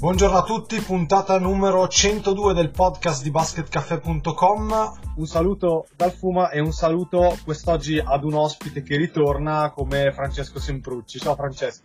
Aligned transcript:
Buongiorno 0.00 0.38
a 0.38 0.44
tutti, 0.44 0.80
puntata 0.80 1.38
numero 1.38 1.86
102 1.86 2.54
del 2.54 2.70
podcast 2.70 3.22
di 3.22 3.30
basketcafe.com. 3.30 4.98
Un 5.16 5.26
saluto 5.26 5.88
dal 5.94 6.10
Fuma 6.10 6.48
e 6.48 6.58
un 6.58 6.72
saluto 6.72 7.36
quest'oggi 7.44 7.98
ad 8.02 8.24
un 8.24 8.32
ospite 8.32 8.82
che 8.82 8.96
ritorna 8.96 9.70
come 9.74 10.10
Francesco 10.10 10.58
Semprucci. 10.58 11.18
Ciao 11.18 11.34
Francesco. 11.34 11.82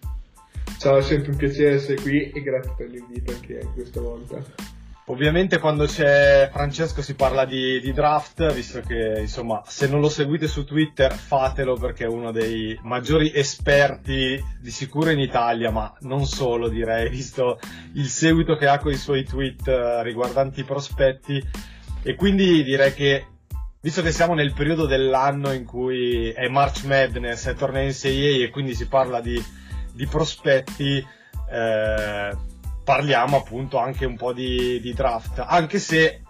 Ciao, 0.80 0.96
è 0.96 1.02
sempre 1.02 1.32
un 1.32 1.36
piacere 1.36 1.76
essere 1.76 2.02
qui 2.02 2.32
e 2.32 2.42
grazie 2.42 2.74
per 2.78 2.88
l'invito 2.88 3.34
anche 3.34 3.70
questa 3.74 4.00
volta. 4.00 4.75
Ovviamente 5.08 5.60
quando 5.60 5.86
c'è 5.86 6.50
Francesco 6.52 7.04
si 7.04 7.14
parla 7.14 7.46
di, 7.46 7.80
di, 7.80 7.94
draft, 7.94 8.52
visto 8.52 8.82
che 8.82 9.18
insomma 9.20 9.62
se 9.64 9.88
non 9.88 10.00
lo 10.00 10.10
seguite 10.10 10.48
su 10.48 10.66
Twitter 10.66 11.14
fatelo 11.14 11.76
perché 11.76 12.06
è 12.06 12.08
uno 12.08 12.32
dei 12.32 12.76
maggiori 12.82 13.32
esperti 13.32 14.44
di 14.60 14.72
sicuro 14.72 15.12
in 15.12 15.20
Italia, 15.20 15.70
ma 15.70 15.96
non 16.02 16.26
solo 16.26 16.70
direi, 16.70 17.08
visto 17.10 17.60
il 17.94 18.08
seguito 18.08 18.56
che 18.56 18.66
ha 18.66 18.80
con 18.80 18.94
i 18.94 18.98
suoi 18.98 19.24
tweet 19.24 19.68
eh, 19.68 20.02
riguardanti 20.02 20.62
i 20.62 20.66
prospetti. 20.66 21.44
E 22.02 22.16
quindi 22.16 22.64
direi 22.64 22.94
che, 22.96 23.28
visto 23.82 24.02
che 24.02 24.12
siamo 24.12 24.34
nel 24.34 24.54
periodo 24.54 24.88
dell'anno 24.88 25.52
in 25.52 25.66
cui 25.66 26.32
è 26.32 26.48
March 26.48 26.84
Madness, 26.86 27.48
è 27.48 27.54
torneo 27.54 27.88
NCAA 27.88 28.44
e 28.44 28.50
quindi 28.52 28.74
si 28.74 28.88
parla 28.88 29.22
di, 29.22 29.40
di 29.94 30.08
prospetti, 30.08 30.98
eh, 31.52 32.38
parliamo 32.86 33.38
appunto 33.38 33.80
anche 33.80 34.06
un 34.06 34.16
po' 34.16 34.32
di, 34.32 34.80
di, 34.80 34.94
draft, 34.94 35.44
anche 35.46 35.80
se 35.80 36.22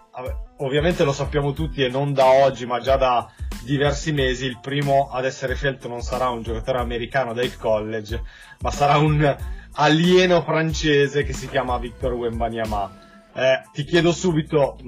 ovviamente 0.56 1.04
lo 1.04 1.12
sappiamo 1.12 1.52
tutti 1.52 1.84
e 1.84 1.90
non 1.90 2.14
da 2.14 2.24
oggi 2.24 2.64
ma 2.64 2.80
già 2.80 2.96
da 2.96 3.30
diversi 3.62 4.12
mesi 4.12 4.46
il 4.46 4.58
primo 4.58 5.10
ad 5.12 5.26
essere 5.26 5.54
scelto 5.54 5.86
non 5.86 6.00
sarà 6.00 6.30
un 6.30 6.42
giocatore 6.42 6.78
americano 6.78 7.34
del 7.34 7.54
college 7.58 8.22
ma 8.60 8.70
sarà 8.70 8.96
un 8.96 9.36
alieno 9.72 10.40
francese 10.40 11.22
che 11.24 11.34
si 11.34 11.48
chiama 11.48 11.78
Victor 11.78 12.14
Wembanyama. 12.14 13.04
Eh, 13.34 13.62
ti 13.72 13.84
chiedo 13.84 14.12
subito 14.12 14.78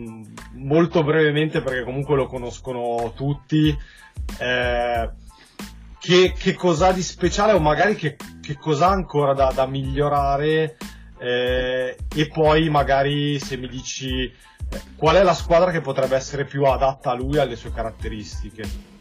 molto 0.55 1.05
brevemente 1.05 1.61
perché 1.61 1.85
comunque 1.85 2.17
lo 2.17 2.27
conoscono 2.27 3.13
tutti 3.15 3.77
eh, 4.39 5.11
che, 5.99 6.33
che 6.33 6.55
cos'ha 6.55 6.93
di 6.93 7.03
speciale 7.03 7.53
o 7.53 7.61
magari 7.61 7.95
che, 7.95 8.17
che 8.41 8.57
cos'ha 8.57 8.89
ancora 8.89 9.35
da, 9.35 9.53
da 9.55 9.67
migliorare 9.67 10.79
eh, 11.19 11.97
e 12.15 12.29
poi 12.29 12.69
magari 12.69 13.39
se 13.39 13.57
mi 13.57 13.69
dici 13.69 14.33
qual 14.97 15.17
è 15.17 15.23
la 15.23 15.35
squadra 15.35 15.71
che 15.71 15.81
potrebbe 15.81 16.17
essere 16.17 16.45
più 16.45 16.65
adatta 16.65 17.11
a 17.11 17.15
lui 17.15 17.39
alle 17.39 17.57
sue 17.57 17.73
caratteristiche. 17.73 18.97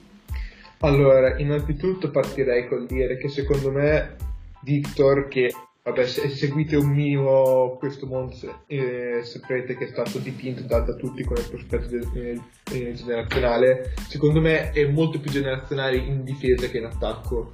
Allora, 0.80 1.38
innanzitutto 1.38 2.12
partirei 2.12 2.68
col 2.68 2.86
dire 2.86 3.18
che 3.18 3.30
secondo 3.30 3.72
me 3.72 4.16
Victor, 4.62 5.28
che 5.28 5.52
vabbè, 5.84 6.06
se 6.06 6.30
seguite 6.30 6.76
un 6.76 6.90
minimo 6.90 7.78
questo 7.80 8.06
mondo, 8.06 8.36
eh, 8.68 9.22
saprete 9.23 9.76
che 9.76 9.86
è 9.86 9.88
stato 9.88 10.20
dipinto 10.20 10.64
da, 10.64 10.80
da 10.82 10.94
tutti 10.94 11.23
come 11.23 11.42
prospetto 11.42 11.88
del, 11.88 12.42
eh, 12.72 12.94
generazionale, 12.94 13.94
secondo 14.08 14.39
me 14.39 14.72
è 14.72 14.86
molto 14.86 15.20
più 15.20 15.32
generazionale 15.32 15.98
in 15.98 16.23
difesa 16.23 16.67
che 16.67 16.77
in 16.77 16.86
attacco. 16.86 17.54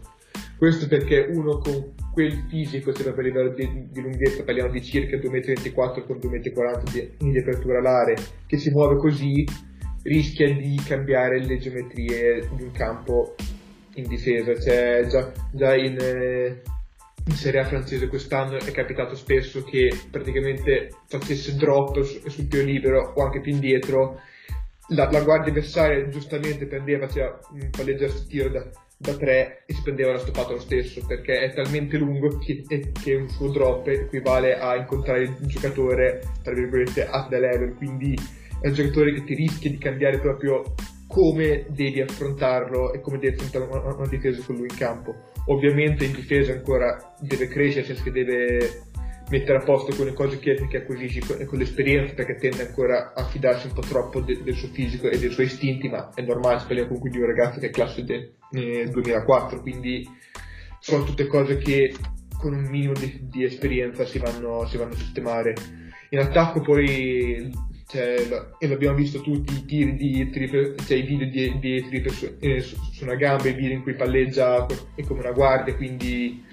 Questo 0.63 0.87
perché 0.87 1.27
uno 1.29 1.57
con 1.57 1.93
quel 2.13 2.45
fisico, 2.47 2.95
se 2.95 3.11
per 3.11 3.21
livello 3.21 3.49
di, 3.49 3.89
di, 3.91 3.99
lunghezza 3.99 4.43
parliamo 4.43 4.71
di 4.71 4.81
circa 4.81 5.17
2,24 5.17 5.73
m 5.73 6.05
con 6.05 6.17
2,40 6.19 7.17
m 7.19 7.31
di, 7.31 7.37
apertura 7.37 7.79
alare, 7.79 8.15
che 8.45 8.57
si 8.57 8.69
muove 8.69 8.95
così, 8.95 9.45
rischia 10.03 10.53
di 10.53 10.79
cambiare 10.87 11.43
le 11.43 11.57
geometrie 11.57 12.47
di 12.55 12.63
un 12.63 12.71
campo 12.71 13.35
in 13.95 14.07
difesa. 14.07 14.57
Cioè, 14.57 15.05
già, 15.07 15.33
già 15.51 15.75
in, 15.75 15.97
eh, 15.99 16.61
in, 17.25 17.35
Serie 17.35 17.59
A 17.59 17.65
francese 17.65 18.07
quest'anno 18.07 18.57
è 18.57 18.71
capitato 18.71 19.15
spesso 19.15 19.65
che 19.65 19.93
praticamente 20.09 20.91
facesse 21.09 21.57
drop 21.57 21.99
su, 22.03 22.29
sul 22.29 22.47
tiro 22.47 22.63
libero 22.63 23.11
o 23.17 23.21
anche 23.21 23.41
più 23.41 23.51
indietro. 23.51 24.21
La, 24.91 25.11
la 25.11 25.23
guardia 25.23 25.51
avversaria 25.51 26.07
giustamente 26.07 26.67
prendeva, 26.67 27.05
faceva 27.05 27.37
un 27.51 27.69
palleggiare 27.69 28.13
tiro 28.29 28.47
da, 28.47 28.69
da 28.97 29.15
3 29.15 29.63
e 29.65 29.73
si 29.73 29.81
prendeva 29.81 30.13
la 30.13 30.19
stoppata 30.19 30.53
lo 30.53 30.59
stesso 30.59 31.05
perché 31.05 31.39
è 31.41 31.53
talmente 31.53 31.97
lungo 31.97 32.37
che, 32.37 32.63
che, 33.01 33.15
un 33.15 33.29
suo 33.29 33.49
drop 33.49 33.87
equivale 33.87 34.57
a 34.57 34.75
incontrare 34.75 35.23
il 35.23 35.35
giocatore 35.41 36.21
tra 36.41 36.53
virgolette 36.53 37.07
at 37.07 37.29
the 37.29 37.39
level. 37.39 37.73
Quindi 37.75 38.17
è 38.61 38.67
un 38.67 38.73
giocatore 38.73 39.13
che 39.13 39.23
ti 39.23 39.35
rischia 39.35 39.69
di 39.69 39.77
cambiare 39.77 40.19
proprio 40.19 40.63
come 41.07 41.65
devi 41.69 42.01
affrontarlo 42.01 42.93
e 42.93 43.01
come 43.01 43.19
devi 43.19 43.35
affrontare 43.35 43.65
una, 43.65 43.93
una 43.93 44.07
difesa 44.07 44.41
con 44.43 44.55
lui 44.55 44.67
in 44.69 44.75
campo. 44.75 45.15
Ovviamente 45.47 46.05
in 46.05 46.13
difesa 46.13 46.53
ancora 46.53 47.15
deve 47.19 47.47
crescere 47.47 47.93
che 47.93 48.11
deve 48.11 48.91
mettere 49.29 49.57
a 49.57 49.63
posto 49.63 49.95
con 49.95 50.05
le 50.05 50.13
cose 50.13 50.39
che, 50.39 50.67
che 50.67 50.77
acquisisci 50.77 51.19
con, 51.19 51.45
con, 51.45 51.57
l'esperienza 51.57 52.13
perché 52.13 52.35
tende 52.35 52.67
ancora 52.67 53.13
a 53.13 53.25
fidarsi 53.25 53.67
un 53.67 53.73
po' 53.73 53.81
troppo 53.81 54.19
de, 54.21 54.41
del 54.43 54.55
suo 54.55 54.69
fisico 54.69 55.09
e 55.09 55.17
dei 55.17 55.31
suoi 55.31 55.45
istinti 55.45 55.87
ma 55.89 56.11
è 56.13 56.21
normale, 56.21 56.57
parliamo 56.57 56.87
comunque 56.87 57.09
di 57.09 57.19
un 57.19 57.25
ragazzo 57.25 57.59
che 57.59 57.67
è 57.67 57.69
classe 57.69 58.03
del 58.03 58.33
eh, 58.51 58.87
2004 58.89 59.61
quindi 59.61 60.07
sono 60.79 61.05
tutte 61.05 61.27
cose 61.27 61.57
che 61.57 61.93
con 62.43 62.53
un 62.53 62.65
minimo 62.65 62.91
di, 62.91 63.21
di 63.21 63.45
esperienza 63.45 64.05
si 64.05 64.19
vanno, 64.19 64.65
si 64.65 64.75
vanno, 64.75 64.91
a 64.91 64.97
sistemare. 64.97 65.55
In 66.09 66.19
attacco 66.19 66.59
poi 66.59 67.49
cioè, 67.87 68.27
e 68.59 68.67
l'abbiamo 68.67 68.97
visto 68.97 69.21
tutti 69.21 69.53
i 69.53 69.65
tiri 69.65 69.95
di 69.95 70.29
triple, 70.29 70.75
cioè 70.85 70.97
i 70.97 71.03
video 71.03 71.27
di, 71.27 71.59
di 71.59 71.87
triple 71.87 72.11
su, 72.11 72.35
eh, 72.39 72.59
su, 72.59 72.75
su, 72.91 73.05
una 73.05 73.15
gamba, 73.15 73.47
i 73.47 73.53
video 73.53 73.77
in 73.77 73.81
cui 73.81 73.95
palleggia 73.95 74.65
è 74.93 75.03
come 75.03 75.21
una 75.21 75.31
guardia, 75.31 75.73
quindi 75.73 76.43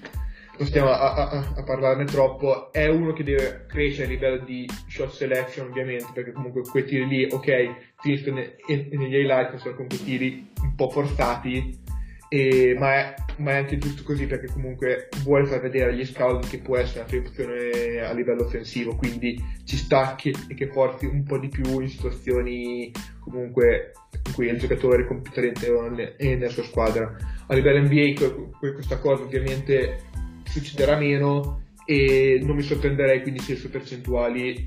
non 0.61 0.69
stiamo 0.69 0.91
a, 0.91 1.15
a, 1.15 1.53
a, 1.57 1.63
parlarne 1.63 2.05
troppo, 2.05 2.71
è 2.71 2.87
uno 2.87 3.15
che 3.15 3.25
deve 3.25 3.65
crescere 3.67 4.05
a 4.05 4.11
livello 4.11 4.45
di 4.45 4.69
shot 4.89 5.09
selection 5.09 5.69
ovviamente, 5.69 6.09
perché 6.13 6.33
comunque 6.33 6.61
quei 6.71 6.85
tiri 6.85 7.09
lì, 7.09 7.29
ok, 7.31 7.95
finiscono 8.01 8.37
negli 8.37 9.15
highlight, 9.15 9.57
sono 9.57 9.75
comunque 9.75 10.05
tiri 10.05 10.51
un 10.61 10.75
po' 10.75 10.91
forzati, 10.91 11.79
e, 12.29 12.77
ma, 12.79 12.95
è, 12.95 13.15
ma, 13.39 13.53
è, 13.53 13.57
anche 13.57 13.79
giusto 13.79 14.03
così 14.03 14.27
perché 14.27 14.53
comunque 14.53 15.09
vuole 15.25 15.47
far 15.47 15.63
vedere 15.63 15.93
agli 15.93 16.05
scout 16.05 16.47
che 16.47 16.59
può 16.59 16.77
essere 16.77 17.01
una 17.01 17.09
sua 17.09 17.19
opzione 17.21 18.01
a 18.01 18.13
livello 18.13 18.45
offensivo, 18.45 18.95
quindi 18.97 19.43
ci 19.65 19.79
sta 19.79 20.15
che, 20.15 20.35
che 20.55 20.67
porti 20.69 21.07
un 21.07 21.25
po' 21.25 21.39
di 21.39 21.49
più 21.49 21.81
in 21.81 21.89
situazioni 21.89 22.93
comunque 23.21 23.93
in 24.27 24.33
cui 24.35 24.47
il 24.47 24.59
giocatore 24.59 25.05
è 25.05 25.07
competente 25.07 25.71
nella 26.19 26.49
sua 26.51 26.65
squadra. 26.65 27.17
A 27.47 27.55
livello 27.55 27.81
NBA 27.83 28.13
questa 28.59 28.99
cosa 28.99 29.23
ovviamente 29.23 30.10
succederà 30.51 30.97
meno 30.97 31.63
e 31.85 32.41
non 32.43 32.57
mi 32.57 32.63
sorprenderei 32.63 33.23
quindi 33.23 33.41
se 33.41 33.53
le 33.53 33.59
sue 33.59 33.69
percentuali 33.71 34.65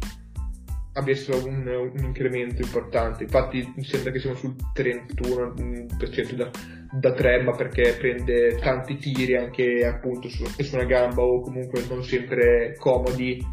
avessero 0.93 1.45
un, 1.45 1.65
un, 1.67 2.03
incremento 2.03 2.61
importante. 2.61 3.23
Infatti 3.23 3.73
mi 3.75 3.83
sembra 3.83 4.11
che 4.11 4.19
siamo 4.19 4.35
sul 4.35 4.55
31% 4.75 6.33
da, 6.33 6.51
da 6.91 7.13
3, 7.13 7.43
ma 7.43 7.51
perché 7.51 7.95
prende 7.97 8.57
tanti 8.59 8.97
tiri 8.97 9.35
anche 9.35 9.85
appunto 9.85 10.29
su, 10.29 10.45
su 10.45 10.75
una 10.75 10.85
gamba 10.85 11.21
o 11.21 11.41
comunque 11.41 11.83
non 11.89 12.03
sempre 12.03 12.75
comodi, 12.77 13.43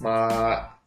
ma 0.00 0.78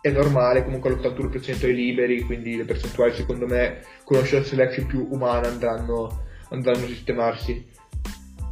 è 0.00 0.10
normale, 0.10 0.64
comunque 0.64 0.90
l'81% 0.90 1.62
è 1.62 1.72
liberi, 1.72 2.22
quindi 2.22 2.56
le 2.56 2.64
percentuali 2.64 3.14
secondo 3.14 3.46
me 3.46 3.80
con 4.04 4.18
una 4.18 4.42
selection 4.42 4.86
più 4.86 5.06
umana 5.10 5.48
andranno, 5.48 6.26
andranno 6.50 6.84
a 6.84 6.88
sistemarsi. 6.88 7.66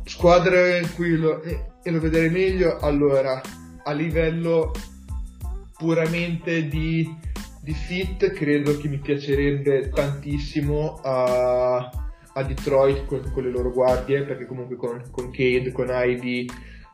Squadre 0.04 0.78
in 0.78 0.94
cui 0.94 1.16
lo, 1.16 1.42
eh, 1.42 1.74
e 1.86 1.92
lo 1.92 2.00
vedrei 2.00 2.28
meglio, 2.30 2.78
allora 2.78 3.40
a 3.84 3.92
livello 3.92 4.72
puramente 5.78 6.66
di, 6.66 7.08
di 7.62 7.72
fit 7.72 8.32
credo 8.32 8.76
che 8.76 8.88
mi 8.88 8.98
piacerebbe 8.98 9.90
tantissimo 9.90 10.98
a, 11.00 11.76
a 12.32 12.42
Detroit 12.42 13.04
con, 13.04 13.30
con, 13.32 13.44
le 13.44 13.50
loro 13.50 13.70
guardie 13.70 14.24
perché 14.24 14.46
comunque 14.46 14.74
con, 14.74 15.00
con 15.12 15.30
Cade, 15.30 15.70
con 15.70 15.86
Ivy 15.88 16.46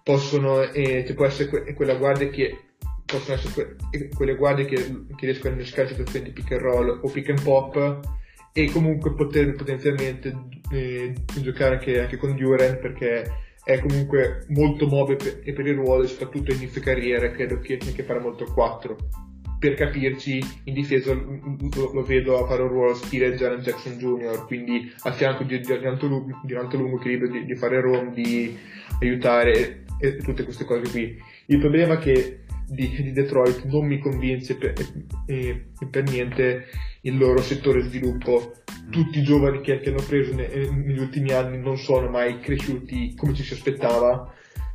possono 0.03 0.61
eh, 0.61 1.11
può 1.17 1.25
essere 1.25 1.49
que- 1.49 1.73
quella 1.73 1.95
guardia 1.95 2.29
che 2.29 2.59
possono 3.07 3.39
essere 3.39 3.77
que- 3.89 4.09
quelle 4.15 4.35
guardie 4.35 4.67
che, 4.67 4.77
che 5.17 5.25
riescono 5.25 5.55
a 5.55 5.57
innescare 5.57 5.89
situazioni 5.89 6.27
di 6.27 6.33
pick 6.33 6.53
and 6.53 6.61
roll 6.61 7.01
o 7.03 7.09
pick 7.09 7.31
and 7.31 7.43
pop 7.43 8.01
e 8.53 8.71
comunque 8.71 9.15
poter 9.15 9.55
potenzialmente 9.55 10.37
eh, 10.71 11.15
giocare 11.41 11.77
anche, 11.77 11.99
anche 11.99 12.19
con 12.19 12.37
Duran 12.37 12.79
perché 12.79 13.52
è 13.65 13.79
comunque 13.79 14.45
molto 14.49 14.87
mobile 14.87 15.43
e 15.43 15.53
per 15.53 15.67
il 15.67 15.75
ruolo, 15.75 16.07
soprattutto 16.07 16.53
inizio 16.53 16.81
carriera, 16.81 17.31
credo 17.31 17.61
che, 17.61 17.77
che 17.77 18.03
farà 18.03 18.21
molto 18.21 18.45
il 18.45 18.53
4. 18.53 18.97
Per 19.59 19.75
capirci, 19.75 20.43
in 20.65 20.75
difesa 20.75 21.13
lo, 21.15 21.93
lo 21.93 22.03
vedo 22.03 22.43
a 22.43 22.49
fare 22.49 22.63
un 22.63 22.69
ruolo 22.69 22.95
stile 22.95 23.37
Jaren 23.37 23.61
Jackson 23.61 23.97
Jr., 23.97 24.45
quindi 24.47 24.93
a 25.03 25.13
fianco 25.13 25.45
di, 25.45 25.61
di, 25.61 25.73
alto, 25.73 26.09
lungo, 26.09 26.41
di 26.43 26.55
alto 26.55 26.77
lungo 26.77 26.97
equilibrio, 26.97 27.31
di, 27.31 27.45
di 27.45 27.55
fare 27.55 27.81
roam, 27.81 28.13
di 28.13 28.59
aiutare 29.01 29.85
e, 30.01 30.09
e, 30.09 30.17
tutte 30.17 30.43
queste 30.43 30.65
cose 30.65 30.91
qui. 30.91 31.17
Il 31.47 31.59
problema 31.59 31.95
è 31.95 31.99
che 31.99 32.41
di, 32.67 32.89
di 33.01 33.13
Detroit 33.13 33.65
non 33.67 33.87
mi 33.87 33.99
convince 34.01 34.57
per, 34.57 34.75
eh, 35.27 35.67
per 35.89 36.03
niente 36.11 36.67
il 37.03 37.19
loro 37.19 37.41
settore 37.41 37.83
sviluppo. 37.83 38.55
Tutti 38.91 39.19
i 39.21 39.23
giovani 39.23 39.61
che, 39.61 39.81
che 39.81 39.91
hanno 39.91 40.03
preso 40.07 40.35
ne, 40.35 40.49
negli 40.49 40.99
ultimi 40.99 41.33
anni 41.33 41.59
non 41.59 41.79
sono 41.79 42.09
mai 42.09 42.41
cresciuti 42.41 43.15
come 43.17 43.35
ci 43.35 43.43
si 43.43 43.55
aspettava, 43.55 44.33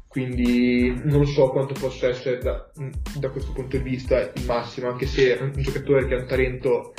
quindi 0.07 0.99
non 1.03 1.25
so 1.27 1.49
quanto 1.49 1.73
possa 1.79 2.07
essere 2.07 2.39
da, 2.39 2.71
da 3.19 3.29
questo 3.29 3.51
punto 3.51 3.77
di 3.77 3.83
vista 3.83 4.19
il 4.19 4.45
massimo, 4.45 4.89
anche 4.89 5.05
se 5.05 5.37
è 5.37 5.41
un 5.41 5.51
giocatore 5.55 6.07
che 6.07 6.15
ha 6.15 6.19
un 6.19 6.27
talento 6.27 6.93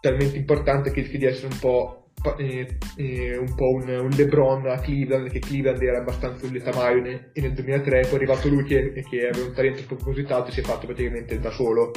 talmente 0.00 0.36
importante 0.36 0.90
che 0.90 1.02
rischia 1.02 1.18
di 1.18 1.26
essere 1.26 1.52
un 1.52 1.58
po' 1.58 2.00
eh, 2.38 2.78
eh, 2.96 3.36
un 3.38 3.54
po' 3.54 3.70
un, 3.70 3.88
un, 3.88 4.10
LeBron 4.10 4.66
a 4.66 4.78
Cleveland, 4.78 5.30
che 5.30 5.38
Cleveland 5.38 5.80
era 5.80 5.98
abbastanza 5.98 6.46
un 6.46 6.52
letamaio 6.52 7.04
e 7.32 7.40
nel 7.40 7.52
2003 7.52 8.00
poi 8.00 8.10
è 8.10 8.14
arrivato 8.14 8.48
lui 8.48 8.64
che, 8.64 9.04
che 9.08 9.28
aveva 9.28 9.46
un 9.46 9.54
talento 9.54 9.80
spropositato 9.80 10.48
e 10.48 10.52
si 10.52 10.60
è 10.60 10.62
fatto 10.62 10.86
praticamente 10.86 11.38
da 11.38 11.50
solo. 11.50 11.92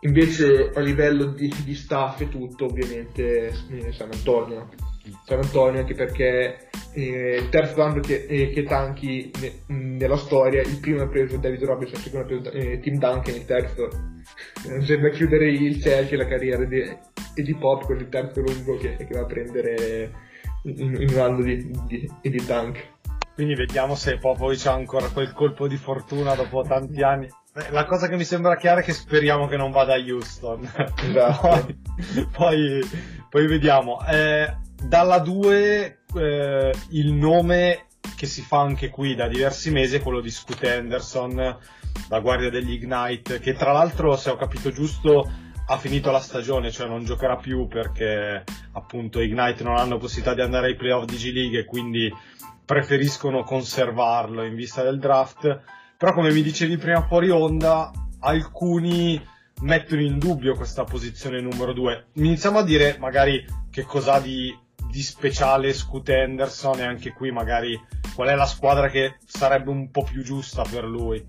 Invece 0.00 0.70
a 0.74 0.80
livello 0.80 1.26
di, 1.26 1.52
di 1.64 1.74
staff 1.74 2.20
e 2.20 2.28
tutto, 2.28 2.66
ovviamente 2.66 3.52
eh, 3.70 3.92
San 3.92 4.10
Antonio. 4.12 4.68
San 5.24 5.38
Antonio 5.38 5.80
anche 5.80 5.94
perché 5.94 6.68
eh, 6.92 7.38
il 7.40 7.48
terzo 7.48 7.82
anno 7.82 8.00
che, 8.00 8.26
eh, 8.28 8.50
che 8.50 8.64
tanchi 8.64 9.30
ne, 9.40 9.74
nella 9.74 10.16
storia, 10.16 10.60
il 10.62 10.78
primo 10.80 11.02
ha 11.02 11.08
preso 11.08 11.36
David 11.36 11.62
Robinson, 11.62 11.98
il 11.98 12.02
secondo 12.04 12.24
ha 12.24 12.28
preso 12.28 12.50
eh, 12.50 12.80
Tim 12.80 12.98
Duncan, 12.98 13.34
il 13.34 13.44
terzo 13.44 13.88
eh, 14.68 14.82
sembra 14.82 15.10
chiudere 15.10 15.48
il 15.48 15.80
Chelsea 15.80 16.18
la 16.18 16.26
carriera 16.26 16.64
di, 16.64 16.82
di 17.34 17.54
Pop 17.54 17.84
con 17.84 17.98
il 17.98 18.08
terzo 18.08 18.40
lungo 18.40 18.76
che, 18.78 18.96
che 18.96 19.08
va 19.10 19.20
a 19.20 19.26
prendere 19.26 20.12
in, 20.64 20.96
in 21.00 21.08
un 21.10 21.18
anno 21.18 21.42
di, 21.42 21.70
di, 21.86 22.10
di 22.20 22.44
Dunk. 22.44 22.94
Quindi 23.36 23.54
vediamo 23.54 23.94
se 23.96 24.16
Popovic 24.16 24.64
ha 24.64 24.72
ancora 24.72 25.10
quel 25.10 25.34
colpo 25.34 25.68
di 25.68 25.76
fortuna 25.76 26.34
dopo 26.34 26.62
tanti 26.62 27.02
anni. 27.02 27.28
La 27.68 27.84
cosa 27.84 28.08
che 28.08 28.16
mi 28.16 28.24
sembra 28.24 28.56
chiara 28.56 28.80
è 28.80 28.82
che 28.82 28.94
speriamo 28.94 29.46
che 29.46 29.58
non 29.58 29.72
vada 29.72 29.92
a 29.92 29.98
Houston. 29.98 30.66
Esatto. 31.06 31.44
poi, 31.46 32.28
poi, 32.32 32.80
poi, 33.28 33.46
vediamo. 33.46 34.02
Eh, 34.06 34.56
dalla 34.82 35.18
2 35.18 35.98
eh, 36.14 36.74
il 36.92 37.12
nome 37.12 37.88
che 38.16 38.24
si 38.24 38.40
fa 38.40 38.60
anche 38.60 38.88
qui 38.88 39.14
da 39.14 39.28
diversi 39.28 39.70
mesi 39.70 39.96
è 39.96 40.00
quello 40.00 40.22
di 40.22 40.30
Scoot 40.30 40.64
Henderson, 40.64 41.58
la 42.08 42.20
guardia 42.20 42.48
degli 42.48 42.82
Ignite, 42.82 43.38
che 43.38 43.52
tra 43.52 43.72
l'altro, 43.72 44.16
se 44.16 44.30
ho 44.30 44.36
capito 44.36 44.70
giusto, 44.70 45.30
ha 45.66 45.76
finito 45.76 46.10
la 46.10 46.20
stagione, 46.20 46.70
cioè 46.70 46.88
non 46.88 47.04
giocherà 47.04 47.36
più 47.36 47.68
perché 47.68 48.44
appunto 48.72 49.20
Ignite 49.20 49.62
non 49.62 49.76
hanno 49.76 49.98
possibilità 49.98 50.34
di 50.34 50.40
andare 50.40 50.68
ai 50.68 50.76
playoff 50.76 51.04
di 51.04 51.16
G 51.16 51.32
League 51.34 51.58
e 51.58 51.64
quindi 51.66 52.10
preferiscono 52.66 53.44
conservarlo 53.44 54.44
in 54.44 54.54
vista 54.54 54.82
del 54.82 54.98
draft. 54.98 55.62
Però 55.96 56.12
come 56.12 56.32
mi 56.32 56.42
dicevi 56.42 56.76
prima 56.76 57.06
fuori 57.06 57.30
onda, 57.30 57.90
alcuni 58.20 59.18
mettono 59.62 60.02
in 60.02 60.18
dubbio 60.18 60.54
questa 60.54 60.84
posizione 60.84 61.40
numero 61.40 61.72
2. 61.72 62.08
Iniziamo 62.14 62.58
a 62.58 62.64
dire 62.64 62.96
magari 62.98 63.42
che 63.70 63.84
cos'ha 63.84 64.20
di 64.20 64.54
di 64.96 65.02
speciale 65.02 65.74
Scoot 65.74 66.08
Henderson 66.08 66.78
e 66.80 66.84
anche 66.84 67.12
qui 67.12 67.30
magari 67.30 67.78
qual 68.14 68.28
è 68.28 68.34
la 68.34 68.46
squadra 68.46 68.88
che 68.88 69.16
sarebbe 69.26 69.68
un 69.70 69.90
po' 69.90 70.04
più 70.04 70.22
giusta 70.22 70.62
per 70.62 70.84
lui? 70.84 71.22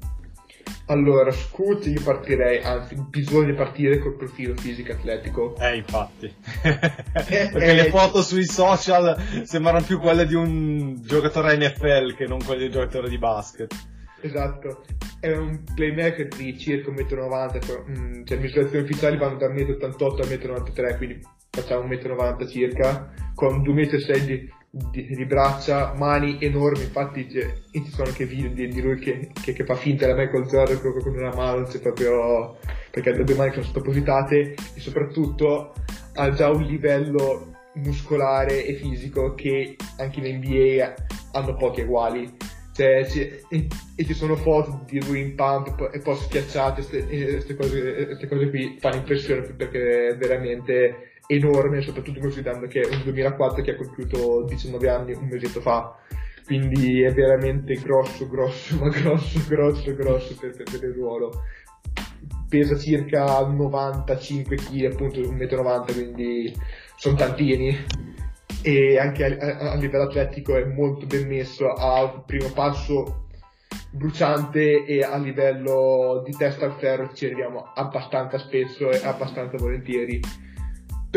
Allora, 0.87 1.31
Scoot 1.31 1.85
io 1.87 2.01
partirei, 2.01 2.61
anzi 2.63 2.95
bisogna 3.09 3.53
partire 3.53 3.99
col 3.99 4.15
profilo 4.15 4.55
fisico 4.55 4.93
atletico. 4.93 5.55
Eh, 5.59 5.77
infatti. 5.77 6.33
Perché 6.61 7.49
eh, 7.53 7.73
le 7.73 7.89
foto 7.89 8.21
sui 8.21 8.45
social 8.45 9.21
sembrano 9.43 9.81
più 9.81 9.99
quelle 9.99 10.25
di 10.25 10.35
un 10.35 11.01
giocatore 11.01 11.57
NFL 11.57 12.15
che 12.15 12.25
non 12.25 12.39
quelle 12.43 12.59
di 12.59 12.65
un 12.65 12.71
giocatore 12.71 13.09
di 13.09 13.17
basket. 13.17 13.75
Esatto, 14.19 14.83
è 15.19 15.31
un 15.31 15.63
playmaker 15.75 16.27
di 16.27 16.57
circa 16.57 16.89
1,90 16.89 17.85
m, 17.85 18.25
cioè 18.25 18.37
le 18.37 18.43
misurazioni 18.43 18.83
ufficiali 18.83 19.17
vanno 19.17 19.37
da 19.37 19.47
1,88 19.47 20.45
m 20.47 20.51
a 20.51 20.63
1,93 20.63 20.93
m, 20.93 20.97
quindi 20.97 21.21
facciamo 21.51 21.87
1,90 21.87 22.43
m 22.43 22.47
circa, 22.47 23.13
con 23.35 23.61
2,6 23.61 24.21
m 24.21 24.25
di, 24.25 24.51
di, 24.69 25.07
di, 25.07 25.25
braccia, 25.25 25.93
mani 25.95 26.37
enormi, 26.39 26.83
infatti 26.83 27.29
cioè, 27.31 27.53
ci 27.71 27.89
sono 27.89 28.09
anche 28.09 28.25
video 28.25 28.49
di, 28.49 28.67
di 28.67 28.81
lui 28.81 28.99
che, 28.99 29.31
che, 29.41 29.53
che, 29.53 29.65
fa 29.65 29.75
finta 29.75 30.05
da 30.05 30.13
Michael 30.13 30.45
Jordan 30.45 30.81
con, 30.81 31.01
con 31.01 31.15
una 31.15 31.33
mano, 31.33 31.67
cioè 31.67 31.81
proprio 31.81 32.57
perché 32.91 33.11
le 33.11 33.23
due 33.23 33.35
mani 33.35 33.51
sono 33.51 33.63
sottopositate 33.63 34.55
e 34.73 34.79
soprattutto 34.79 35.73
ha 36.15 36.31
già 36.31 36.49
un 36.49 36.63
livello 36.63 37.55
muscolare 37.75 38.65
e 38.65 38.73
fisico 38.75 39.33
che 39.35 39.75
anche 39.97 40.19
in 40.19 40.37
NBA 40.37 40.93
hanno 41.33 41.55
pochi 41.55 41.81
uguali. 41.81 42.35
Cioè, 42.73 43.07
e, 43.49 43.67
e, 43.95 44.05
ci 44.05 44.13
sono 44.13 44.35
foto 44.35 44.83
di 44.85 45.03
lui 45.03 45.21
in 45.21 45.35
pump 45.35 45.89
e 45.91 45.99
poi 45.99 46.15
schiacciate, 46.15 46.85
queste 46.85 47.55
cose, 47.55 48.27
cose 48.27 48.49
qui 48.49 48.77
fanno 48.79 48.97
impressione 48.97 49.41
perché 49.53 50.15
veramente 50.15 51.16
enorme, 51.27 51.81
soprattutto 51.81 52.19
considerando 52.19 52.67
che 52.67 52.81
è 52.81 52.95
un 52.95 53.03
2004 53.03 53.61
che 53.61 53.71
ha 53.71 53.75
compiuto 53.75 54.43
19 54.45 54.89
anni 54.89 55.13
un 55.13 55.27
mesetto 55.27 55.61
fa. 55.61 55.95
Quindi 56.45 57.03
è 57.03 57.11
veramente 57.11 57.75
grosso, 57.75 58.27
grosso, 58.27 58.77
ma 58.79 58.89
grosso, 58.89 59.39
grosso, 59.47 59.93
grosso 59.93 60.35
per, 60.39 60.51
per, 60.51 60.83
il 60.83 60.93
ruolo. 60.93 61.43
Pesa 62.47 62.77
circa 62.77 63.45
95 63.45 64.55
kg, 64.55 64.85
appunto 64.85 65.19
1,90 65.19 65.61
m, 65.61 65.93
quindi 65.93 66.53
sono 66.95 67.17
tantini. 67.17 67.77
E 68.63 68.97
anche 68.97 69.25
a, 69.25 69.71
a, 69.71 69.75
livello 69.75 70.03
atletico 70.03 70.55
è 70.55 70.63
molto 70.63 71.05
ben 71.05 71.27
messo, 71.27 71.67
ha 71.67 72.03
un 72.03 72.23
primo 72.25 72.49
passo 72.53 73.25
bruciante 73.91 74.85
e 74.85 75.03
a 75.03 75.17
livello 75.17 76.21
di 76.25 76.31
testa 76.31 76.65
al 76.65 76.77
ferro 76.77 77.11
ci 77.13 77.25
arriviamo 77.25 77.71
abbastanza 77.73 78.37
spesso 78.37 78.89
e 78.89 79.05
abbastanza 79.05 79.57
volentieri 79.57 80.19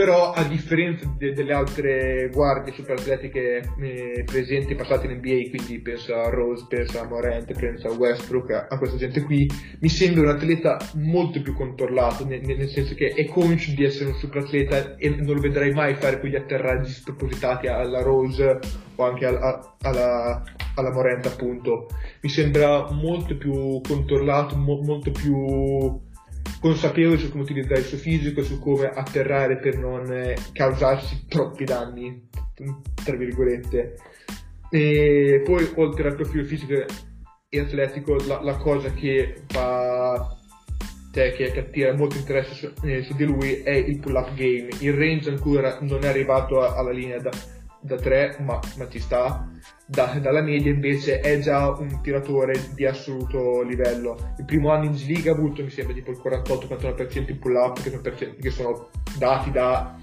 però 0.00 0.32
a 0.32 0.44
differenza 0.44 1.04
de- 1.18 1.34
delle 1.34 1.52
altre 1.52 2.30
guardie 2.32 2.72
super 2.72 2.98
atletiche 2.98 3.60
eh, 3.78 4.24
presenti 4.24 4.74
passate 4.74 5.06
in 5.06 5.18
NBA, 5.18 5.50
quindi 5.50 5.78
penso 5.80 6.14
a 6.14 6.30
Rose, 6.30 6.64
penso 6.70 6.98
a 6.98 7.04
Morant, 7.04 7.52
penso 7.52 7.88
a 7.88 7.92
Westbrook, 7.92 8.50
a, 8.50 8.66
a 8.70 8.78
questa 8.78 8.96
gente 8.96 9.22
qui, 9.22 9.46
mi 9.78 9.90
sembra 9.90 10.22
un 10.22 10.36
atleta 10.36 10.78
molto 10.94 11.42
più 11.42 11.54
controllato, 11.54 12.24
nel, 12.24 12.40
nel 12.40 12.70
senso 12.70 12.94
che 12.94 13.08
è 13.08 13.26
conscio 13.26 13.74
di 13.74 13.84
essere 13.84 14.08
un 14.08 14.16
super 14.16 14.42
atleta 14.44 14.96
e 14.96 15.10
non 15.10 15.34
lo 15.34 15.40
vedrai 15.42 15.70
mai 15.72 15.94
fare 15.96 16.18
quegli 16.18 16.36
atterraggi 16.36 16.92
spropositati 16.92 17.66
alla 17.66 18.00
Rose 18.00 18.58
o 18.94 19.04
anche 19.04 19.26
alla, 19.26 19.76
alla, 19.82 20.42
alla 20.76 20.92
Morant 20.92 21.26
appunto. 21.26 21.88
Mi 22.22 22.30
sembra 22.30 22.90
molto 22.90 23.36
più 23.36 23.82
controllato, 23.86 24.56
mo- 24.56 24.80
molto 24.80 25.10
più 25.10 26.08
consapevole 26.60 27.18
su 27.18 27.30
come 27.30 27.42
utilizzare 27.42 27.80
il 27.80 27.86
suo 27.86 27.98
fisico, 27.98 28.42
su 28.42 28.58
come 28.58 28.88
atterrare 28.88 29.58
per 29.58 29.78
non 29.78 30.10
eh, 30.12 30.36
causarsi 30.52 31.26
troppi 31.28 31.64
danni, 31.64 32.28
tra 33.04 33.16
virgolette. 33.16 33.96
E 34.70 35.42
poi 35.44 35.70
oltre 35.76 36.08
al 36.08 36.14
profilo 36.14 36.44
fisico 36.44 36.84
e 37.48 37.60
atletico, 37.60 38.16
la, 38.26 38.40
la 38.42 38.56
cosa 38.56 38.92
che 38.92 39.42
fa 39.48 40.38
cioè, 41.12 41.32
che, 41.32 41.50
che, 41.50 41.58
attira 41.58 41.94
molto 41.94 42.16
interesse 42.16 42.54
su, 42.54 42.72
eh, 42.86 43.02
su, 43.02 43.14
di 43.14 43.24
lui 43.24 43.62
è 43.62 43.72
il 43.72 43.98
pull-up 43.98 44.34
game. 44.34 44.68
Il 44.78 44.94
range 44.94 45.30
ancora 45.30 45.78
non 45.80 46.04
è 46.04 46.06
arrivato 46.06 46.60
a, 46.60 46.76
alla 46.76 46.92
linea 46.92 47.18
da, 47.18 47.30
da 47.80 47.96
3, 47.96 48.36
ma, 48.40 48.60
ma 48.76 48.88
ci 48.88 49.00
sta 49.00 49.48
da, 49.90 50.18
dalla 50.20 50.40
media 50.40 50.70
invece 50.70 51.18
è 51.18 51.40
già 51.40 51.68
un 51.70 52.00
tiratore 52.00 52.54
di 52.74 52.86
assoluto 52.86 53.62
livello. 53.62 54.34
Il 54.38 54.44
primo 54.44 54.70
anno 54.70 54.84
in 54.84 54.92
G-League 54.92 55.28
ha 55.28 55.34
avuto, 55.34 55.64
mi 55.64 55.70
sembra, 55.70 55.94
tipo 55.94 56.12
il 56.12 56.20
48-49% 56.24 57.30
in 57.30 57.38
pull-up, 57.40 57.82
che 57.82 57.90
sono, 57.90 58.34
che 58.40 58.50
sono 58.50 58.88
dati 59.18 59.50
da... 59.50 59.98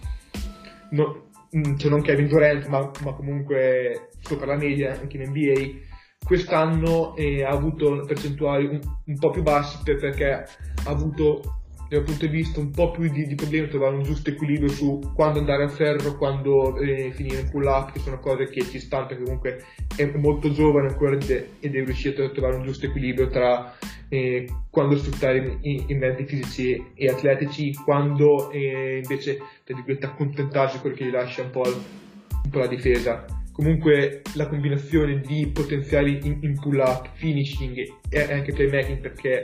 No, 0.92 1.30
mm, 1.56 1.78
cioè 1.78 1.90
non 1.90 2.02
Kevin 2.02 2.28
Durant, 2.28 2.68
ma, 2.68 2.92
ma, 3.02 3.14
comunque 3.14 4.10
sopra 4.20 4.48
la 4.48 4.58
media 4.58 5.00
anche 5.00 5.16
in 5.16 5.30
NBA. 5.30 5.86
Quest'anno 6.26 7.16
eh, 7.16 7.46
ha 7.46 7.50
avuto 7.50 8.04
percentuali 8.06 8.66
un, 8.66 8.82
un 9.06 9.18
po' 9.18 9.30
più 9.30 9.42
basse 9.42 9.80
perché 9.84 10.32
ha 10.32 10.46
avuto 10.84 11.62
dal 11.90 12.04
punto 12.04 12.26
di 12.26 12.32
vista 12.32 12.60
un 12.60 12.72
po' 12.72 12.92
più 12.92 13.10
di, 13.10 13.26
di 13.26 13.36
problemi 13.36 13.68
trovare 13.68 13.96
un 13.96 14.04
giusto 14.04 14.30
equilibrio 14.30 14.70
su 14.70 15.00
quando 15.16 15.40
andare 15.40 15.64
a 15.64 15.70
ferro, 15.70 16.18
quando 16.18 16.78
eh, 16.78 17.12
finire 17.14 17.42
in 17.42 17.50
pull 17.50 17.66
up, 17.66 17.92
che 17.92 18.00
sono 18.00 18.20
cose 18.20 18.50
che 18.50 18.62
ci 18.64 18.80
stanno 18.80 19.08
perché 19.08 19.24
comunque 19.24 19.64
è 19.96 20.06
molto 20.18 20.52
giovane 20.52 20.90
ancora 20.90 21.16
ed 21.16 21.50
è 21.62 21.84
riuscito 21.84 22.24
a 22.24 22.30
trovare 22.30 22.56
un 22.56 22.64
giusto 22.64 22.86
equilibrio 22.88 23.28
tra 23.28 23.74
eh, 24.10 24.48
quando 24.70 24.98
sfruttare 24.98 25.58
i, 25.62 25.86
i, 25.88 25.94
mezzi 25.96 26.26
fisici 26.26 26.92
e 26.94 27.08
atletici, 27.08 27.74
quando 27.74 28.52
eh, 28.52 29.00
invece 29.02 29.38
tra 29.64 29.76
virgolette 29.76 30.06
accontentarsi 30.06 30.80
quello 30.80 30.96
che 30.96 31.06
gli 31.06 31.12
lascia 31.12 31.44
un 31.44 31.50
po', 31.50 31.64
un 31.64 32.50
po' 32.50 32.60
la 32.60 32.68
difesa. 32.68 33.26
Comunque 33.52 34.22
la 34.36 34.48
combinazione 34.48 35.20
di 35.20 35.48
potenziali 35.48 36.20
in, 36.24 36.38
in 36.42 36.60
pull-up, 36.60 37.10
finishing 37.14 37.76
e 38.10 38.32
anche 38.32 38.54
playmaking 38.54 39.00
perché 39.00 39.44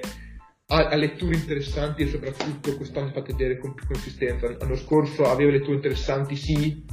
ha, 0.73 0.87
ha, 0.87 0.95
letture 0.95 1.35
interessanti 1.35 2.01
e 2.01 2.07
soprattutto 2.07 2.75
quest'anno 2.75 3.11
fa 3.11 3.21
vedere 3.21 3.59
con 3.59 3.75
più 3.75 3.85
consistenza. 3.85 4.49
L'anno 4.57 4.75
scorso 4.75 5.25
aveva 5.25 5.51
letture 5.51 5.75
interessanti 5.75 6.35
sì, 6.35 6.83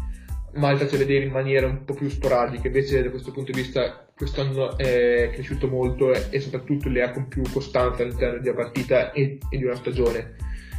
ma 0.54 0.70
le 0.72 0.78
faccio 0.78 0.98
vedere 0.98 1.24
in 1.24 1.32
maniera 1.32 1.66
un 1.66 1.84
po' 1.84 1.94
più 1.94 2.08
sporadica, 2.08 2.66
invece 2.66 3.02
da 3.02 3.10
questo 3.10 3.32
punto 3.32 3.52
di 3.52 3.60
vista 3.62 4.06
quest'anno 4.14 4.76
è 4.76 5.30
cresciuto 5.32 5.66
molto 5.68 6.12
e, 6.12 6.26
e 6.28 6.40
soprattutto 6.40 6.90
le 6.90 7.02
ha 7.02 7.10
con 7.10 7.26
più 7.28 7.42
costanza 7.50 8.02
all'interno 8.02 8.38
di 8.38 8.48
una 8.48 8.62
partita 8.62 9.12
e, 9.12 9.38
e 9.48 9.56
di 9.56 9.64
una 9.64 9.76
stagione. 9.76 10.36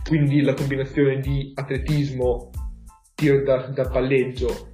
Quindi 0.08 0.42
la 0.42 0.54
combinazione 0.54 1.20
di 1.20 1.52
atletismo, 1.56 2.52
tiro 3.16 3.42
da, 3.44 3.68
da 3.68 3.88
palleggio 3.88 4.74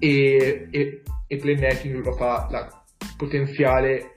e, 0.00 0.68
e, 0.70 1.02
e 1.28 1.36
playmaking 1.36 2.04
lo 2.04 2.12
fa 2.12 2.48
la 2.50 2.84
potenziale 3.16 4.11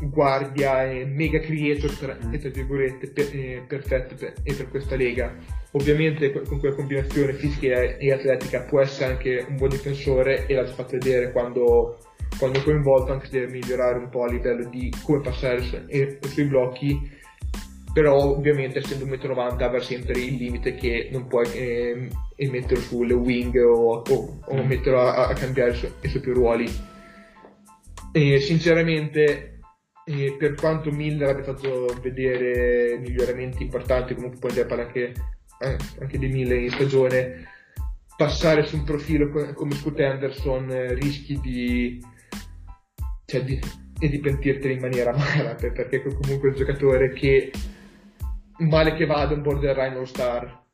guardia 0.00 0.84
e 0.90 1.04
mega 1.04 1.40
creator 1.40 1.90
tra, 1.96 2.18
mm. 2.24 2.34
tra 2.34 2.50
virgolette 2.50 3.10
per, 3.10 3.28
eh, 3.32 3.64
perfetto 3.66 4.14
per, 4.14 4.34
per, 4.42 4.68
questa 4.68 4.96
lega 4.96 5.34
ovviamente 5.72 6.30
con 6.32 6.58
quella 6.58 6.74
combinazione 6.74 7.34
fisica 7.34 7.80
e 7.80 8.12
atletica 8.12 8.62
può 8.62 8.80
essere 8.80 9.12
anche 9.12 9.44
un 9.48 9.56
buon 9.56 9.70
difensore 9.70 10.46
e 10.46 10.54
l'ha 10.54 10.64
già 10.64 10.72
fatto 10.72 10.96
vedere 10.98 11.32
quando, 11.32 11.98
quando 12.38 12.58
è 12.58 12.62
coinvolto 12.62 13.12
anche 13.12 13.26
se 13.26 13.40
deve 13.40 13.52
migliorare 13.52 13.98
un 13.98 14.08
po' 14.08 14.24
a 14.24 14.30
livello 14.30 14.68
di 14.68 14.92
come 15.02 15.20
passare 15.20 15.62
su, 15.62 15.76
e, 15.86 16.18
sui 16.22 16.44
blocchi 16.44 17.16
però 17.92 18.14
ovviamente 18.16 18.78
essendo 18.78 19.04
1,90 19.06 19.34
m 19.34 19.62
avrà 19.62 19.80
sempre 19.80 20.20
il 20.20 20.36
limite 20.36 20.74
che 20.74 21.08
non 21.10 21.26
puoi 21.26 21.50
eh, 21.52 22.08
metterlo 22.36 22.82
sulle 22.82 23.14
wing 23.14 23.56
o, 23.56 24.02
o, 24.06 24.38
o 24.44 24.54
mm. 24.54 24.66
metterlo 24.66 25.00
a, 25.00 25.26
a 25.26 25.32
cambiare 25.32 25.74
su, 25.74 25.90
i 26.02 26.08
suoi 26.08 26.22
più 26.22 26.34
ruoli 26.34 26.70
e 28.12 28.40
sinceramente 28.40 29.57
eh, 30.08 30.36
per 30.38 30.54
quanto 30.54 30.90
Miller 30.90 31.28
abbia 31.28 31.44
fatto 31.44 31.86
vedere 32.00 32.98
miglioramenti 32.98 33.62
importanti 33.62 34.14
comunque 34.14 34.38
poi 34.38 34.58
andare 34.58 34.82
anche, 34.82 35.12
eh, 35.60 35.76
anche 36.00 36.18
di 36.18 36.28
Miller 36.28 36.58
in 36.58 36.70
stagione 36.70 37.46
passare 38.16 38.64
su 38.64 38.76
un 38.76 38.84
profilo 38.84 39.52
come 39.52 39.74
Scott 39.74 40.00
Anderson 40.00 40.70
eh, 40.70 40.94
rischi 40.94 41.38
di, 41.40 42.02
cioè 43.26 43.44
di, 43.44 43.60
di 43.98 44.18
pentirtene 44.18 44.74
in 44.74 44.80
maniera 44.80 45.12
amara 45.12 45.54
perché 45.54 46.02
comunque 46.02 46.48
è 46.48 46.52
un 46.52 46.56
giocatore 46.56 47.12
che 47.12 47.52
male 48.58 48.94
che 48.94 49.04
vada 49.04 49.34
un 49.34 49.42
borderline 49.42 49.96
all 49.96 50.04
star 50.04 50.66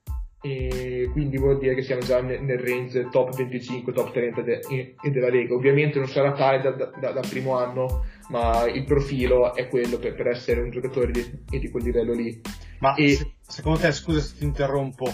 e 0.44 1.08
quindi 1.10 1.38
vuol 1.38 1.56
dire 1.56 1.74
che 1.74 1.80
siamo 1.80 2.02
già 2.02 2.20
nel, 2.20 2.58
range 2.58 3.08
top 3.08 3.34
25, 3.34 3.94
top 3.94 4.12
30 4.12 4.42
de, 4.42 4.60
e, 4.68 4.94
della 5.10 5.30
Lega. 5.30 5.54
Ovviamente 5.54 5.98
non 5.98 6.06
sarà 6.06 6.32
tale 6.32 6.60
da, 6.60 6.70
da, 6.72 7.12
dal 7.12 7.26
primo 7.26 7.56
anno, 7.56 8.04
ma 8.28 8.66
il 8.66 8.84
profilo 8.84 9.54
è 9.54 9.68
quello 9.68 9.96
per, 9.96 10.14
per 10.14 10.26
essere 10.26 10.60
un 10.60 10.70
giocatore 10.70 11.12
di, 11.12 11.58
di, 11.58 11.70
quel 11.70 11.84
livello 11.84 12.12
lì. 12.12 12.38
Ma 12.80 12.94
e, 12.94 13.14
se, 13.14 13.36
secondo 13.40 13.78
te, 13.78 13.90
scusa 13.92 14.20
se 14.20 14.36
ti 14.36 14.44
interrompo, 14.44 15.10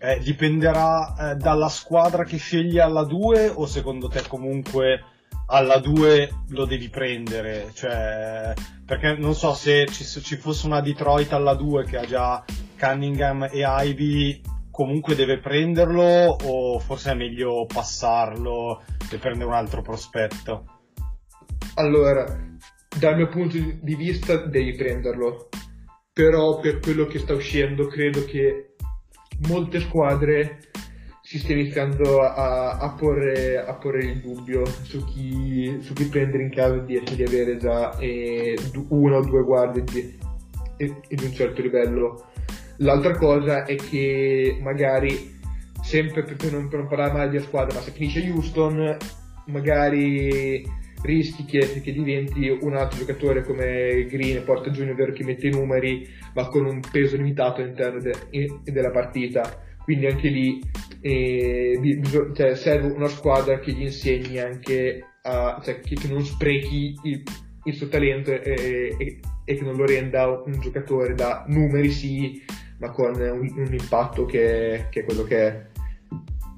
eh, 0.00 0.18
dipenderà 0.18 1.30
eh, 1.30 1.34
dalla 1.36 1.68
squadra 1.68 2.24
che 2.24 2.38
scegli 2.38 2.80
alla 2.80 3.04
2 3.04 3.52
o 3.54 3.66
secondo 3.66 4.08
te 4.08 4.24
comunque 4.26 5.04
alla 5.46 5.78
2 5.78 6.44
lo 6.48 6.64
devi 6.64 6.88
prendere, 6.88 7.70
cioè, 7.72 8.52
perché 8.84 9.14
non 9.16 9.36
so 9.36 9.54
se 9.54 9.86
ci, 9.86 10.04
ci, 10.04 10.36
fosse 10.36 10.66
una 10.66 10.80
Detroit 10.80 11.32
alla 11.32 11.54
2 11.54 11.84
che 11.84 11.98
ha 11.98 12.04
già 12.04 12.44
Cunningham 12.76 13.48
e 13.48 13.62
Ivy, 13.64 14.40
comunque 14.72 15.14
deve 15.14 15.38
prenderlo 15.38 16.02
o 16.02 16.78
forse 16.80 17.12
è 17.12 17.14
meglio 17.14 17.66
passarlo 17.66 18.82
e 19.10 19.18
prendere 19.18 19.48
un 19.48 19.54
altro 19.54 19.82
prospetto? 19.82 20.64
Allora, 21.74 22.24
dal 22.98 23.16
mio 23.16 23.28
punto 23.28 23.56
di 23.56 23.94
vista 23.94 24.36
devi 24.36 24.74
prenderlo, 24.74 25.50
però 26.12 26.58
per 26.58 26.80
quello 26.80 27.06
che 27.06 27.18
sta 27.18 27.34
uscendo 27.34 27.86
credo 27.86 28.24
che 28.24 28.74
molte 29.46 29.80
squadre 29.80 30.58
si 31.22 31.38
stia 31.38 31.54
iniziando 31.54 32.20
a, 32.20 32.78
a, 32.78 32.90
porre, 32.94 33.64
a, 33.64 33.74
porre, 33.74 34.04
il 34.04 34.20
dubbio 34.20 34.64
su 34.66 35.04
chi, 35.04 35.78
su 35.80 35.92
chi, 35.92 36.06
prendere 36.06 36.42
in 36.42 36.50
caso 36.50 36.78
di, 36.78 37.00
di 37.14 37.22
avere 37.22 37.56
già 37.58 37.96
eh, 37.98 38.58
uno 38.88 39.16
o 39.16 39.24
due 39.24 39.42
guardie 39.42 39.84
di, 39.84 40.18
di 40.76 41.24
un 41.24 41.32
certo 41.32 41.62
livello. 41.62 42.31
L'altra 42.82 43.16
cosa 43.16 43.64
è 43.64 43.76
che 43.76 44.58
magari, 44.60 45.36
sempre 45.82 46.24
per 46.24 46.36
non, 46.50 46.68
per 46.68 46.80
non 46.80 46.88
parlare 46.88 47.12
male 47.12 47.30
di 47.30 47.38
squadra, 47.38 47.74
ma 47.74 47.80
se 47.80 47.92
finisce 47.92 48.28
Houston, 48.28 48.96
magari 49.46 50.64
rischi 51.02 51.44
che, 51.44 51.80
che, 51.80 51.92
diventi 51.92 52.48
un 52.48 52.74
altro 52.74 52.98
giocatore 52.98 53.44
come 53.44 54.04
Green, 54.08 54.42
Porta 54.44 54.70
Junior 54.70 55.12
che 55.12 55.24
mette 55.24 55.46
i 55.46 55.50
numeri, 55.50 56.08
ma 56.34 56.48
con 56.48 56.64
un 56.66 56.80
peso 56.90 57.16
limitato 57.16 57.60
all'interno 57.60 58.00
de, 58.00 58.14
della 58.64 58.90
partita. 58.90 59.42
Quindi 59.84 60.06
anche 60.06 60.28
lì 60.28 60.60
eh, 61.00 61.78
bisog- 61.80 62.34
cioè, 62.34 62.54
serve 62.56 62.92
una 62.92 63.08
squadra 63.08 63.58
che 63.60 63.72
gli 63.72 63.82
insegni 63.82 64.38
anche 64.38 65.04
a, 65.22 65.60
cioè, 65.62 65.80
che, 65.80 65.94
che, 65.94 66.08
non 66.08 66.24
sprechi 66.24 66.96
il, 67.04 67.22
il 67.64 67.74
suo 67.74 67.88
talento 67.88 68.30
e, 68.30 68.96
e, 68.98 69.20
e, 69.44 69.54
che 69.54 69.64
non 69.64 69.76
lo 69.76 69.84
renda 69.84 70.28
un 70.28 70.60
giocatore 70.60 71.14
da 71.14 71.44
numeri 71.48 71.90
sì, 71.90 72.40
ma 72.82 72.90
con 72.90 73.14
un, 73.14 73.52
un 73.56 73.72
impatto 73.72 74.24
che, 74.26 74.88
che, 74.90 75.00
è 75.00 75.04
quello 75.04 75.22
che 75.22 75.46
è. 75.46 75.66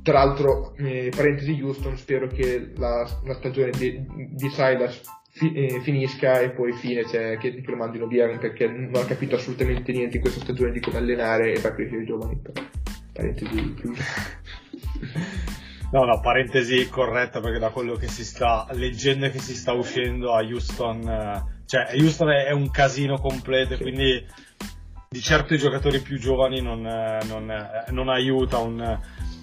Tra 0.03 0.25
l'altro, 0.25 0.75
eh, 0.77 1.13
parentesi 1.15 1.61
Houston, 1.61 1.97
spero 1.99 2.29
che 2.29 2.73
la, 2.77 3.07
la 3.25 3.35
stagione 3.35 3.71
di, 3.71 4.05
di 4.31 4.49
Silas 4.49 5.03
fi, 5.29 5.53
eh, 5.53 5.81
finisca 5.81 6.41
e 6.41 6.51
poi 6.51 6.73
fine, 6.73 7.07
cioè 7.07 7.37
che, 7.39 7.61
che, 7.61 7.71
lo 7.71 7.77
mandino 7.77 8.07
via 8.07 8.27
perché 8.39 8.67
non 8.67 8.91
ha 8.95 9.05
capito 9.05 9.37
assolutamente 9.37 9.93
niente 9.93 10.17
in 10.17 10.23
questa 10.23 10.41
stagione 10.41 10.73
di 10.73 10.81
come 10.81 10.97
allenare 10.97 11.53
e 11.53 11.57
far 11.57 11.75
crescere 11.75 12.03
i 12.03 12.07
giovani. 12.07 12.41
Parentesi 13.13 13.75
No, 15.93 16.05
no, 16.05 16.21
parentesi 16.21 16.89
corretta 16.89 17.41
perché 17.41 17.59
da 17.61 17.69
quello 17.69 17.95
che 17.95 18.09
si 18.09 18.25
sta 18.25 18.67
leggendo 18.73 19.27
e 19.27 19.31
che 19.31 19.39
si 19.39 19.55
sta 19.55 19.73
uscendo 19.73 20.35
a 20.35 20.43
Houston, 20.43 21.09
eh, 21.09 21.45
cioè 21.67 21.93
Houston 21.95 22.31
è, 22.31 22.51
un 22.51 22.69
casino 22.71 23.19
completo, 23.19 23.77
sì. 23.77 23.83
quindi 23.83 24.27
di 25.15 25.21
certo 25.21 25.55
i 25.55 25.59
giocatori 25.59 26.01
più 26.01 26.19
giovani 26.19 26.61
non, 26.61 26.85
eh, 26.85 27.21
non, 27.29 27.49
eh, 27.49 27.85
non 27.93 28.09
aiuta 28.09 28.59
un, 28.59 28.99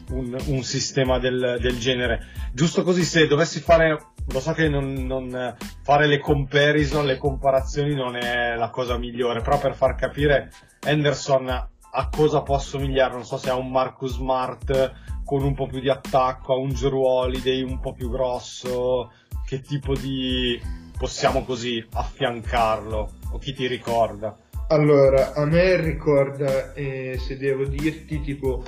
un, 0.09 0.37
un 0.47 0.63
sistema 0.63 1.17
del, 1.17 1.59
del, 1.61 1.79
genere. 1.79 2.27
Giusto 2.51 2.83
così, 2.83 3.05
se 3.05 3.25
dovessi 3.25 3.61
fare, 3.61 3.97
lo 4.27 4.39
so 4.41 4.51
che 4.51 4.67
non, 4.67 4.91
non, 4.91 5.55
fare 5.81 6.07
le 6.07 6.19
comparison, 6.19 7.05
le 7.05 7.17
comparazioni 7.17 7.95
non 7.95 8.17
è 8.17 8.53
la 8.57 8.69
cosa 8.69 8.97
migliore, 8.97 9.39
però 9.39 9.59
per 9.59 9.73
far 9.73 9.95
capire, 9.95 10.51
Henderson 10.83 11.47
a 11.47 12.09
cosa 12.09 12.41
può 12.41 12.55
assomigliare, 12.55 13.13
non 13.13 13.23
so 13.23 13.37
se 13.37 13.49
a 13.49 13.55
un 13.55 13.71
Marcus 13.71 14.15
Smart 14.15 14.93
con 15.23 15.41
un 15.41 15.53
po' 15.53 15.67
più 15.67 15.79
di 15.79 15.89
attacco, 15.89 16.51
a 16.51 16.57
un 16.57 16.73
Drew 16.73 17.01
Holiday 17.01 17.61
un 17.61 17.79
po' 17.79 17.93
più 17.93 18.09
grosso, 18.09 19.13
che 19.45 19.61
tipo 19.61 19.93
di 19.95 20.59
possiamo 20.97 21.45
così 21.45 21.81
affiancarlo 21.93 23.11
o 23.31 23.37
chi 23.37 23.53
ti 23.53 23.67
ricorda? 23.67 24.35
Allora, 24.71 25.33
a 25.33 25.43
me 25.43 25.75
ricorda, 25.81 26.71
eh, 26.73 27.17
se 27.19 27.37
devo 27.37 27.65
dirti, 27.65 28.21
tipo 28.21 28.63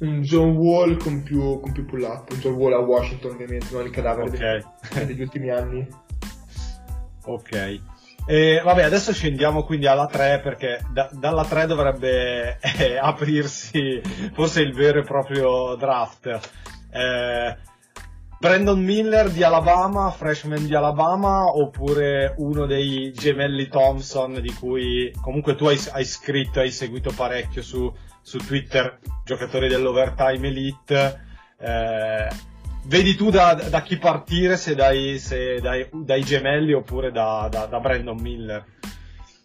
un 0.00 0.20
John 0.20 0.50
Wall 0.56 0.98
con 0.98 1.22
più, 1.22 1.58
con 1.58 1.72
più 1.72 1.86
pull 1.86 2.02
up, 2.02 2.30
un 2.32 2.38
John 2.38 2.52
Wall 2.52 2.74
a 2.74 2.78
Washington 2.80 3.30
ovviamente, 3.30 3.68
non 3.70 3.86
il 3.86 3.90
cadavere 3.90 4.28
okay. 4.28 4.62
degli, 4.90 5.04
degli 5.06 5.22
ultimi 5.22 5.48
anni. 5.48 5.88
Ok. 7.24 7.80
E 8.26 8.60
vabbè, 8.62 8.82
adesso 8.82 9.14
scendiamo 9.14 9.64
quindi 9.64 9.86
alla 9.86 10.06
3 10.06 10.40
perché 10.40 10.84
da, 10.92 11.08
dalla 11.10 11.46
3 11.46 11.64
dovrebbe 11.64 12.58
eh, 12.60 12.98
aprirsi 13.00 14.02
forse 14.34 14.60
il 14.60 14.74
vero 14.74 15.00
e 15.00 15.04
proprio 15.04 15.76
draft. 15.76 16.26
Eh, 16.92 17.56
Brandon 18.42 18.82
Miller 18.82 19.30
di 19.30 19.44
Alabama, 19.44 20.10
freshman 20.10 20.66
di 20.66 20.74
Alabama, 20.74 21.44
oppure 21.44 22.34
uno 22.38 22.66
dei 22.66 23.12
gemelli 23.12 23.68
Thompson 23.68 24.40
di 24.40 24.52
cui 24.52 25.14
comunque 25.20 25.54
tu 25.54 25.66
hai, 25.66 25.78
hai 25.92 26.04
scritto, 26.04 26.58
hai 26.58 26.72
seguito 26.72 27.12
parecchio 27.14 27.62
su, 27.62 27.94
su 28.20 28.38
Twitter, 28.38 28.98
giocatori 29.24 29.68
dell'Overtime 29.68 30.48
Elite. 30.48 31.20
Eh, 31.56 32.28
vedi 32.86 33.14
tu 33.14 33.30
da, 33.30 33.54
da, 33.54 33.80
chi 33.82 33.96
partire, 33.96 34.56
se 34.56 34.74
dai, 34.74 35.20
se 35.20 35.60
dai, 35.60 35.88
dai 35.92 36.24
gemelli 36.24 36.72
oppure 36.72 37.12
da, 37.12 37.46
da, 37.48 37.66
da, 37.66 37.78
Brandon 37.78 38.20
Miller? 38.20 38.64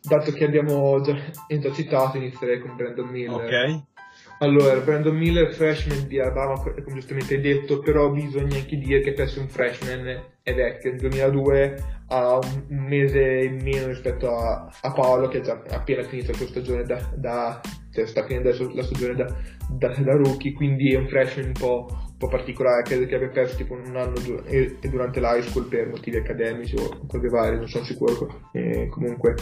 Dato 0.01 0.31
che 0.31 0.43
abbiamo 0.43 0.99
già, 1.01 1.13
già 1.47 1.71
citato, 1.71 2.17
inizierei 2.17 2.59
con 2.61 2.75
Brandon 2.75 3.07
Miller. 3.09 3.31
Ok. 3.31 3.96
Allora, 4.39 4.79
Brandon 4.81 5.15
Miller, 5.15 5.51
freshman 5.51 6.07
di 6.07 6.19
Alabama, 6.19 6.61
come 6.61 6.93
giustamente 6.93 7.35
hai 7.35 7.41
detto, 7.41 7.79
però 7.79 8.11
bisogna 8.11 8.57
anche 8.57 8.77
dire 8.77 8.99
che 9.01 9.13
per 9.13 9.25
essere 9.25 9.41
un 9.41 9.49
freshman 9.49 10.23
è 10.43 10.53
vecchio, 10.53 10.91
nel 10.91 10.99
2002 10.99 11.83
ha 12.09 12.35
un 12.37 12.65
mese 12.69 13.19
in 13.19 13.59
meno 13.63 13.87
rispetto 13.87 14.37
a, 14.37 14.69
a 14.81 14.93
Paolo 14.93 15.27
che 15.27 15.39
ha 15.39 15.41
già 15.41 15.61
appena 15.71 16.03
finito 16.03 16.31
la 16.31 16.37
sua 16.37 16.47
stagione 16.47 16.83
da, 16.83 17.01
da 17.15 17.59
cioè 17.91 18.05
sta 18.05 18.25
finendo 18.25 18.49
la 18.73 18.83
stagione 18.83 19.15
da, 19.15 19.25
da, 19.69 19.87
da, 19.87 20.13
rookie, 20.13 20.53
quindi 20.53 20.93
è 20.93 20.97
un 20.97 21.07
freshman 21.07 21.47
un 21.47 21.53
po', 21.53 21.87
po' 22.17 22.27
particolare, 22.27 22.83
credo 22.83 23.05
che 23.05 23.15
abbia 23.15 23.29
perso 23.29 23.55
tipo 23.55 23.73
un 23.73 23.95
anno 23.95 24.19
du- 24.19 24.41
e, 24.45 24.77
e 24.79 24.89
durante 24.89 25.19
l'high 25.19 25.41
school 25.43 25.67
per 25.67 25.87
motivi 25.87 26.17
accademici 26.17 26.75
o 26.75 27.05
cose 27.07 27.27
varie, 27.27 27.57
non 27.57 27.67
sono 27.67 27.83
sicuro. 27.83 28.49
Eh, 28.51 28.87
comunque, 28.89 29.35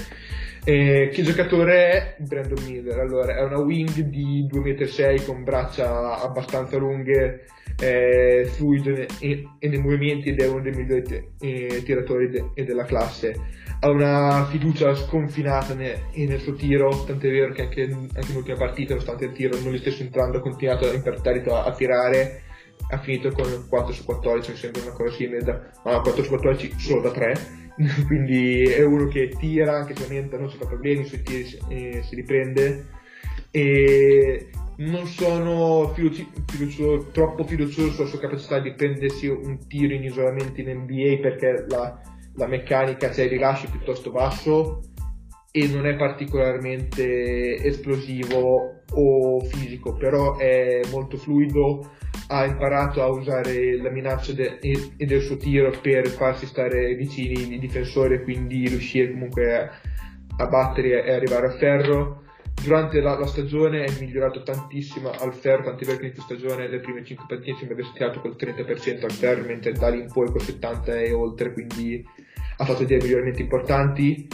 eh, 0.64 1.10
che 1.12 1.24
giocatore 1.24 1.90
è 1.90 2.16
Brandon 2.20 2.64
Miller? 2.66 3.00
Allora, 3.00 3.36
è 3.38 3.44
una 3.44 3.60
wing 3.60 3.92
di 4.02 4.48
2,6 4.52 5.22
m 5.22 5.26
con 5.26 5.44
braccia 5.44 6.22
abbastanza 6.22 6.78
lunghe, 6.78 7.46
eh, 7.80 8.46
fluido 8.52 8.92
e, 8.92 9.08
e, 9.60 9.68
nei 9.68 9.80
movimenti 9.80 10.30
ed 10.30 10.42
è 10.42 10.48
uno 10.48 10.62
dei 10.62 10.74
migliori 10.74 11.02
t- 11.02 11.24
eh, 11.40 11.82
tiratori 11.84 12.30
de- 12.30 12.64
della 12.64 12.86
classe 12.86 13.64
ha 13.80 13.90
una 13.90 14.46
fiducia 14.46 14.96
sconfinata 14.96 15.74
ne, 15.74 16.06
nel 16.14 16.40
suo 16.40 16.54
tiro, 16.54 17.04
tant'è 17.06 17.30
vero 17.30 17.54
che 17.54 17.64
anche, 17.64 17.84
anche 17.84 18.28
nell'ultima 18.28 18.58
partita, 18.58 18.94
nonostante 18.94 19.26
il 19.26 19.32
tiro 19.34 19.60
non 19.60 19.74
gli 19.74 19.78
stesse 19.78 20.04
entrando, 20.04 20.38
ha 20.38 20.42
continuato 20.42 20.92
imperterrito 20.92 21.56
a, 21.56 21.66
a 21.66 21.72
tirare, 21.74 22.42
ha 22.90 22.98
finito 23.00 23.32
con 23.32 23.66
4 23.68 23.94
su 23.94 24.06
14, 24.06 24.52
mi 24.52 24.58
sembra 24.58 24.82
una 24.82 24.92
cosa 24.92 25.16
simile, 25.16 25.44
da, 25.44 25.60
ma 25.84 26.00
4 26.02 26.24
su 26.24 26.30
14 26.30 26.80
solo 26.80 27.02
da 27.02 27.12
3, 27.12 27.34
quindi 28.08 28.64
è 28.64 28.84
uno 28.84 29.08
che 29.08 29.30
tira, 29.38 29.78
anche 29.78 29.96
se 29.96 30.04
ovviamente 30.04 30.38
non 30.38 30.50
si 30.50 30.58
fa 30.58 30.66
problemi, 30.66 31.06
sui 31.06 31.22
tiri 31.22 31.58
eh, 31.70 32.04
si 32.04 32.16
riprende, 32.16 32.86
e 33.52 34.50
non 34.78 35.06
sono 35.08 35.92
fiduci, 35.94 36.30
fiducioso, 36.46 37.10
troppo 37.12 37.44
fiducioso 37.44 37.92
sulla 37.92 38.08
sua 38.08 38.20
capacità 38.20 38.60
di 38.60 38.74
prendersi 38.74 39.28
un 39.28 39.66
tiro 39.68 39.94
in 39.94 40.04
isolamento 40.04 40.60
in 40.60 40.70
NBA 40.70 41.20
perché 41.22 41.66
la 41.70 42.14
la 42.36 42.48
meccanica 42.48 43.10
c'è 43.10 43.24
il 43.24 43.30
rilascio 43.30 43.70
piuttosto 43.70 44.12
basso 44.12 44.82
e 45.52 45.68
non 45.68 45.86
è 45.86 45.96
particolarmente 45.96 47.64
esplosivo 47.64 48.82
o 48.92 49.40
fisico, 49.40 49.96
però 49.96 50.36
è 50.36 50.82
molto 50.92 51.18
fluido, 51.18 51.92
ha 52.28 52.46
imparato 52.46 53.04
a 53.04 53.08
usare 53.08 53.78
la 53.82 53.90
minaccia 53.90 54.34
de- 54.34 54.58
e 54.60 55.06
del 55.06 55.22
suo 55.22 55.38
tiro 55.38 55.72
per 55.82 56.08
farsi 56.08 56.46
stare 56.46 56.96
vicini 56.96 57.54
i 57.54 57.60
difensori 57.60 58.16
e 58.16 58.24
quindi 58.24 58.68
riuscire 58.68 59.12
comunque 59.12 59.56
a, 59.56 59.70
a 60.38 60.48
battere 60.48 61.04
e 61.04 61.14
arrivare 61.14 61.48
a 61.48 61.52
ferro. 61.52 62.24
Durante 62.64 63.02
la, 63.02 63.18
la, 63.20 63.28
stagione 63.28 63.84
è 63.84 64.00
migliorato 64.00 64.42
tantissimo 64.42 65.12
al 65.12 65.34
ferro, 65.34 65.64
tant'è 65.64 65.86
vero 65.86 65.98
che 65.98 66.06
in 66.06 66.14
questa 66.14 66.36
stagione 66.36 66.70
le 66.70 66.80
prime 66.80 67.04
5 67.04 67.26
partite 67.28 67.58
sembra 67.58 67.78
aver 67.78 67.92
tirato 67.92 68.22
col 68.22 68.36
30% 68.40 69.04
al 69.04 69.12
ferro, 69.12 69.44
mentre 69.46 69.74
da 69.74 69.90
lì 69.90 70.00
in 70.00 70.12
poi 70.12 70.32
col 70.32 70.42
70% 70.42 70.98
e 70.98 71.12
oltre, 71.12 71.52
quindi 71.52 72.04
ha 72.58 72.66
fatto 72.66 72.86
dei 72.86 72.98
miglioramenti 72.98 73.42
importanti 73.42 74.28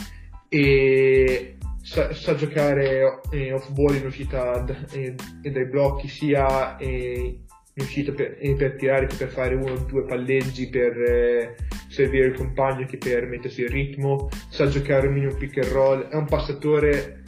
e 0.48 1.58
sa, 1.82 2.14
sa 2.14 2.36
giocare 2.36 3.22
eh, 3.32 3.54
off 3.54 3.70
ball 3.72 3.96
in 3.96 4.06
uscita 4.06 4.60
d- 4.60 4.86
e, 4.92 5.16
e 5.42 5.50
dai 5.50 5.66
blocchi 5.66 6.08
sia 6.08 6.78
eh, 6.78 7.40
in 7.74 7.84
uscita 7.84 8.12
per, 8.12 8.38
eh, 8.40 8.56
per, 8.56 8.76
tirare 8.76 9.06
che 9.06 9.16
per 9.16 9.30
fare 9.30 9.56
uno 9.56 9.72
o 9.72 9.86
due 9.86 10.04
palleggi 10.04 10.70
per 10.70 10.92
eh, 11.02 11.56
servire 11.88 12.28
il 12.28 12.34
compagno 12.36 12.86
che 12.86 12.98
per 12.98 13.28
mettersi 13.28 13.62
in 13.62 13.70
ritmo 13.70 14.30
sa 14.50 14.68
giocare 14.68 15.08
un 15.08 15.14
minimo 15.14 15.34
pick 15.36 15.58
and 15.58 15.72
roll 15.72 16.08
è 16.08 16.16
un 16.16 16.26
passatore. 16.26 17.20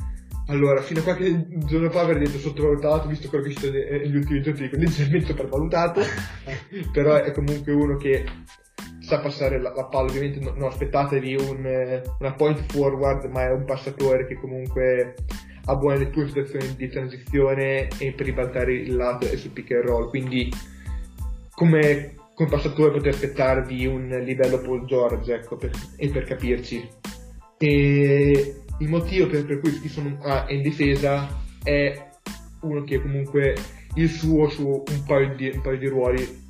Allora, 0.47 0.81
fino 0.81 1.00
a 1.00 1.03
qualche 1.03 1.47
giorno 1.65 1.89
fa 1.89 2.01
avrei 2.01 2.25
detto 2.25 2.38
sottovalutato, 2.38 3.07
visto 3.07 3.29
quello 3.29 3.45
che 3.45 3.51
è 3.51 3.53
stato 3.53 3.71
negli 3.71 4.15
ultimi 4.17 4.41
giorni, 4.41 4.63
dico 4.63 4.75
leggermente 4.75 5.27
sopravvalutato, 5.27 6.01
però 6.91 7.15
è 7.15 7.31
comunque 7.31 7.71
uno 7.71 7.95
che 7.95 8.25
sa 9.00 9.21
passare 9.21 9.62
la, 9.62 9.71
la 9.73 9.85
palla, 9.85 10.09
ovviamente 10.09 10.39
non, 10.39 10.57
non 10.57 10.67
aspettatevi 10.67 11.35
un, 11.35 11.65
eh, 11.65 12.01
una 12.19 12.33
point 12.33 12.59
forward, 12.71 13.29
ma 13.31 13.43
è 13.43 13.51
un 13.51 13.63
passatore 13.63 14.25
che 14.25 14.35
comunque 14.35 15.15
ha 15.65 15.75
buone 15.75 15.98
letture 15.98 16.27
situazioni 16.27 16.75
di 16.75 16.89
transizione 16.89 17.88
e 17.98 18.12
per 18.12 18.25
ribaltare 18.25 18.74
il 18.74 18.96
lato 18.96 19.27
e 19.27 19.38
sul 19.38 19.51
pick 19.51 19.72
and 19.72 19.86
roll, 19.86 20.10
quindi 20.10 20.51
come, 21.51 22.15
come 22.34 22.50
passatore 22.50 22.91
potete 22.91 23.10
aspettarvi 23.10 23.86
un 23.86 24.10
livello 24.24 24.60
Paul 24.60 24.86
George, 24.86 25.34
ecco, 25.34 25.55
per, 25.55 25.72
e 25.96 26.10
per 26.10 26.25
capirci. 26.25 26.88
E 27.58 28.55
il 28.79 28.89
motivo 28.89 29.27
per, 29.27 29.46
per 29.46 29.60
cui 29.60 29.72
sono 29.88 30.17
ah, 30.24 30.46
in 30.50 30.62
difesa 30.62 31.41
è 31.63 32.10
uno 32.62 32.84
che 32.84 33.02
comunque 33.02 33.56
il 33.95 34.10
suo 34.10 34.49
su 34.49 34.67
un 34.67 35.04
paio 35.06 35.34
di, 35.36 35.52
un 35.54 35.62
paio 35.62 35.78
di 35.78 35.88
ruoli 35.88 36.41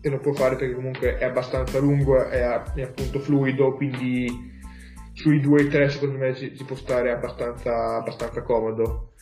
e 0.00 0.08
lo 0.08 0.18
può 0.18 0.32
fare 0.32 0.56
perché 0.56 0.74
comunque 0.74 1.16
è 1.16 1.24
abbastanza 1.24 1.78
lungo, 1.78 2.28
è, 2.28 2.40
è 2.74 2.82
appunto 2.82 3.20
fluido, 3.20 3.72
quindi 3.74 4.51
sui 5.14 5.40
2-3 5.40 5.88
secondo 5.88 6.18
me 6.18 6.34
ci, 6.34 6.56
ci 6.56 6.64
può 6.64 6.76
stare 6.76 7.10
abbastanza, 7.12 7.96
abbastanza, 7.96 8.42
comodo. 8.42 9.12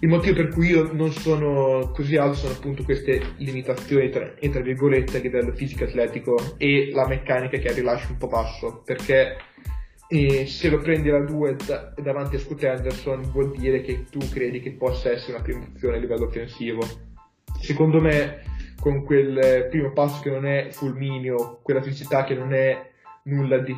Il 0.00 0.08
motivo 0.08 0.34
per 0.34 0.48
cui 0.48 0.68
io 0.68 0.92
non 0.92 1.10
sono 1.12 1.90
così 1.94 2.16
alto 2.16 2.36
sono 2.36 2.52
appunto 2.52 2.84
queste 2.84 3.34
limitazioni 3.38 4.10
tra, 4.10 4.32
tra 4.38 4.60
virgolette 4.60 5.16
a 5.16 5.20
livello 5.20 5.52
fisico-atletico 5.52 6.54
e 6.58 6.90
la 6.92 7.06
meccanica 7.06 7.58
che 7.58 7.68
ha 7.68 7.72
rilascio 7.72 8.12
un 8.12 8.18
po' 8.18 8.28
basso, 8.28 8.82
perché 8.84 9.36
eh, 10.08 10.46
se 10.46 10.68
lo 10.68 10.78
prendi 10.78 11.08
alla 11.08 11.24
2 11.24 11.56
da, 11.66 11.92
davanti 11.96 12.36
a 12.36 12.38
Scott 12.38 12.64
Anderson 12.64 13.30
vuol 13.30 13.52
dire 13.56 13.80
che 13.80 14.06
tu 14.10 14.18
credi 14.30 14.60
che 14.60 14.72
possa 14.72 15.10
essere 15.10 15.34
una 15.34 15.42
prima 15.42 15.64
opzione 15.64 15.96
a 15.96 16.00
livello 16.00 16.26
offensivo. 16.26 16.80
Secondo 17.60 18.00
me 18.00 18.42
con 18.80 19.04
quel 19.04 19.66
primo 19.68 19.92
passo 19.92 20.22
che 20.22 20.30
non 20.30 20.46
è 20.46 20.68
fulmineo, 20.70 21.60
quella 21.62 21.82
felicità 21.82 22.24
che 22.24 22.34
non 22.34 22.52
è 22.52 22.90
nulla 23.24 23.58
di, 23.58 23.76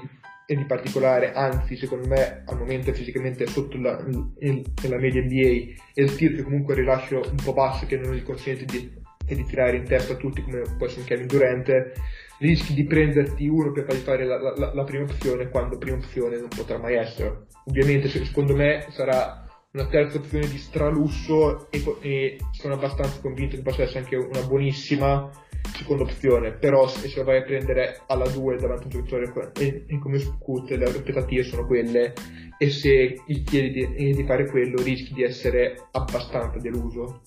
di 0.57 0.65
particolare, 0.65 1.33
anzi 1.33 1.77
secondo 1.77 2.09
me 2.09 2.43
al 2.47 2.59
momento 2.59 2.91
è 2.91 2.93
fisicamente 2.93 3.47
sotto 3.47 3.77
la, 3.77 4.03
il, 4.41 4.65
la 4.89 4.99
media 4.99 5.23
NBA 5.23 5.75
e 5.95 6.03
il 6.03 6.15
tiro 6.17 6.37
che 6.37 6.43
comunque 6.43 6.75
rilascio 6.75 7.21
un 7.21 7.43
po' 7.43 7.53
basso 7.53 7.87
che 7.87 7.97
non 7.97 8.15
gli 8.15 8.23
consente 8.23 8.65
di, 8.65 8.93
di 9.27 9.45
tirare 9.45 9.77
in 9.77 9.85
testa 9.85 10.15
a 10.15 10.17
tutti 10.17 10.43
come 10.43 10.63
può 10.77 10.87
essere 10.87 11.05
Kevin 11.05 11.27
Durant, 11.27 11.93
rischi 12.39 12.75
di 12.75 12.85
prenderti 12.85 13.47
uno 13.47 13.73
per 13.73 13.85
fargli 13.85 14.01
fare 14.01 14.25
la, 14.25 14.39
la, 14.39 14.75
la 14.75 14.85
prima 14.85 15.05
opzione 15.05 15.49
quando 15.49 15.79
prima 15.79 15.97
opzione 15.97 16.39
non 16.39 16.49
potrà 16.49 16.79
mai 16.79 16.95
essere. 16.95 17.47
Ovviamente 17.67 18.09
secondo 18.09 18.57
me 18.57 18.87
sarà 18.91 19.45
una 19.73 19.87
terza 19.87 20.19
opzione 20.19 20.49
di 20.49 20.59
stralusso 20.59 21.71
e, 21.71 21.97
e, 22.01 22.39
sono 22.51 22.75
abbastanza 22.75 23.21
convinto 23.21 23.55
che 23.55 23.63
possa 23.63 23.83
essere 23.83 24.01
anche 24.01 24.17
una 24.17 24.43
buonissima 24.43 25.31
seconda 25.77 26.03
opzione 26.03 26.53
però 26.53 26.89
se, 26.89 27.09
se 27.09 27.19
lo 27.19 27.25
vai 27.25 27.39
a 27.39 27.43
prendere 27.43 28.01
alla 28.07 28.29
2 28.29 28.57
davanti 28.57 28.83
a 28.83 28.87
un 28.87 29.07
giocatore 29.07 29.53
e, 29.59 29.85
e 29.87 29.99
come 29.99 30.19
Scoot 30.19 30.71
le 30.71 30.85
aspettative 30.85 31.45
sono 31.45 31.67
quelle 31.67 32.15
e 32.59 32.71
se 32.71 33.23
gli 33.25 33.45
chiedi 33.45 33.87
di, 33.87 34.15
di 34.15 34.25
fare 34.25 34.49
quello 34.51 34.83
rischi 34.83 35.15
di 35.15 35.23
essere 35.23 35.89
abbastanza 35.93 36.59
deluso. 36.59 37.23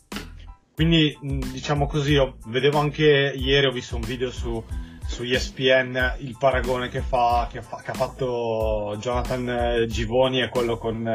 Quindi 0.75 1.17
diciamo 1.21 1.87
così 1.87 2.13
io 2.13 2.37
vedevo 2.47 2.79
anche 2.79 3.33
ieri 3.35 3.67
ho 3.67 3.71
visto 3.71 3.95
un 3.95 4.01
video 4.01 4.31
su 4.31 4.63
su 5.05 5.23
ESPN 5.23 6.15
il 6.19 6.35
paragone 6.39 6.87
che, 6.89 7.01
fa, 7.01 7.47
che, 7.51 7.61
fa, 7.61 7.81
che 7.83 7.91
ha 7.91 7.93
fatto 7.93 8.95
Jonathan 8.99 9.85
Givoni 9.87 10.41
e 10.41 10.49
quello 10.49 10.77
con 10.77 11.05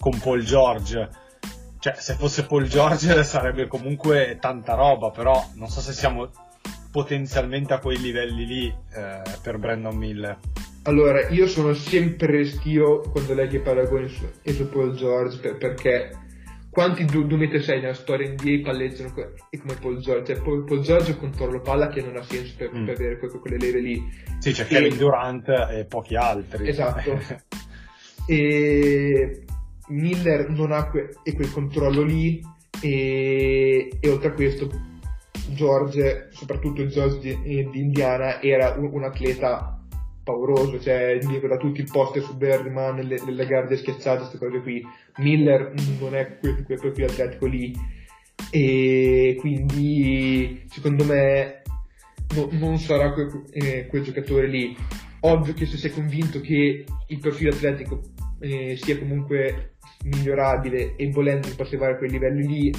con 0.00 0.18
Paul 0.18 0.42
George. 0.42 1.08
Cioè, 1.78 1.94
se 1.96 2.14
fosse 2.14 2.46
Paul 2.46 2.66
George 2.66 3.22
sarebbe 3.22 3.68
comunque 3.68 4.38
tanta 4.40 4.74
roba, 4.74 5.10
però 5.10 5.46
non 5.54 5.68
so 5.68 5.80
se 5.80 5.92
siamo 5.92 6.28
potenzialmente 6.90 7.72
a 7.74 7.78
quei 7.78 8.00
livelli 8.00 8.46
lì 8.46 8.66
eh, 8.66 9.22
per 9.42 9.58
Brandon 9.58 9.96
Miller. 9.96 10.38
Allora, 10.84 11.28
io 11.28 11.46
sono 11.46 11.74
sempre 11.74 12.26
restio 12.26 13.00
quando 13.00 13.34
leggo 13.34 13.56
i 13.56 13.60
paragoni 13.60 14.08
su, 14.08 14.26
su 14.42 14.68
Paul 14.68 14.96
George 14.96 15.38
per, 15.38 15.58
perché 15.58 16.10
quanti 16.70 17.04
2,6 17.04 17.80
nella 17.80 17.94
storia 17.94 18.30
NBA 18.30 18.62
palleggiano 18.62 19.12
e 19.50 19.58
come 19.58 19.74
Paul 19.74 19.98
George? 19.98 20.34
Cioè, 20.34 20.42
Paul, 20.42 20.64
Paul 20.64 20.80
George 20.80 21.16
controlla 21.16 21.60
palla 21.60 21.88
che 21.88 22.00
non 22.00 22.16
ha 22.16 22.22
senso 22.22 22.54
per, 22.56 22.74
mm. 22.74 22.84
per 22.86 22.94
avere 22.94 23.18
que, 23.18 23.28
quelle 23.28 23.58
leve 23.58 23.80
lì. 23.80 24.02
Sì, 24.38 24.52
c'è 24.52 24.62
e... 24.62 24.66
Kevin 24.66 24.96
Durant 24.96 25.48
e 25.48 25.84
pochi 25.84 26.16
altri. 26.16 26.68
Esatto. 26.68 27.20
e 28.26 29.44
Miller 29.90 30.48
non 30.50 30.72
ha 30.72 30.88
que- 30.88 31.10
quel 31.34 31.52
controllo 31.52 32.02
lì 32.02 32.40
e, 32.80 33.90
e, 34.00 34.08
oltre 34.08 34.28
a 34.28 34.32
questo 34.32 34.68
George, 35.48 36.28
soprattutto 36.30 36.86
George 36.86 37.18
di, 37.18 37.68
di 37.70 37.80
Indiana, 37.80 38.40
era 38.40 38.74
un, 38.78 38.88
un, 38.92 39.04
atleta 39.04 39.78
pauroso, 40.22 40.80
cioè 40.80 41.18
da 41.18 41.56
tutti 41.56 41.80
i 41.80 41.88
poster 41.90 42.22
su 42.22 42.36
Berryman, 42.36 43.00
le, 43.00 43.20
le 43.24 43.46
guardie 43.46 43.76
schiacciate, 43.76 44.18
queste 44.18 44.38
cose 44.38 44.60
qui. 44.60 44.82
Miller 45.18 45.74
non 45.98 46.14
è 46.14 46.38
quel, 46.38 46.62
quel 46.64 46.78
proprio 46.78 47.06
atletico 47.06 47.46
lì 47.46 47.74
e 48.50 49.36
quindi 49.38 50.64
secondo 50.68 51.04
me 51.04 51.62
no, 52.34 52.48
non 52.52 52.78
sarà 52.78 53.12
quel, 53.12 53.44
eh, 53.50 53.86
quel 53.86 54.02
giocatore 54.02 54.46
lì. 54.46 54.76
Ovvio 55.20 55.52
che 55.52 55.66
se 55.66 55.76
sei 55.76 55.90
convinto 55.90 56.40
che 56.40 56.84
il 57.08 57.18
profilo 57.18 57.50
atletico 57.50 58.00
eh, 58.40 58.78
sia 58.80 58.98
comunque 58.98 59.74
migliorabile 60.04 60.96
e 60.96 61.10
volendo 61.10 61.48
arrivare 61.58 61.92
a 61.92 61.96
quei 61.96 62.10
livelli 62.10 62.46
lì, 62.46 62.72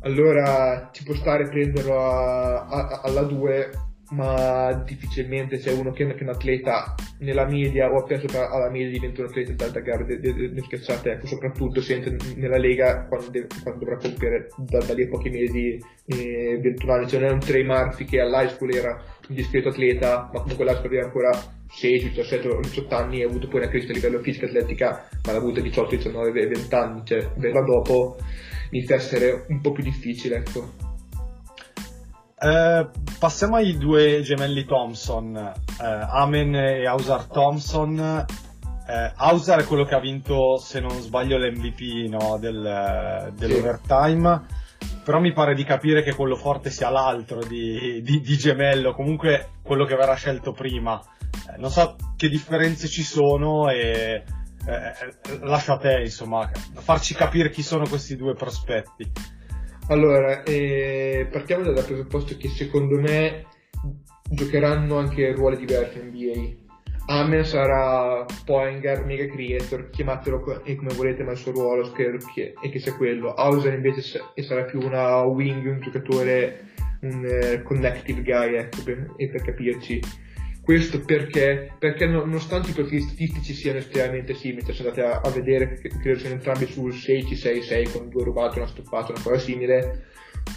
allora 0.00 0.90
ci 0.92 1.04
può 1.04 1.14
stare 1.14 1.48
prenderlo 1.48 1.98
a, 1.98 2.66
a, 2.66 3.00
alla 3.04 3.22
2, 3.22 3.70
ma 4.10 4.72
difficilmente 4.84 5.58
c'è 5.58 5.72
uno 5.72 5.90
che, 5.90 6.06
che 6.06 6.18
è 6.18 6.22
un 6.22 6.28
atleta 6.28 6.94
nella 7.20 7.46
media 7.46 7.90
o 7.90 8.00
appena 8.00 8.20
sopra 8.20 8.50
alla 8.50 8.68
media 8.68 8.90
diventa 8.90 9.22
un 9.22 9.28
atleta 9.28 9.52
da, 9.52 9.68
da 9.68 9.80
gara 9.80 10.04
de, 10.04 10.20
de, 10.20 10.60
schiacciate, 10.60 11.12
ecco, 11.12 11.26
soprattutto 11.26 11.80
se 11.80 11.94
entra 11.94 12.14
nella 12.36 12.58
Lega 12.58 13.06
quando, 13.06 13.30
deve, 13.30 13.46
quando 13.62 13.84
dovrà 13.84 13.96
compiere 13.96 14.48
da, 14.56 14.78
da, 14.78 14.92
lì 14.92 15.04
a 15.04 15.08
pochi 15.08 15.30
mesi 15.30 15.80
eh, 16.06 16.58
21 16.60 16.92
anni, 16.92 17.08
cioè 17.08 17.20
non 17.20 17.28
è 17.30 17.32
un 17.32 17.38
Trey 17.38 17.64
Murphy 17.64 18.04
che 18.04 18.20
all'high 18.20 18.48
school 18.48 18.74
era 18.74 19.02
un 19.28 19.34
discreto 19.34 19.68
atleta, 19.68 20.28
ma 20.32 20.40
comunque 20.40 20.64
l'high 20.64 20.76
school 20.76 20.94
era 20.94 21.04
ancora 21.04 21.30
16, 21.74 22.10
17, 22.10 22.60
18 22.60 22.94
anni 22.94 23.20
e 23.20 23.24
ha 23.24 23.28
avuto 23.28 23.48
poi 23.48 23.60
una 23.60 23.68
crescita 23.68 23.92
a 23.92 23.96
livello 23.96 24.20
fisico 24.20 24.46
atletica, 24.46 25.08
ma 25.24 25.32
l'ha 25.32 25.38
avuta 25.38 25.60
18, 25.60 25.96
19, 25.96 26.46
20 26.46 26.74
anni, 26.74 27.00
cioè 27.04 27.30
averla 27.36 27.62
dopo 27.62 28.16
inizia 28.70 28.96
a 28.96 28.98
essere 28.98 29.46
un 29.48 29.60
po' 29.60 29.72
più 29.72 29.82
difficile, 29.82 30.36
ecco. 30.36 30.90
Eh, 32.44 32.88
passiamo 33.20 33.56
ai 33.56 33.78
due 33.78 34.20
gemelli 34.22 34.64
Thompson, 34.64 35.36
eh, 35.36 35.84
Amen 35.84 36.54
e 36.56 36.86
Ausar 36.86 37.26
Thompson. 37.26 38.24
Eh, 38.88 39.12
Ausar 39.16 39.60
è 39.60 39.64
quello 39.64 39.84
che 39.84 39.94
ha 39.94 40.00
vinto, 40.00 40.56
se 40.58 40.80
non 40.80 40.90
sbaglio, 41.00 41.38
l'MVP 41.38 42.08
no, 42.08 42.38
del, 42.38 43.32
dell'overtime. 43.36 44.60
Però 45.04 45.20
mi 45.20 45.32
pare 45.32 45.54
di 45.54 45.64
capire 45.64 46.02
che 46.02 46.14
quello 46.14 46.34
forte 46.34 46.70
sia 46.70 46.90
l'altro 46.90 47.44
di, 47.44 48.02
di, 48.02 48.20
di 48.20 48.36
gemello, 48.36 48.92
comunque 48.92 49.50
quello 49.62 49.84
che 49.84 49.94
verrà 49.94 50.14
scelto 50.14 50.52
prima. 50.52 51.00
Eh, 51.52 51.58
non 51.58 51.70
so 51.70 51.96
che 52.16 52.28
differenze 52.28 52.88
ci 52.88 53.02
sono 53.02 53.68
e 53.68 54.24
eh, 54.66 55.38
lascia 55.40 55.74
a 55.74 55.78
te, 55.78 56.02
insomma, 56.02 56.50
farci 56.74 57.14
capire 57.14 57.50
chi 57.50 57.62
sono 57.62 57.86
questi 57.88 58.16
due 58.16 58.34
prospetti. 58.34 59.10
Allora, 59.88 60.42
eh, 60.44 61.26
partiamo 61.30 61.64
dal 61.72 61.84
presupposto 61.84 62.36
che 62.36 62.48
secondo 62.48 63.00
me 63.00 63.46
giocheranno 64.30 64.96
anche 64.98 65.32
ruoli 65.32 65.56
diversi 65.56 65.98
in 65.98 66.06
NBA. 66.06 66.60
Amen 67.06 67.44
sarà 67.44 68.24
Poinger, 68.44 69.04
mega 69.04 69.26
creator, 69.26 69.90
chiamatelo 69.90 70.40
come 70.40 70.94
volete, 70.94 71.24
ma 71.24 71.32
il 71.32 71.36
suo 71.36 71.50
ruolo 71.50 71.90
che, 71.90 72.54
è 72.62 72.70
che 72.70 72.78
sia 72.78 72.94
quello. 72.94 73.34
Hauser 73.34 73.74
invece 73.74 74.02
sarà 74.36 74.62
più 74.62 74.80
una 74.80 75.22
wing, 75.22 75.66
un 75.66 75.80
giocatore, 75.80 76.68
un 77.00 77.24
uh, 77.24 77.62
connective 77.64 78.22
guy, 78.22 78.54
ecco, 78.54 78.82
per, 78.84 79.14
per 79.16 79.42
capirci 79.42 80.00
questo 80.62 81.00
perché, 81.00 81.74
perché 81.78 82.06
nonostante 82.06 82.70
i 82.70 82.74
profili 82.74 83.02
statistici 83.02 83.52
siano 83.52 83.78
estremamente 83.78 84.34
simili, 84.34 84.72
se 84.72 84.82
andate 84.82 85.02
a, 85.02 85.20
a 85.22 85.30
vedere, 85.30 85.80
credo 85.80 86.18
siano 86.18 86.36
entrambi 86.36 86.66
sul 86.66 86.92
6-6-6 86.92 87.92
con 87.92 88.08
due 88.08 88.24
rubate, 88.24 88.58
una 88.58 88.68
stoppata, 88.68 89.12
una 89.12 89.22
cosa 89.22 89.38
simile, 89.38 90.06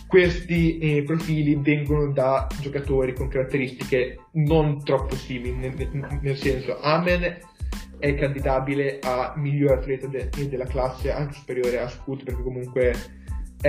questi 0.07 0.77
eh, 0.77 1.03
profili 1.03 1.55
vengono 1.55 2.11
da 2.11 2.47
giocatori 2.61 3.13
con 3.13 3.27
caratteristiche 3.27 4.19
non 4.33 4.83
troppo 4.83 5.15
simili, 5.15 5.55
nel, 5.55 6.19
nel 6.21 6.37
senso 6.37 6.79
Amen 6.79 7.53
è 7.97 8.13
candidabile 8.15 8.99
a 9.01 9.33
miglior 9.35 9.79
atleta 9.79 10.07
de, 10.07 10.29
della 10.47 10.65
classe, 10.65 11.11
anche 11.11 11.33
superiore 11.33 11.79
a 11.79 11.87
Scoot, 11.87 12.23
perché 12.23 12.43
comunque 12.43 12.93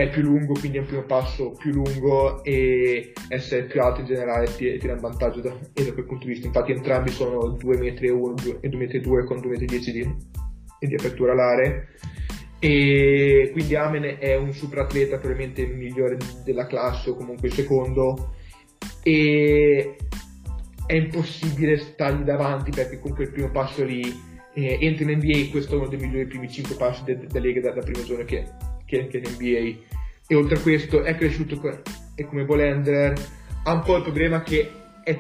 è 0.01 0.11
più 0.11 0.21
lungo, 0.21 0.53
quindi 0.53 0.77
è 0.77 0.81
un 0.81 0.87
primo 0.87 1.05
passo 1.05 1.53
più 1.53 1.73
lungo 1.73 2.45
e 2.45 3.15
essere 3.29 3.65
più 3.65 3.81
alto 3.81 4.01
in 4.01 4.07
generale 4.07 4.45
ti, 4.55 4.77
ti 4.77 4.87
dà 4.87 4.93
un 4.93 5.01
vantaggio 5.01 5.41
da, 5.41 5.49
da, 5.49 5.93
quel 5.93 6.05
punto 6.05 6.27
di 6.27 6.33
vista. 6.33 6.47
Infatti 6.47 6.73
entrambi 6.73 7.11
sono 7.11 7.49
2 7.49 7.79
metri 7.79 8.09
e 8.09 8.11
1 8.11 8.35
e 8.61 8.69
2 8.69 8.79
metri 8.79 9.01
2 9.01 9.25
con 9.25 9.41
2 9.41 9.51
metri 9.51 9.65
10 9.65 9.93
di, 9.93 10.17
di 10.81 10.95
apertura 10.95 11.33
alare 11.33 11.95
e 12.59 13.49
quindi 13.53 13.75
Amen 13.75 14.19
è 14.19 14.37
un 14.37 14.53
super 14.53 14.81
atleta 14.81 15.19
probabilmente 15.19 15.63
il 15.63 15.77
migliore 15.77 16.19
della 16.45 16.67
classe 16.67 17.11
o 17.11 17.15
comunque 17.15 17.49
il 17.49 17.55
secondo 17.55 18.35
e 19.03 19.97
è 20.87 20.95
impossibile 20.95 21.79
stargli 21.79 22.23
davanti 22.23 22.71
perché 22.71 22.99
comunque 22.99 23.25
il 23.25 23.31
primo 23.31 23.51
passo 23.51 23.85
lì 23.85 24.03
eh, 24.55 24.79
entra 24.81 25.11
in 25.11 25.19
NBA 25.19 25.51
questo 25.51 25.75
è 25.75 25.79
uno 25.79 25.89
dei 25.89 25.99
migliori 25.99 26.27
primi 26.27 26.51
5 26.51 26.77
passi 26.77 27.05
della 27.05 27.25
de, 27.27 27.41
Lega 27.41 27.61
da, 27.61 27.73
da 27.73 27.81
primo 27.83 28.05
giorno 28.05 28.25
che 28.25 28.45
che, 28.87 29.07
che 29.09 29.19
l'NBA 29.19 29.85
e 30.29 30.35
oltre 30.35 30.57
a 30.57 30.61
questo 30.61 31.03
è 31.03 31.15
cresciuto 31.17 31.61
e 32.15 32.25
come 32.25 32.45
ball 32.45 33.15
ha 33.65 33.73
un 33.73 33.83
po' 33.83 33.97
il 33.97 34.03
problema 34.03 34.43
che 34.43 34.71
è, 35.05 35.19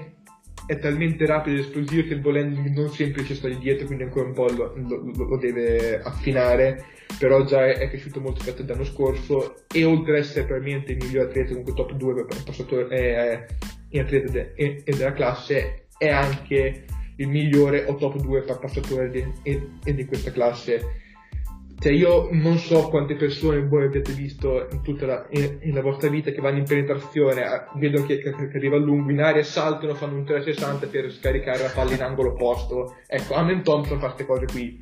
è 0.66 0.78
talmente 0.78 1.26
rapido 1.26 1.56
ed 1.56 1.64
esplosivo 1.64 2.06
che 2.08 2.14
il 2.14 2.20
ball 2.20 2.72
non 2.72 2.88
sempre 2.90 3.24
ci 3.24 3.34
sta 3.34 3.48
dietro 3.48 3.86
quindi 3.86 4.04
ancora 4.04 4.26
un 4.26 4.32
po' 4.32 4.48
lo, 4.48 4.74
lo, 4.76 5.26
lo 5.26 5.36
deve 5.36 6.00
affinare 6.00 6.84
però 7.18 7.44
già 7.44 7.66
è, 7.66 7.78
è, 7.78 7.88
cresciuto 7.88 8.20
molto 8.20 8.42
rispetto 8.42 8.62
all'anno 8.62 8.84
scorso 8.84 9.64
e 9.72 9.84
oltre 9.84 10.12
ad 10.12 10.24
essere 10.24 10.46
probabilmente 10.46 10.92
il 10.92 10.98
miglior 11.04 11.26
atleta 11.26 11.50
comunque 11.50 11.74
top 11.74 11.92
2 11.92 12.24
per 12.24 12.42
passatore 12.42 12.88
eh, 12.88 13.46
in 13.90 14.00
atleta 14.00 14.30
de, 14.30 14.52
e, 14.54 14.82
e 14.84 14.96
della 14.96 15.12
classe 15.12 15.86
è 15.98 16.08
anche 16.08 16.84
il 17.16 17.28
migliore 17.28 17.84
o 17.86 17.94
top 17.94 18.18
2 18.18 18.42
per 18.42 18.58
passatore 18.58 19.10
di, 19.10 19.24
e 19.42 19.94
di 19.94 20.04
questa 20.04 20.32
classe 20.32 21.04
cioè 21.78 21.92
io 21.92 22.28
non 22.32 22.56
so 22.56 22.88
quante 22.88 23.16
persone 23.16 23.60
voi 23.66 23.84
avete 23.84 24.12
visto 24.12 24.66
in 24.70 24.82
tutta 24.82 25.06
la, 25.06 25.26
in, 25.30 25.58
in 25.62 25.74
la 25.74 25.82
vostra 25.82 26.08
vita 26.08 26.30
che 26.30 26.40
vanno 26.40 26.58
in 26.58 26.64
penetrazione, 26.64 27.44
vedono 27.74 28.06
che, 28.06 28.18
che, 28.18 28.34
che, 28.34 28.56
arriva 28.56 28.76
a 28.76 28.80
lungo 28.80 29.10
in 29.10 29.20
aria, 29.20 29.42
saltano, 29.42 29.94
fanno 29.94 30.16
un 30.16 30.24
360 30.24 30.86
per 30.86 31.12
scaricare 31.12 31.62
la 31.62 31.70
palla 31.74 31.92
in 31.92 32.02
angolo 32.02 32.30
opposto. 32.30 32.96
Ecco, 33.06 33.34
Amen 33.34 33.62
Thompson 33.62 33.98
fa 33.98 34.06
queste 34.06 34.26
cose 34.26 34.46
qui. 34.46 34.78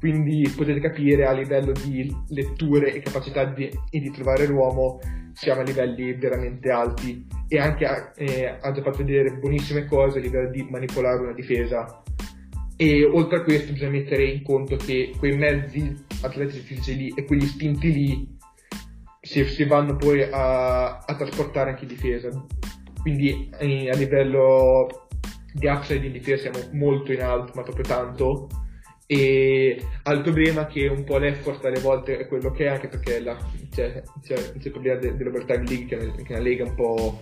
Quindi 0.00 0.52
potete 0.56 0.80
capire 0.80 1.26
a 1.26 1.32
livello 1.32 1.70
di 1.70 2.12
letture 2.30 2.92
e 2.92 3.00
capacità 3.00 3.44
di, 3.44 3.70
di 3.88 4.10
trovare 4.10 4.46
l'uomo 4.46 4.98
siamo 5.32 5.60
a 5.60 5.64
livelli 5.64 6.12
veramente 6.14 6.70
alti 6.70 7.26
e 7.48 7.58
anche 7.58 8.12
eh, 8.16 8.58
ha 8.60 8.72
già 8.72 8.82
fatto 8.82 8.98
vedere 8.98 9.32
buonissime 9.32 9.86
cose 9.86 10.18
a 10.18 10.20
livello 10.20 10.50
di 10.50 10.66
manipolare 10.68 11.22
una 11.22 11.32
difesa 11.32 12.01
e 12.82 13.04
oltre 13.04 13.36
a 13.36 13.42
questo 13.42 13.72
bisogna 13.72 13.92
mettere 13.92 14.24
in 14.24 14.42
conto 14.42 14.74
che 14.74 15.12
quei 15.16 15.36
mezzi 15.36 16.04
atletici 16.22 16.58
fisici 16.62 16.96
lì 16.96 17.12
e 17.14 17.24
quegli 17.24 17.46
spinti 17.46 17.92
lì 17.92 18.36
si, 19.20 19.44
si 19.44 19.62
vanno 19.66 19.94
poi 19.94 20.22
a, 20.22 20.98
a, 20.98 21.14
trasportare 21.14 21.70
anche 21.70 21.84
in 21.84 21.90
difesa. 21.90 22.28
Quindi 23.00 23.48
eh, 23.56 23.88
a 23.88 23.94
livello 23.94 25.06
di 25.52 25.68
upside 25.68 26.04
in 26.04 26.10
difesa 26.10 26.50
siamo 26.50 26.70
molto 26.72 27.12
in 27.12 27.22
alto, 27.22 27.52
ma 27.54 27.62
proprio 27.62 27.84
tanto. 27.84 28.48
E 29.06 29.80
ha 30.02 30.20
problema 30.20 30.66
che 30.66 30.88
un 30.88 31.04
po' 31.04 31.18
l'effort 31.18 31.64
alle 31.64 31.78
volte 31.78 32.18
è 32.18 32.26
quello 32.26 32.50
che 32.50 32.64
è, 32.64 32.68
anche 32.68 32.88
perché 32.88 33.20
la, 33.20 33.36
c'è, 33.70 34.02
c'è, 34.24 34.34
c'è, 34.34 34.60
il 34.60 34.70
problema 34.72 34.98
de, 34.98 35.14
dell'overtime 35.14 35.66
league, 35.66 35.86
che 35.86 35.98
è 35.98 36.32
una 36.32 36.40
lega 36.40 36.64
un 36.64 36.74
po', 36.74 37.20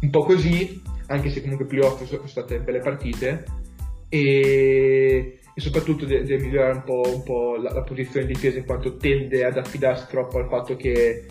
un 0.00 0.10
po' 0.10 0.24
così, 0.24 0.82
anche 1.06 1.30
se 1.30 1.42
comunque 1.42 1.66
playoff 1.66 2.02
sono 2.02 2.26
state 2.26 2.58
belle 2.58 2.80
partite 2.80 3.65
e, 4.16 5.38
e 5.54 5.60
soprattutto 5.60 6.06
deve, 6.06 6.24
deve 6.24 6.44
migliorare 6.44 6.74
un 6.74 6.82
po', 6.84 7.02
un 7.04 7.22
po 7.22 7.56
la, 7.56 7.72
la, 7.72 7.82
posizione 7.82 8.26
di 8.26 8.32
difesa 8.32 8.58
in 8.58 8.64
quanto 8.64 8.96
tende 8.96 9.44
ad 9.44 9.56
affidarsi 9.56 10.06
troppo 10.08 10.38
al 10.38 10.48
fatto 10.48 10.76
che 10.76 11.26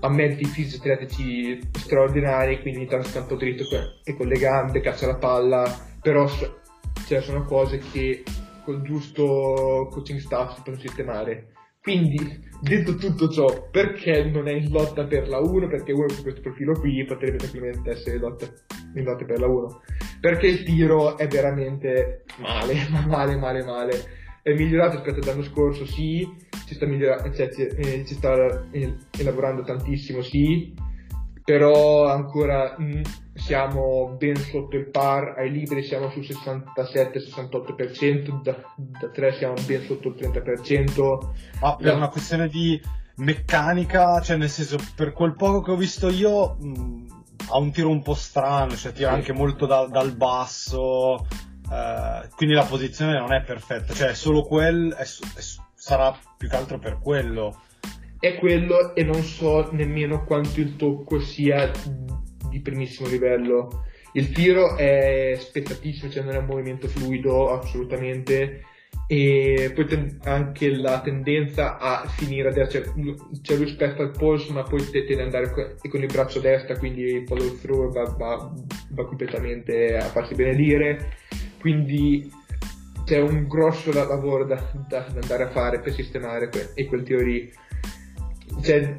ha 0.00 0.08
mezzi 0.08 0.44
fisici 0.44 0.76
atletici 0.76 1.60
straordinari 1.72 2.60
quindi 2.60 2.80
ogni 2.80 2.88
tanto 2.88 3.08
sta 3.08 3.20
dritto 3.20 3.64
e 4.04 4.14
con 4.14 4.26
le 4.26 4.38
gambe, 4.38 4.80
caccia 4.80 5.06
la 5.06 5.16
palla 5.16 5.64
però 6.02 6.28
cioè, 7.06 7.20
sono 7.20 7.44
cose 7.44 7.80
che 7.92 8.22
col 8.64 8.82
giusto 8.82 9.88
coaching 9.90 10.18
staff 10.18 10.54
si 10.54 10.62
possono 10.64 10.78
sistemare 10.78 11.53
quindi, 11.84 12.16
detto 12.62 12.94
tutto 12.94 13.28
ciò, 13.28 13.68
perché 13.70 14.24
non 14.24 14.48
è 14.48 14.52
in 14.52 14.70
lotta 14.70 15.04
per 15.04 15.28
la 15.28 15.38
1? 15.38 15.68
Perché 15.68 15.92
uno 15.92 16.06
con 16.06 16.22
questo 16.22 16.40
profilo 16.40 16.72
qui 16.72 17.04
potrebbe 17.04 17.36
tranquillamente 17.36 17.90
essere 17.90 18.16
in 18.16 18.22
lotta, 18.22 18.46
in 18.94 19.04
lotta 19.04 19.26
per 19.26 19.38
la 19.38 19.48
1. 19.48 19.82
Perché 20.18 20.46
il 20.46 20.62
tiro 20.62 21.18
è 21.18 21.28
veramente 21.28 22.24
male, 22.38 22.88
male, 23.06 23.36
male, 23.36 23.64
male. 23.64 23.92
È 24.40 24.54
migliorato 24.54 24.96
rispetto 24.96 25.28
all'anno 25.28 25.42
scorso, 25.42 25.84
sì, 25.84 26.26
ci 26.66 26.74
sta, 26.74 26.86
migliora- 26.86 27.30
cioè, 27.34 27.50
ci, 27.50 27.66
eh, 27.66 28.02
ci 28.06 28.14
sta 28.14 28.66
eh, 28.70 28.96
elaborando 29.18 29.60
tantissimo, 29.60 30.22
sì, 30.22 30.72
però 31.44 32.06
ancora 32.06 32.74
mh, 32.78 32.84
mm, 32.84 33.02
siamo 33.34 34.16
ben 34.18 34.36
sotto 34.36 34.76
il 34.76 34.88
par, 34.88 35.34
ai 35.36 35.50
libri 35.50 35.82
siamo 35.82 36.08
sul 36.10 36.22
67-68%, 36.22 38.40
da, 38.42 38.56
da 38.76 39.08
3 39.08 39.34
siamo 39.34 39.52
ben 39.66 39.82
sotto 39.82 40.08
il 40.08 40.14
30%. 40.14 41.28
Ah, 41.60 41.76
per 41.76 41.86
la... 41.86 41.94
una 41.94 42.08
questione 42.08 42.48
di 42.48 42.80
meccanica, 43.16 44.22
cioè 44.22 44.38
nel 44.38 44.48
senso 44.48 44.78
per 44.96 45.12
quel 45.12 45.34
poco 45.34 45.60
che 45.60 45.72
ho 45.72 45.76
visto 45.76 46.08
io 46.08 46.56
mh, 46.58 46.66
mm, 46.66 47.06
ha 47.50 47.58
un 47.58 47.70
tiro 47.72 47.90
un 47.90 48.00
po' 48.02 48.14
strano, 48.14 48.74
cioè 48.74 48.92
tira 48.92 49.10
sì. 49.10 49.14
anche 49.14 49.34
molto 49.34 49.66
da, 49.66 49.86
dal 49.86 50.16
basso, 50.16 51.26
eh, 51.70 52.26
quindi 52.36 52.54
la 52.54 52.64
posizione 52.64 53.18
non 53.18 53.34
è 53.34 53.42
perfetta, 53.42 53.92
cioè 53.92 54.14
solo 54.14 54.40
quel 54.42 54.94
è, 54.94 55.02
è, 55.02 55.42
sarà 55.74 56.16
più 56.38 56.48
che 56.48 56.56
altro 56.56 56.78
per 56.78 56.98
quello 56.98 57.60
è 58.24 58.36
quello 58.36 58.94
e 58.94 59.04
non 59.04 59.22
so 59.22 59.68
nemmeno 59.72 60.24
quanto 60.24 60.58
il 60.60 60.76
tocco 60.76 61.20
sia 61.20 61.70
di 62.48 62.58
primissimo 62.60 63.06
livello. 63.06 63.84
Il 64.14 64.32
tiro 64.32 64.76
è 64.76 65.36
spettatissimo, 65.38 66.10
cioè 66.10 66.22
non 66.22 66.34
è 66.34 66.38
un 66.38 66.46
movimento 66.46 66.88
fluido 66.88 67.50
assolutamente. 67.58 68.62
E 69.06 69.70
poi 69.74 69.84
ten- 69.84 70.18
anche 70.22 70.74
la 70.74 71.02
tendenza 71.02 71.76
a 71.76 72.06
finire 72.08 72.48
a 72.48 72.52
destra, 72.52 72.82
cioè, 73.42 73.56
lui 73.58 73.68
spetta 73.68 74.02
il 74.02 74.12
polso 74.16 74.52
ma 74.54 74.62
poi 74.62 74.88
tende 74.88 75.14
ad 75.14 75.20
andare 75.20 75.50
con, 75.50 75.74
con 75.90 76.00
il 76.00 76.06
braccio 76.06 76.40
destra 76.40 76.78
quindi 76.78 77.02
il 77.02 77.26
follow 77.26 77.58
through 77.58 77.92
va, 77.92 78.04
va, 78.16 78.52
va 78.90 79.06
completamente 79.06 79.98
a 79.98 80.04
farsi 80.04 80.34
benedire. 80.34 81.16
Quindi 81.60 82.30
c'è 83.04 83.20
un 83.20 83.46
grosso 83.46 83.92
lavoro 83.92 84.46
da, 84.46 84.54
da, 84.88 85.00
da 85.12 85.20
andare 85.20 85.42
a 85.42 85.50
fare 85.50 85.80
per 85.80 85.92
sistemare 85.92 86.48
que- 86.48 86.70
e 86.74 86.86
quel 86.86 87.02
tiro 87.02 87.20
lì 87.20 87.52
cioè, 88.64 88.96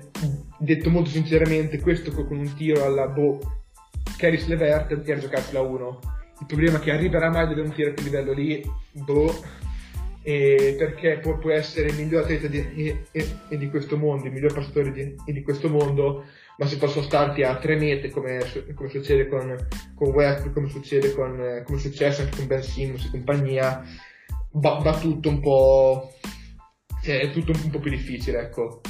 detto 0.60 0.90
molto 0.90 1.10
sinceramente 1.10 1.80
questo 1.80 2.12
con 2.12 2.38
un 2.38 2.54
tiro 2.56 2.86
alla 2.86 3.08
boh 3.08 3.40
Caris 4.18 4.48
Levert 4.48 4.92
era 4.92 5.20
giocarsi 5.20 5.54
la 5.54 5.62
1 5.62 6.00
il 6.40 6.46
problema 6.46 6.78
è 6.78 6.82
che 6.82 6.92
arriverà 6.92 7.30
mai 7.30 7.44
avere 7.44 7.62
un 7.62 7.74
tiro 7.74 7.90
a 7.90 7.94
quel 7.94 8.06
livello 8.06 8.34
lì 8.34 8.64
boh 8.92 9.64
perché 10.26 11.20
può, 11.22 11.38
può, 11.38 11.52
essere 11.52 11.90
il 11.90 11.96
miglior 11.96 12.24
atleta 12.24 12.48
di, 12.48 12.58
e, 12.58 13.06
e, 13.12 13.58
di 13.58 13.70
questo 13.70 13.96
mondo, 13.96 14.26
il 14.26 14.34
miglior 14.34 14.56
passatore 14.56 14.92
di, 14.92 15.16
di, 15.24 15.44
questo 15.44 15.70
mondo, 15.70 16.26
ma 16.58 16.66
se 16.66 16.78
possono 16.78 17.06
starti 17.06 17.44
a 17.44 17.58
tre 17.58 17.76
mete 17.76 18.10
come, 18.10 18.40
come 18.74 18.90
succede 18.90 19.28
con, 19.28 19.56
con 19.94 20.10
West, 20.10 20.52
come 20.52 20.68
succede 20.68 21.14
con, 21.14 21.62
come 21.64 21.78
è 21.78 21.82
successo 21.82 22.24
anche 22.24 22.38
con 22.38 22.48
Ben 22.48 22.64
Simmons 22.64 23.06
e 23.06 23.12
compagnia, 23.12 23.84
va, 24.54 24.80
va, 24.82 24.98
tutto 24.98 25.30
un 25.30 25.40
po', 25.42 26.12
cioè, 27.04 27.20
è 27.20 27.30
tutto 27.30 27.52
un 27.52 27.70
po' 27.70 27.80
più 27.80 27.92
difficile, 27.92 28.40
ecco. 28.40 28.82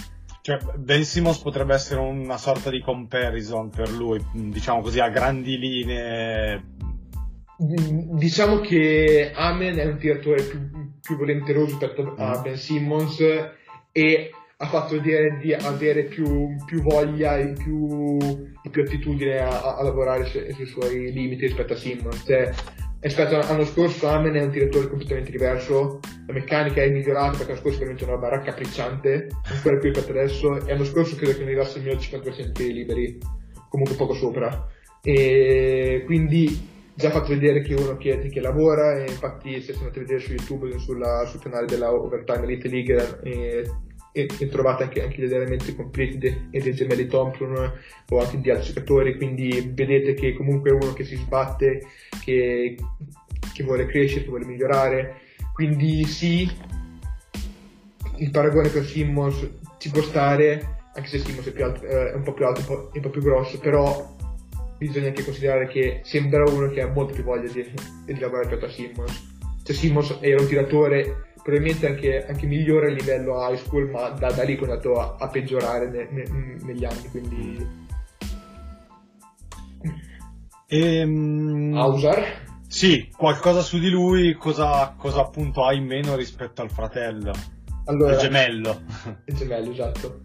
Cioè, 0.46 0.60
Ben 0.76 1.04
Simmons 1.04 1.40
potrebbe 1.40 1.74
essere 1.74 2.00
una 2.00 2.38
sorta 2.38 2.70
di 2.70 2.80
comparison 2.80 3.72
per 3.72 3.90
lui, 3.90 4.24
diciamo 4.32 4.82
così, 4.82 5.00
a 5.00 5.10
grandi 5.10 5.58
linee 5.58 6.64
diciamo 7.58 8.60
che 8.60 9.32
Amen 9.34 9.76
è 9.78 9.86
un 9.86 9.98
tiratore 9.98 10.44
più, 10.44 10.60
più 11.02 11.18
volenteroso 11.18 11.80
rispetto 11.80 12.14
a 12.16 12.38
mm. 12.38 12.42
Ben 12.44 12.58
Simmons 12.58 13.20
e 13.92 14.32
ha 14.58 14.68
fatto 14.68 15.02
vedere 15.02 15.40
di 15.40 15.52
avere 15.52 16.04
più, 16.04 16.56
più 16.68 16.84
voglia 16.84 17.38
e 17.38 17.54
più, 17.54 18.18
più 18.70 18.84
attitudine 18.84 19.40
a, 19.40 19.78
a 19.78 19.82
lavorare 19.82 20.26
su, 20.26 20.40
sui 20.54 20.68
suoi 20.68 21.12
limiti 21.12 21.48
rispetto 21.48 21.74
a 21.74 21.78
Simmons. 21.78 22.24
Cioè, 22.24 22.54
rispetto 23.08 23.36
all'anno 23.36 23.66
scorso 23.66 24.08
Amen 24.08 24.34
è 24.34 24.42
un 24.42 24.52
tiratore 24.52 24.88
completamente 24.88 25.30
diverso, 25.30 26.00
la 26.26 26.34
meccanica 26.34 26.82
è 26.82 26.90
migliorata 26.90 27.38
perché 27.38 27.52
l'anno 27.52 27.60
scorso 27.60 27.78
veramente 27.80 28.04
una 28.04 28.18
barra 28.18 28.38
raccapricciante, 28.38 29.28
ancora 29.52 29.78
più 29.78 29.92
rispetto 29.92 30.12
adesso, 30.12 30.56
e 30.58 30.72
l'anno 30.72 30.84
scorso 30.86 31.16
credo 31.16 31.34
che 31.34 31.40
ne 31.40 31.46
arrivasse 31.46 31.78
almeno 31.78 32.00
50% 32.00 32.66
liberi, 32.66 33.18
comunque 33.70 33.96
poco 33.96 34.14
sopra. 34.14 34.68
E 35.04 36.02
quindi 36.06 36.74
già 36.96 37.12
fatto 37.12 37.28
vedere 37.28 37.62
che 37.62 37.76
uno 37.76 37.96
che, 37.98 38.18
che, 38.28 38.42
lavora 38.42 38.98
e 38.98 39.10
infatti 39.10 39.62
se 39.62 39.74
andate 39.74 40.00
a 40.00 40.02
vedere 40.02 40.20
su 40.20 40.32
YouTube 40.32 40.80
sul 40.80 41.04
canale 41.44 41.68
della 41.68 41.94
Overtime 41.94 42.44
Elite 42.44 42.70
League 42.70 43.20
e, 43.22 43.72
e, 44.16 44.30
e 44.40 44.48
trovate 44.48 44.84
anche, 44.84 45.04
anche, 45.04 45.22
gli 45.22 45.26
allenamenti 45.26 45.76
completi 45.76 46.18
dei, 46.18 46.48
dei 46.50 46.74
gemelli 46.74 47.06
Thompson 47.06 47.74
o 48.10 48.20
anche 48.20 48.40
di 48.40 48.50
altri 48.50 48.68
giocatori 48.68 49.18
quindi 49.18 49.74
vedete 49.74 50.14
che 50.14 50.34
comunque 50.34 50.70
è 50.70 50.74
uno 50.74 50.94
che 50.94 51.04
si 51.04 51.18
sbatte 51.18 51.86
che, 52.24 52.78
che 53.54 53.64
vuole 53.64 53.86
crescere, 53.88 54.24
che 54.24 54.30
vuole 54.30 54.46
migliorare 54.46 55.16
quindi 55.54 56.06
sì 56.06 56.50
il 58.18 58.32
paragone 58.32 58.72
con 58.72 58.86
Simmons 58.86 59.46
ci 59.80 59.92
può 59.92 60.02
stare 60.02 60.78
anche 60.94 61.10
se 61.10 61.20
Simmons 61.20 61.52
è, 61.52 61.62
alto, 61.62 61.86
eh, 61.86 62.12
è 62.12 62.16
un 62.16 62.24
po' 62.24 62.32
più 62.32 62.46
alto, 62.46 62.62
po', 62.62 62.92
un 62.94 63.02
po 63.02 63.10
più 63.10 63.22
grosso 63.22 63.60
però 63.60 64.16
bisogna 64.78 65.08
anche 65.08 65.26
considerare 65.26 65.68
che 65.68 66.00
sembra 66.04 66.50
uno 66.50 66.70
che 66.70 66.82
ha 66.82 66.88
molto 66.88 67.14
più 67.14 67.24
voglia 67.24 67.52
di, 67.52 67.70
di 68.06 68.20
lavorare 68.20 68.48
rispetto 68.48 68.66
a 68.66 68.70
Simmons. 68.70 69.34
Cioè 69.64 69.76
Simmons 69.76 70.18
era 70.22 70.42
un 70.42 70.48
tiratore 70.48 71.25
probabilmente 71.46 71.86
anche, 71.86 72.26
anche 72.26 72.48
migliore 72.48 72.88
a 72.88 72.92
livello 72.92 73.48
high 73.48 73.56
school, 73.56 73.88
ma 73.92 74.10
da, 74.10 74.32
da 74.32 74.42
lì 74.42 74.58
è 74.58 74.62
andato 74.62 74.94
a, 75.00 75.16
a 75.20 75.28
peggiorare 75.28 75.88
ne, 75.92 76.08
ne, 76.10 76.58
negli 76.64 76.84
anni, 76.84 77.08
quindi... 77.12 77.68
Ehm... 80.66 81.72
Ausar? 81.76 82.44
Sì, 82.68 83.12
qualcosa 83.16 83.62
su 83.62 83.78
di 83.78 83.92
lui, 83.92 84.34
cosa, 84.34 84.96
cosa 84.98 85.22
appunto 85.22 85.64
ha 85.64 85.72
in 85.72 85.86
meno 85.86 86.16
rispetto 86.16 86.64
al 86.64 86.72
fratello? 86.72 87.32
Allora, 87.86 88.14
il 88.14 88.20
gemello. 88.22 88.82
Il 89.26 89.36
gemello, 89.36 89.72
esatto. 89.72 90.22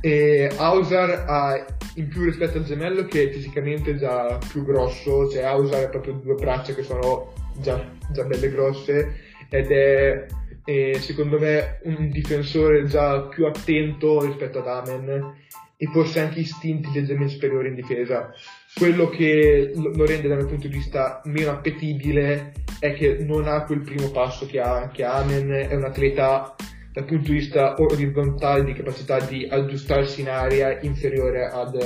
E 0.00 0.52
Ausar 0.56 1.24
ha 1.26 1.66
in 1.96 2.06
più 2.06 2.22
rispetto 2.22 2.58
al 2.58 2.64
gemello 2.64 3.06
che 3.06 3.24
è 3.24 3.32
fisicamente 3.32 3.96
già 3.96 4.38
più 4.48 4.64
grosso, 4.64 5.28
cioè 5.28 5.42
Ausar 5.42 5.86
ha 5.86 5.88
proprio 5.88 6.12
due 6.12 6.36
braccia 6.36 6.74
che 6.74 6.84
sono 6.84 7.32
già, 7.56 7.84
già 8.12 8.22
belle 8.22 8.50
grosse 8.52 9.16
ed 9.48 9.72
è 9.72 10.26
eh, 10.70 11.00
secondo 11.00 11.36
me 11.36 11.80
un 11.82 12.10
difensore 12.10 12.84
già 12.84 13.22
più 13.22 13.44
attento 13.44 14.24
rispetto 14.24 14.60
ad 14.60 14.68
Amen 14.68 15.34
e 15.76 15.86
forse 15.86 16.20
anche 16.20 16.40
istinti 16.40 16.92
leggermente 16.92 17.32
superiori 17.32 17.68
in 17.68 17.74
difesa. 17.74 18.30
Quello 18.76 19.08
che 19.08 19.72
lo 19.74 20.06
rende 20.06 20.28
dal 20.28 20.36
mio 20.36 20.46
punto 20.46 20.68
di 20.68 20.74
vista 20.74 21.20
meno 21.24 21.50
appetibile 21.50 22.52
è 22.78 22.92
che 22.94 23.18
non 23.20 23.48
ha 23.48 23.64
quel 23.64 23.80
primo 23.80 24.10
passo 24.10 24.46
che 24.46 24.60
ha, 24.60 24.88
che 24.92 25.02
Amen, 25.02 25.50
è 25.50 25.74
un 25.74 25.84
atleta 25.84 26.54
dal 26.92 27.04
punto 27.04 27.30
di 27.30 27.38
vista 27.38 27.74
orizzontale 27.76 28.64
di 28.64 28.72
capacità 28.72 29.18
di 29.20 29.48
aggiustarsi 29.50 30.20
in 30.20 30.28
area 30.28 30.78
inferiore 30.82 31.46
ad, 31.46 31.76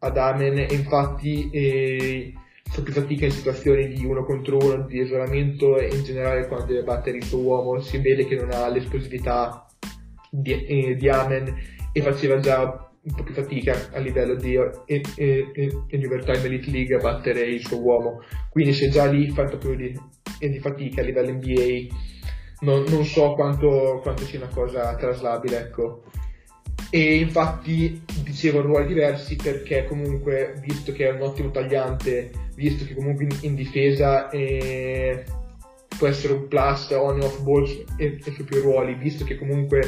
ad 0.00 0.16
Amen 0.18 0.58
e 0.58 0.66
infatti 0.70 1.48
eh, 1.50 2.32
più 2.82 2.92
fatica 2.92 3.24
in 3.24 3.30
situazioni 3.30 3.88
di 3.88 4.04
uno 4.04 4.24
contro 4.24 4.58
uno, 4.58 4.86
di 4.86 5.00
isolamento 5.00 5.78
e 5.78 5.88
in 5.94 6.04
generale 6.04 6.46
quando 6.46 6.66
deve 6.66 6.82
battere 6.82 7.16
il 7.16 7.24
suo 7.24 7.40
uomo 7.40 7.80
si 7.80 7.98
vede 7.98 8.26
che 8.26 8.36
non 8.36 8.50
ha 8.52 8.68
l'esplosività 8.68 9.66
di, 10.30 10.52
eh, 10.66 10.94
di 10.94 11.08
Amen 11.08 11.54
e 11.92 12.02
faceva 12.02 12.38
già 12.38 12.90
un 13.00 13.14
po' 13.14 13.22
più 13.22 13.34
fatica 13.34 13.90
a 13.92 13.98
livello 13.98 14.34
di 14.34 14.54
eh, 14.54 15.02
eh, 15.16 15.52
in 15.88 16.04
Overtime 16.04 16.44
Elite 16.44 16.70
League 16.70 16.96
a 16.96 17.00
battere 17.00 17.40
il 17.40 17.66
suo 17.66 17.80
uomo 17.80 18.20
quindi 18.50 18.72
se 18.72 18.90
già 18.90 19.06
lì 19.06 19.30
fa 19.30 19.44
più 19.44 19.74
di, 19.74 19.98
di 20.38 20.58
fatica 20.58 21.00
a 21.00 21.04
livello 21.04 21.32
NBA 21.32 22.16
non, 22.60 22.84
non 22.88 23.04
so 23.04 23.34
quanto, 23.34 24.00
quanto, 24.02 24.24
sia 24.24 24.40
una 24.40 24.48
cosa 24.48 24.94
traslabile, 24.96 25.58
ecco. 25.58 26.02
E 26.90 27.16
infatti 27.16 28.02
dicevo 28.22 28.62
ruoli 28.62 28.86
diversi 28.86 29.36
perché 29.36 29.84
comunque, 29.84 30.54
visto 30.64 30.92
che 30.92 31.08
è 31.08 31.12
un 31.12 31.22
ottimo 31.22 31.50
tagliante, 31.50 32.30
visto 32.54 32.84
che 32.86 32.94
comunque 32.94 33.24
in, 33.24 33.36
in 33.42 33.54
difesa 33.54 34.30
eh, 34.30 35.24
può 35.98 36.06
essere 36.06 36.32
un 36.32 36.48
plus 36.48 36.90
on 36.90 37.20
off 37.20 37.40
balls 37.42 37.84
e, 37.98 38.18
e 38.24 38.32
su 38.32 38.44
più 38.44 38.60
ruoli, 38.62 38.94
visto 38.94 39.24
che 39.24 39.36
comunque 39.36 39.80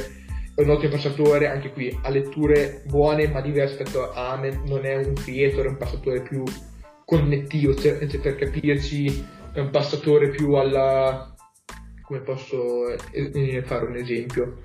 è 0.55 0.61
un 0.61 0.71
ottimo 0.71 0.93
passatore, 0.93 1.47
anche 1.49 1.73
qui 1.73 1.97
ha 2.03 2.11
letture 2.11 2.83
buone 2.85 3.29
ma 3.29 3.41
diverse 3.41 3.79
rispetto 3.79 4.13
a 4.13 4.33
Amen, 4.33 4.65
non 4.67 4.85
è 4.85 4.97
un 4.97 5.15
creator, 5.15 5.65
è 5.65 5.69
un 5.69 5.77
passatore 5.79 6.21
più 6.21 6.45
connettivo, 7.07 7.75
cioè, 7.75 8.07
cioè 8.07 8.21
per 8.21 8.37
capirci 8.37 9.27
è 9.53 9.61
un 9.61 9.71
passatore 9.71 10.29
più 10.29 10.53
alla 10.53 11.35
come 12.03 12.21
posso 12.21 12.89
eh, 12.89 12.99
eh, 13.13 13.63
fare 13.63 13.87
un 13.87 13.97
esempio. 13.97 14.63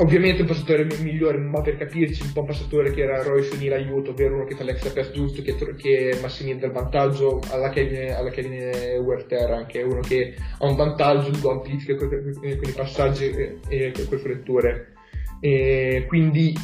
Ovviamente 0.00 0.40
un 0.40 0.48
passatore 0.48 0.86
migliore, 1.02 1.36
ma 1.36 1.60
per 1.60 1.76
capirci, 1.76 2.22
un 2.22 2.32
po' 2.32 2.40
un 2.40 2.46
passatore 2.46 2.90
che 2.90 3.02
era 3.02 3.22
Royce 3.22 3.54
O'Neill 3.54 3.72
aiuto, 3.72 4.12
ovvero 4.12 4.34
uno 4.34 4.44
che 4.44 4.54
fa 4.54 4.64
l'extra 4.64 4.90
pass 4.90 5.10
giusto, 5.10 5.42
che, 5.42 5.54
che 5.76 6.18
massimizza 6.22 6.64
il 6.64 6.72
vantaggio 6.72 7.40
alla 7.50 7.68
Kevin, 7.68 8.12
alla 8.12 8.30
Kevin 8.30 8.98
Werther, 9.04 9.50
anche 9.50 9.82
uno 9.82 10.00
che 10.00 10.34
ha 10.58 10.66
un 10.66 10.74
vantaggio, 10.74 11.30
lo 11.42 11.50
amplifica 11.50 11.94
con, 11.96 12.08
i 12.42 12.72
passaggi 12.74 13.28
e, 13.28 13.58
e 13.68 13.92
con 14.08 14.18
le 14.22 14.28
letture. 14.28 14.92
E 15.38 16.06
quindi 16.08 16.54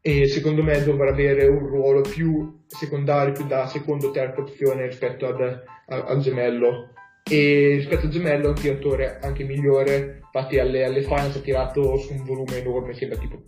e 0.00 0.26
secondo 0.26 0.62
me 0.62 0.82
dovrà 0.82 1.10
avere 1.10 1.46
un 1.46 1.66
ruolo 1.66 2.00
più 2.00 2.62
secondario, 2.66 3.34
più 3.34 3.46
da 3.46 3.66
secondo 3.66 4.08
o 4.08 4.10
terza 4.10 4.40
opzione 4.40 4.86
rispetto 4.86 5.26
ad, 5.26 5.62
al 5.88 6.18
gemello 6.20 6.94
e 7.28 7.74
rispetto 7.74 8.06
al 8.06 8.12
gemello 8.12 8.46
è 8.46 8.48
un 8.48 8.54
tiratore 8.54 9.18
anche 9.20 9.44
migliore 9.44 10.17
infatti 10.38 10.58
alle, 10.58 10.84
alle 10.84 11.02
finals 11.02 11.36
ha 11.36 11.40
tirato 11.40 11.96
su 11.96 12.12
un 12.12 12.24
volume 12.24 12.58
enorme 12.58 12.94
sembra 12.94 13.18
tipo 13.18 13.42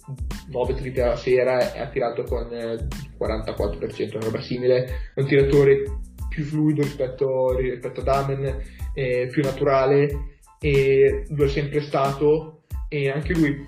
9 0.48 0.74
triple 0.74 1.02
alla 1.02 1.16
sera 1.16 1.72
e 1.72 1.80
ha 1.80 1.88
tirato 1.88 2.24
con 2.24 2.52
eh, 2.52 2.86
44% 3.18 4.16
una 4.16 4.24
roba 4.24 4.40
simile. 4.40 4.84
È 5.14 5.20
un 5.20 5.26
tiratore 5.26 5.82
più 6.28 6.44
fluido 6.44 6.82
rispetto, 6.82 7.56
rispetto 7.56 8.00
ad 8.00 8.08
Amen 8.08 8.62
eh, 8.94 9.28
più 9.30 9.42
naturale 9.42 10.38
e 10.60 11.24
lo 11.28 11.44
è 11.44 11.48
sempre 11.48 11.80
stato 11.80 12.62
e 12.88 13.08
anche 13.08 13.32
lui 13.34 13.64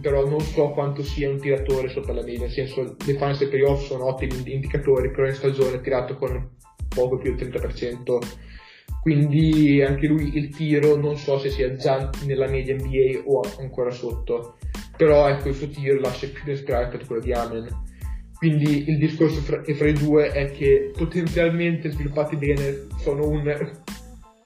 però 0.00 0.26
non 0.26 0.40
so 0.40 0.70
quanto 0.70 1.02
sia 1.02 1.28
un 1.28 1.38
tiratore 1.38 1.90
sotto 1.90 2.12
la 2.12 2.22
media 2.22 2.40
nel 2.40 2.50
senso 2.50 2.82
le 2.82 3.12
finals 3.12 3.42
e 3.42 3.48
playoff 3.48 3.84
sono 3.84 4.06
ottimi 4.06 4.52
indicatori 4.52 5.10
però 5.10 5.26
in 5.26 5.34
stagione 5.34 5.76
ha 5.76 5.80
tirato 5.80 6.16
con 6.16 6.50
poco 6.88 7.18
più 7.18 7.34
del 7.34 7.48
30% 7.48 8.18
quindi 9.04 9.82
anche 9.82 10.06
lui 10.06 10.34
il 10.34 10.48
tiro 10.48 10.96
non 10.96 11.18
so 11.18 11.38
se 11.38 11.50
sia 11.50 11.74
già 11.74 12.08
nella 12.24 12.48
media 12.48 12.74
NBA 12.74 13.24
o 13.26 13.42
ancora 13.58 13.90
sotto, 13.90 14.56
però 14.96 15.28
ecco 15.28 15.48
il 15.48 15.54
suo 15.54 15.68
tiro 15.68 16.00
lascia 16.00 16.26
più 16.28 16.56
sperare 16.56 16.84
rispetto 16.84 17.04
a 17.04 17.06
quello 17.06 17.22
di 17.22 17.32
Amen. 17.34 17.82
Quindi 18.38 18.88
il 18.88 18.96
discorso 18.96 19.42
fra, 19.42 19.62
fra, 19.62 19.88
i 19.88 19.92
due 19.92 20.30
è 20.30 20.50
che 20.52 20.90
potenzialmente 20.96 21.90
sviluppati 21.90 22.36
bene 22.36 22.86
sono 22.96 23.28
un 23.28 23.42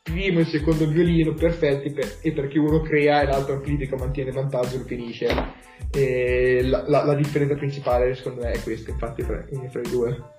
primo 0.02 0.40
e 0.40 0.44
secondo 0.44 0.88
violino 0.88 1.34
perfetti 1.34 1.92
per, 1.92 2.18
e 2.20 2.32
perché 2.32 2.58
uno 2.58 2.80
crea 2.80 3.22
e 3.22 3.26
l'altro 3.26 3.54
amplifica, 3.54 3.94
mantiene 3.96 4.32
vantaggio 4.32 4.74
e 4.74 4.78
lo 4.78 4.84
finisce. 4.86 5.28
E 5.92 6.62
la, 6.64 6.82
la, 6.88 7.04
la, 7.04 7.14
differenza 7.14 7.54
principale 7.54 8.12
secondo 8.16 8.40
me 8.40 8.50
è 8.50 8.60
questa, 8.60 8.90
infatti, 8.90 9.22
fra, 9.22 9.40
fra 9.70 9.80
i 9.80 9.88
due 9.88 10.36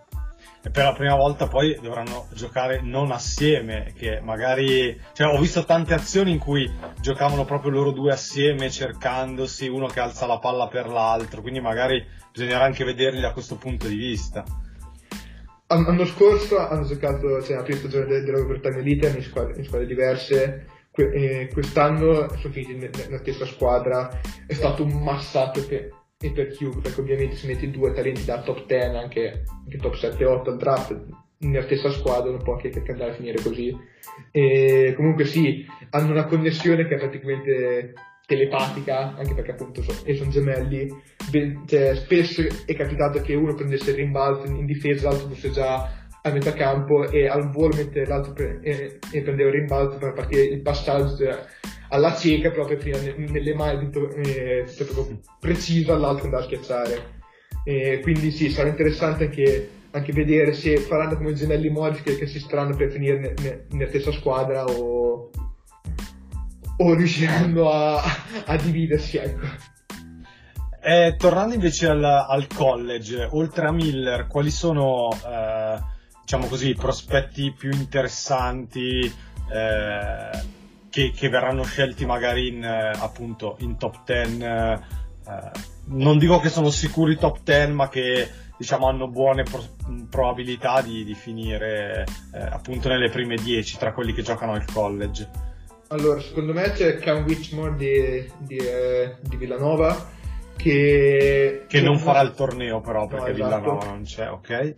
per 0.62 0.84
la 0.84 0.94
prima 0.94 1.16
volta 1.16 1.48
poi 1.48 1.78
dovranno 1.82 2.28
giocare 2.34 2.82
non 2.82 3.12
assieme, 3.12 3.94
che 3.96 4.20
magari, 4.22 5.00
cioè 5.14 5.34
ho 5.34 5.40
visto 5.40 5.64
tante 5.64 5.94
azioni 5.94 6.32
in 6.32 6.40
cui 6.40 6.70
giocavano 7.00 7.46
proprio 7.46 7.72
loro 7.72 7.92
due 7.92 8.12
assieme 8.12 8.70
cercandosi, 8.70 9.68
uno 9.68 9.88
che 9.88 10.02
alza 10.02 10.26
la 10.26 10.40
palla 10.40 10.68
per 10.68 10.88
l'altro, 10.88 11.42
quindi 11.42 11.62
magari 11.62 12.06
bisognerà 12.32 12.66
anche 12.66 12.84
vederli 12.84 13.22
da 13.22 13.32
questo 13.32 13.56
punto 13.56 13.88
di 13.88 13.96
vista. 13.96 14.44
L'anno 15.68 16.06
scorso 16.06 16.58
hanno 16.58 16.84
giocato, 16.84 17.42
cioè 17.42 17.58
la 17.58 17.64
prima 17.64 17.80
stagione 17.80 18.22
dell'Overtime 18.22 18.80
Elite 18.80 19.08
in 19.10 19.22
squadre, 19.22 19.58
in 19.58 19.66
squadre 19.66 19.88
diverse, 19.88 20.66
que- 20.92 21.48
quest'anno 21.54 22.28
sono 22.38 22.54
finiti 22.54 22.74
nella 22.76 23.20
stessa 23.20 23.46
squadra, 23.46 24.10
è 24.46 24.54
stato 24.54 24.84
un 24.84 25.02
massacro 25.02 25.64
che 25.66 25.92
e 26.22 26.32
per 26.32 26.50
chiunque, 26.50 26.82
perché 26.82 27.00
ovviamente 27.00 27.36
se 27.36 27.48
metti 27.48 27.72
due 27.72 27.94
talenti 27.94 28.26
da 28.26 28.42
top 28.42 28.66
10, 28.66 28.96
anche, 28.98 29.44
anche 29.48 29.78
top 29.78 29.94
7-8 29.94 30.50
al 30.50 30.58
draft, 30.58 31.06
nella 31.40 31.64
stessa 31.64 31.90
squadra 31.92 32.30
non 32.30 32.44
può 32.44 32.58
che, 32.58 32.70
che 32.70 32.92
andare 32.92 33.12
a 33.12 33.14
finire 33.14 33.42
così. 33.42 33.74
E 34.32 34.94
comunque 34.98 35.24
sì, 35.24 35.66
hanno 35.92 36.12
una 36.12 36.26
connessione 36.26 36.86
che 36.88 36.96
è 36.96 36.98
praticamente 36.98 37.94
telepatica, 38.26 39.16
anche 39.16 39.34
perché 39.34 39.52
appunto 39.52 39.82
so, 39.82 39.94
e 40.04 40.16
sono 40.16 40.30
gemelli. 40.30 40.90
Ben, 41.32 41.64
cioè, 41.66 41.96
spesso 41.96 42.44
è 42.66 42.76
capitato 42.76 43.22
che 43.22 43.34
uno 43.36 43.54
prendesse 43.54 43.92
il 43.92 43.96
rimbalzo 43.96 44.46
in 44.46 44.66
difesa, 44.66 45.10
l'altro 45.10 45.30
fosse 45.30 45.52
già 45.52 45.90
a 46.22 46.32
metà 46.32 46.52
campo 46.52 47.10
e 47.10 47.30
al 47.30 47.50
volo 47.50 47.78
mentre 47.78 48.06
l'altro 48.06 48.34
pre- 48.34 48.60
e, 48.62 49.00
e 49.14 49.22
prendeva 49.22 49.48
il 49.48 49.56
rimbalzo 49.56 49.98
per 49.98 50.12
partire 50.12 50.44
il 50.44 50.62
passaggio 50.62 51.16
alla 51.90 52.16
cieca 52.16 52.52
proprio 52.52 52.78
prima 52.78 52.98
nelle 53.00 53.54
mani 53.54 53.90
eh, 54.24 54.66
proprio 54.76 55.20
preciso 55.40 55.94
all'altro 55.94 56.26
andare 56.26 56.44
a 56.44 56.46
schiacciare 56.46 57.18
eh, 57.64 58.00
quindi 58.02 58.32
sì 58.32 58.50
sarà 58.50 58.70
interessante 58.70 59.26
anche, 59.26 59.70
anche, 59.92 60.14
vedere 60.14 60.54
se 60.54 60.78
faranno 60.78 61.18
come 61.18 61.34
gemelli 61.34 61.70
Morris 61.70 62.02
che, 62.02 62.18
che 62.18 62.28
si 62.28 62.40
staranno 62.40 62.76
per 62.76 62.92
finire 62.92 63.20
ne, 63.20 63.34
ne, 63.42 63.66
nella 63.72 63.90
stessa 63.90 64.12
squadra 64.12 64.64
o, 64.66 65.30
o 66.78 66.94
riusciranno 66.94 67.70
a, 67.70 68.02
a 68.46 68.56
dividersi 68.56 69.18
ecco. 69.18 69.46
eh, 70.82 71.16
tornando 71.18 71.56
invece 71.56 71.88
al, 71.88 72.04
al, 72.04 72.48
college 72.48 73.28
oltre 73.32 73.68
a 73.68 73.72
Miller 73.72 74.28
quali 74.28 74.52
sono 74.52 75.10
eh, 75.12 75.80
diciamo 76.22 76.46
così 76.46 76.70
i 76.70 76.76
prospetti 76.76 77.52
più 77.58 77.72
interessanti 77.72 79.12
eh, 79.52 80.58
che, 80.90 81.12
che 81.12 81.30
verranno 81.30 81.64
scelti 81.64 82.06
magari 82.06 82.48
in, 82.48 82.64
eh, 82.64 82.92
appunto, 82.98 83.56
in 83.60 83.78
top 83.78 84.04
10. 84.06 84.44
Eh, 84.44 84.80
non 85.92 86.18
dico 86.18 86.40
che 86.40 86.50
sono 86.50 86.70
sicuri 86.70 87.18
top 87.18 87.40
10, 87.44 87.72
ma 87.72 87.90
che 87.90 88.30
diciamo, 88.60 88.88
hanno 88.88 89.08
buone 89.08 89.44
pro- 89.44 89.76
probabilità 90.10 90.82
di, 90.82 91.06
di 91.06 91.16
finire 91.16 92.06
eh, 92.34 92.42
appunto 92.42 92.90
nelle 92.90 93.10
prime 93.10 93.36
10 93.36 93.78
tra 93.78 93.94
quelli 93.94 94.14
che 94.14 94.22
giocano 94.22 94.52
al 94.52 94.66
college. 94.66 95.48
Allora, 95.88 96.20
secondo 96.20 96.54
me 96.54 96.72
c'è 96.72 96.98
Cam 96.98 97.24
Whitmore 97.24 97.76
di, 97.76 98.30
di, 98.38 98.58
eh, 98.58 99.16
di 99.22 99.38
Villanova 99.38 100.18
che... 100.56 101.66
che 101.68 101.82
non 101.82 101.98
farà 101.98 102.20
il 102.22 102.34
torneo 102.34 102.82
però 102.82 103.08
perché 103.08 103.32
no, 103.32 103.46
esatto. 103.46 103.56
Villanova 103.56 103.86
non 103.86 104.04
c'è, 104.04 104.30
ok? 104.30 104.76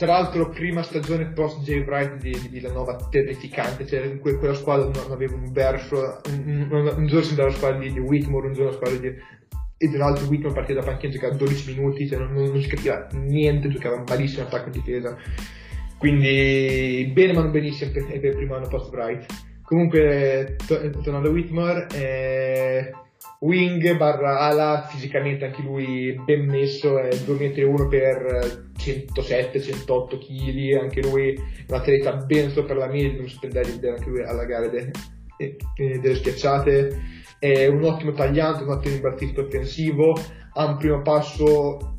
Tra 0.00 0.12
l'altro, 0.12 0.48
prima 0.48 0.82
stagione 0.82 1.26
post 1.26 1.60
Jay 1.60 1.84
Wright 1.84 2.16
di, 2.16 2.30
di 2.30 2.48
Villanova 2.48 2.96
terrificante, 3.10 3.86
cioè 3.86 4.06
in 4.06 4.18
que- 4.18 4.38
quella 4.38 4.54
squadra 4.54 4.88
non 4.88 5.12
aveva 5.12 5.34
un 5.34 5.52
verso, 5.52 6.22
un, 6.30 6.68
un, 6.70 6.94
un 6.96 7.06
giorno 7.06 7.22
si 7.22 7.30
andava 7.32 7.48
alla 7.48 7.56
squadra 7.58 7.78
di, 7.80 7.92
di 7.92 7.98
Whitmore, 7.98 8.46
un 8.46 8.54
giorno 8.54 8.70
alla 8.70 8.78
squadra 8.78 8.98
di, 8.98 9.14
e 9.76 9.90
tra 9.90 9.98
l'altro 9.98 10.26
Whitmore 10.26 10.54
partiva 10.54 10.80
da 10.80 10.86
panchina 10.86 11.12
giocava 11.12 11.34
12 11.34 11.74
minuti, 11.74 12.08
cioè 12.08 12.18
non, 12.18 12.32
non, 12.32 12.62
si 12.62 12.68
capiva 12.68 13.08
niente, 13.12 13.68
giocava 13.68 14.02
malissimo 14.08 14.46
attacco 14.46 14.68
e 14.68 14.70
difesa. 14.70 15.18
Quindi 15.98 17.10
bene 17.12 17.34
ma 17.34 17.42
non 17.42 17.50
benissimo 17.50 17.90
per, 17.90 18.06
per 18.06 18.24
il 18.24 18.36
primo 18.36 18.54
anno 18.54 18.68
post 18.68 18.90
Wright. 18.94 19.26
Comunque, 19.60 20.56
to- 20.66 20.88
tornando 21.02 21.28
a 21.28 21.30
Whitmore, 21.30 21.86
eh, 21.92 22.90
wing 23.40 23.96
barra 23.98 24.38
ala, 24.38 24.88
fisicamente 24.90 25.44
anche 25.44 25.60
lui 25.60 26.18
ben 26.24 26.46
messo, 26.46 26.98
è 26.98 27.14
2 27.14 27.66
m 27.66 27.88
per 27.90 28.69
107-108 28.80 30.18
kg, 30.18 30.82
anche 30.82 31.02
lui 31.02 31.38
un 31.68 31.74
atleta 31.74 32.16
ben 32.16 32.50
sopra 32.50 32.74
la 32.74 32.86
media, 32.86 33.18
non 33.18 33.28
spendergli 33.28 33.86
anche 33.86 34.08
lui 34.08 34.22
alla 34.22 34.44
gara 34.44 34.68
de, 34.68 34.90
de, 35.36 35.56
delle 36.00 36.14
schiacciate, 36.14 37.02
è 37.38 37.66
un 37.66 37.84
ottimo 37.84 38.12
tagliante, 38.12 38.64
un 38.64 38.70
ottimo 38.70 38.94
imbattista 38.94 39.40
offensivo, 39.40 40.14
ha 40.54 40.66
un 40.66 40.76
primo 40.76 41.02
passo 41.02 41.96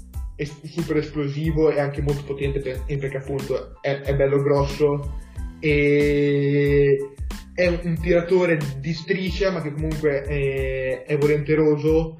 super 0.64 0.98
esplosivo 0.98 1.72
e 1.72 1.80
anche 1.80 2.02
molto 2.02 2.24
potente 2.24 2.60
perché 2.60 3.18
appunto 3.18 3.80
è, 3.82 4.02
è 4.02 4.16
bello 4.16 4.42
grosso. 4.42 5.20
E 5.60 7.12
è 7.54 7.68
un 7.68 8.00
tiratore 8.02 8.58
di 8.80 8.94
striscia 8.94 9.52
ma 9.52 9.62
che 9.62 9.74
comunque 9.74 10.24
è, 10.24 11.04
è 11.04 11.18
volenteroso 11.18 12.18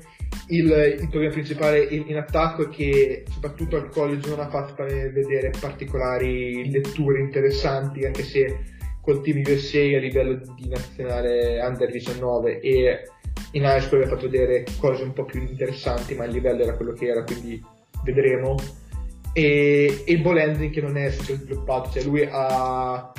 il, 0.48 0.98
il, 1.00 1.08
problema 1.10 1.32
principale 1.32 1.84
in, 1.84 2.06
in, 2.08 2.18
attacco 2.18 2.64
è 2.64 2.70
che 2.70 3.24
soprattutto 3.30 3.78
al 3.78 3.90
college 3.90 4.30
non 4.30 4.40
ha 4.40 4.50
fatto 4.50 4.84
vedere 4.84 5.52
particolari 5.60 6.70
letture 6.70 7.20
interessanti 7.20 8.06
anche 8.06 8.24
se 8.24 8.60
col 9.02 9.22
team 9.22 9.42
USA 9.46 9.80
a 9.80 10.00
livello 10.00 10.40
di 10.56 10.70
nazionale 10.70 11.60
under 11.62 11.90
19 11.90 12.60
e 12.60 13.10
in 13.52 13.64
high 13.64 13.80
school 13.80 14.02
aveva 14.02 14.16
fatto 14.16 14.30
vedere 14.30 14.66
cose 14.80 15.04
un 15.04 15.14
po' 15.14 15.26
più 15.26 15.42
interessanti 15.42 16.16
ma 16.16 16.26
il 16.26 16.32
livello 16.32 16.64
era 16.64 16.76
quello 16.76 16.94
che 16.94 17.08
era 17.08 17.24
quindi 17.24 17.62
vedremo. 18.04 18.56
E, 19.34 20.04
e 20.06 20.12
il 20.12 20.22
ball 20.22 20.38
handling 20.38 20.74
che 20.74 20.82
non 20.82 20.98
è 20.98 21.10
sviluppato 21.10 21.92
cioè 21.92 22.04
lui 22.04 22.28
ha 22.30 23.12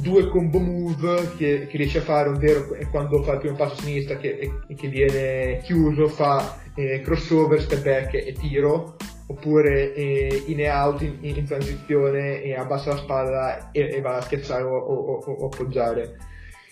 due 0.00 0.28
combo 0.28 0.58
move 0.58 1.32
che, 1.36 1.66
che, 1.66 1.76
riesce 1.76 1.98
a 1.98 2.02
fare, 2.02 2.28
ovvero 2.28 2.68
quando 2.90 3.22
fa 3.22 3.34
il 3.34 3.38
primo 3.40 3.56
passo 3.56 3.74
a 3.74 3.82
sinistra 3.82 4.16
che, 4.16 4.50
che 4.74 4.88
viene 4.88 5.60
chiuso 5.62 6.08
fa 6.08 6.60
eh, 6.74 7.00
crossover, 7.00 7.60
step 7.60 7.82
back 7.82 8.14
e 8.14 8.32
tiro, 8.32 8.96
oppure 9.26 9.94
eh, 9.94 10.44
in 10.46 10.60
e 10.60 10.70
out 10.70 11.02
in, 11.02 11.18
in, 11.20 11.44
transizione 11.44 12.42
e 12.42 12.54
abbassa 12.54 12.90
la 12.90 12.96
spalla 12.96 13.70
e, 13.72 13.96
e 13.96 14.00
va 14.00 14.16
a 14.16 14.22
schiacciare 14.22 14.62
o, 14.62 14.76
o, 14.76 14.94
o, 14.94 15.32
o, 15.32 15.46
appoggiare. 15.46 16.16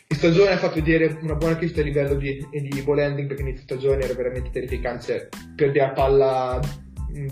In 0.08 0.16
stagione 0.16 0.52
ha 0.52 0.58
fatto 0.58 0.76
vedere 0.76 1.18
una 1.22 1.34
buona 1.34 1.56
crescita 1.56 1.80
a 1.80 1.84
livello 1.84 2.14
di, 2.14 2.46
di 2.50 2.82
ball 2.82 3.00
handling 3.00 3.26
perché 3.26 3.42
inizio 3.42 3.62
stagione 3.62 4.04
era 4.04 4.14
veramente 4.14 4.50
terrificante, 4.50 5.02
cioè, 5.04 5.28
perdeva 5.56 5.90
palla 5.90 6.60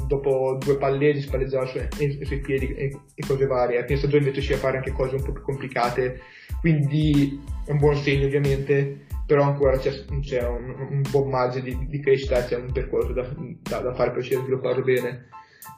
dopo 0.06 0.58
due 0.58 0.76
palleggi 0.76 1.20
spalleggiava 1.20 1.66
su, 1.66 1.78
sui 2.22 2.40
piedi 2.40 2.74
e, 2.74 2.96
e, 3.14 3.26
cose 3.26 3.46
varie. 3.46 3.84
Fine 3.84 3.98
stagione 3.98 4.22
invece 4.22 4.40
riusciva 4.40 4.58
a 4.58 4.62
fare 4.62 4.76
anche 4.78 4.92
cose 4.92 5.16
un 5.16 5.22
po' 5.22 5.32
più 5.32 5.42
complicate, 5.42 6.20
quindi 6.60 7.40
è 7.66 7.70
un 7.70 7.78
buon 7.78 7.96
segno 7.96 8.26
ovviamente, 8.26 9.06
però 9.26 9.42
ancora 9.42 9.78
c'è, 9.78 9.92
c'è 10.20 10.46
un, 10.46 10.74
un, 10.90 11.02
buon 11.10 11.28
margine 11.28 11.62
di, 11.62 11.86
di 11.88 12.00
crescita, 12.00 12.44
c'è 12.44 12.56
un 12.56 12.72
percorso 12.72 13.12
da, 13.12 13.28
da, 13.62 13.78
da 13.78 13.94
fare 13.94 14.08
per 14.08 14.18
riuscire 14.18 14.40
a 14.40 14.42
svilupparlo 14.42 14.82
bene. 14.82 15.28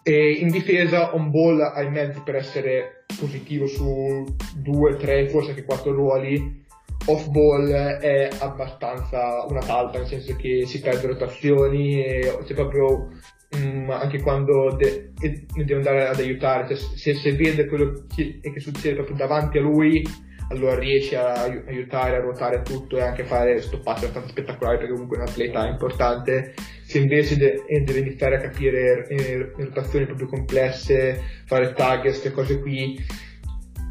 E 0.02 0.32
in 0.32 0.50
difesa 0.50 1.14
on 1.14 1.30
ball 1.30 1.60
ha 1.60 1.82
i 1.82 1.90
mezzi 1.90 2.20
per 2.24 2.36
essere 2.36 3.04
positivo 3.18 3.66
su 3.66 4.24
due, 4.56 4.96
tre, 4.96 5.28
forse 5.28 5.50
anche 5.50 5.64
quattro 5.64 5.92
ruoli. 5.92 6.64
Off 7.08 7.28
ball 7.28 7.70
è 7.70 8.28
abbastanza 8.40 9.44
una 9.48 9.60
talpa, 9.60 9.98
nel 9.98 10.08
senso 10.08 10.34
che 10.34 10.64
si 10.66 10.80
perde 10.80 11.06
rotazioni 11.06 12.02
c'è 12.44 12.54
proprio 12.54 13.10
Mm, 13.56 13.90
anche 13.90 14.20
quando 14.20 14.74
de- 14.76 15.12
deve 15.14 15.74
andare 15.74 16.08
ad 16.08 16.18
aiutare, 16.18 16.66
cioè, 16.66 16.76
se, 16.76 17.14
se, 17.14 17.32
vede 17.32 17.66
quello 17.66 18.04
che, 18.14 18.40
che, 18.40 18.60
succede 18.60 18.96
proprio 18.96 19.16
davanti 19.16 19.58
a 19.58 19.60
lui, 19.60 20.04
allora 20.48 20.78
riesce 20.78 21.16
a 21.16 21.44
aiutare, 21.66 22.16
a 22.16 22.20
ruotare 22.20 22.62
tutto 22.62 22.96
e 22.96 23.02
anche 23.02 23.22
a 23.22 23.26
fare 23.26 23.60
stoppate 23.60 24.06
abbastanza 24.06 24.28
spettacolari 24.28 24.78
perché 24.78 24.92
comunque 24.92 25.16
è 25.16 25.20
un 25.20 25.28
atleta 25.28 25.66
importante. 25.66 26.54
Se 26.82 26.98
invece 26.98 27.36
de- 27.36 27.62
deve 27.84 28.00
iniziare 28.00 28.36
a 28.36 28.40
capire 28.40 29.06
eh, 29.08 29.52
rotazioni 29.56 30.06
proprio 30.06 30.28
complesse, 30.28 31.20
fare 31.46 31.72
tag, 31.72 32.02
queste 32.02 32.32
cose 32.32 32.60
qui, 32.60 33.02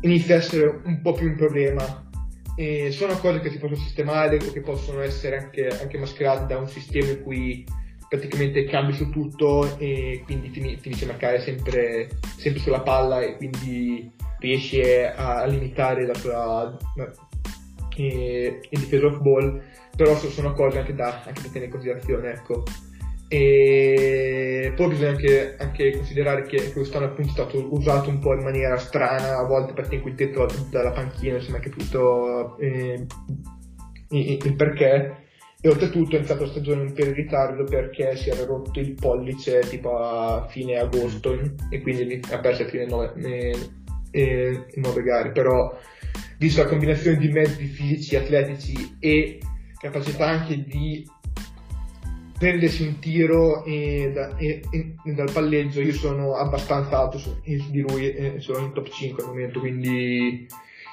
inizia 0.01 0.35
a 0.35 0.37
essere 0.39 0.81
un 0.83 1.01
po' 1.01 1.13
più 1.13 1.27
un 1.27 1.35
problema. 1.35 2.03
E 2.57 2.91
sono 2.91 3.17
cose 3.17 3.41
che 3.41 3.49
si 3.49 3.57
possono 3.57 3.79
sistemare 3.79 4.37
o 4.37 4.51
che 4.51 4.61
possono 4.61 5.01
essere 5.01 5.37
anche, 5.37 5.67
anche 5.67 5.97
mascherate 5.97 6.45
da 6.45 6.57
un 6.57 6.67
sistema 6.67 7.11
in 7.11 7.21
cui 7.21 7.65
praticamente 8.07 8.65
cambi 8.65 8.93
su 8.93 9.09
tutto 9.09 9.77
e 9.77 10.21
quindi 10.25 10.51
ti 10.51 10.59
inizi 10.59 11.03
a 11.03 11.07
marcare 11.07 11.39
sempre, 11.41 12.09
sempre, 12.37 12.61
sulla 12.61 12.81
palla 12.81 13.21
e 13.21 13.35
quindi 13.37 14.11
riesci 14.39 14.81
a, 14.81 15.45
limitare 15.45 16.05
la 16.05 16.13
tua 16.13 16.77
eh, 17.97 18.59
difesa 18.69 19.07
off 19.07 19.19
ball 19.19 19.61
però 19.95 20.15
sono 20.15 20.53
cose 20.53 20.79
anche 20.79 20.93
da, 20.93 21.23
anche 21.25 21.41
da 21.41 21.47
tenere 21.47 21.65
in 21.65 21.71
considerazione 21.71 22.31
ecco 22.31 22.63
E 23.27 24.71
poi 24.75 24.87
bisogna 24.89 25.09
anche, 25.09 25.55
anche 25.57 25.95
considerare 25.95 26.43
che 26.43 26.71
quest'anno 26.71 27.05
appunto 27.05 27.29
è 27.29 27.33
stato 27.33 27.73
usato 27.73 28.09
un 28.09 28.19
po' 28.19 28.33
in 28.33 28.43
maniera 28.43 28.77
strana, 28.77 29.39
a 29.39 29.43
volte 29.43 29.73
parte 29.73 29.95
in 29.95 30.01
quintetto 30.01 30.47
dalla 30.69 30.91
panchina, 30.91 31.37
è 31.37 31.49
mai 31.49 31.61
capito 31.61 32.57
eh, 32.59 33.05
il 34.09 34.55
perché. 34.55 35.23
E 35.65 35.69
oltretutto 35.69 36.11
è 36.11 36.17
iniziato 36.19 36.43
la 36.43 36.49
stagione 36.49 36.81
un 36.83 36.93
po' 36.93 37.05
in 37.05 37.13
ritardo 37.15 37.63
perché 37.63 38.15
si 38.17 38.29
era 38.29 38.45
rotto 38.45 38.79
il 38.79 38.93
pollice 38.93 39.61
tipo 39.61 39.97
a 39.97 40.45
fine 40.47 40.77
agosto 40.77 41.35
e 41.71 41.81
quindi 41.81 42.19
ha 42.29 42.37
perso 42.37 42.61
a 42.61 42.67
fine 42.67 42.85
nove, 42.85 43.13
eh, 43.15 43.69
eh, 44.11 44.65
gare. 45.03 45.31
Però, 45.31 45.75
visto 46.37 46.61
la 46.61 46.67
combinazione 46.69 47.17
di 47.17 47.29
mezzi 47.29 47.65
fisici, 47.65 48.15
atletici 48.15 48.97
e 48.99 49.39
capacità 49.79 50.27
anche 50.27 50.63
di 50.65 51.03
prendersi 52.37 52.83
un 52.83 52.99
tiro 52.99 53.65
e, 53.65 54.11
da, 54.13 54.37
e, 54.37 54.61
e, 54.69 55.13
dal 55.15 55.31
palleggio 55.31 55.81
io 55.81 55.93
sono 55.93 56.35
abbastanza 56.35 56.99
alto 56.99 57.17
su, 57.17 57.35
di 57.41 57.79
lui 57.79 58.11
e 58.11 58.35
sono 58.37 58.59
in 58.59 58.71
top 58.71 58.87
5 58.87 59.23
al 59.23 59.29
momento 59.29 59.59
quindi 59.61 60.45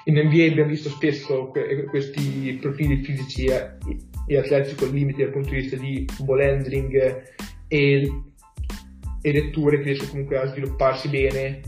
in 0.05 0.15
NBA 0.15 0.51
abbiamo 0.51 0.71
visto 0.71 0.89
spesso 0.89 1.49
que- 1.49 1.85
questi 1.91 2.57
profili 2.59 3.03
fisici 3.03 3.47
e, 3.47 3.77
e, 4.27 4.37
atletici 4.37 4.75
con 4.75 4.91
limiti 4.91 5.23
dal 5.23 5.33
punto 5.33 5.51
di 5.51 5.57
vista 5.57 5.77
di 5.77 6.07
ball 6.21 6.41
handling 6.41 7.23
e, 7.69 8.23
e 9.23 9.33
letture 9.33 9.79
che 9.79 9.85
riescono 9.85 10.11
comunque 10.11 10.39
a 10.39 10.47
svilupparsi 10.47 11.09
bene 11.09 11.61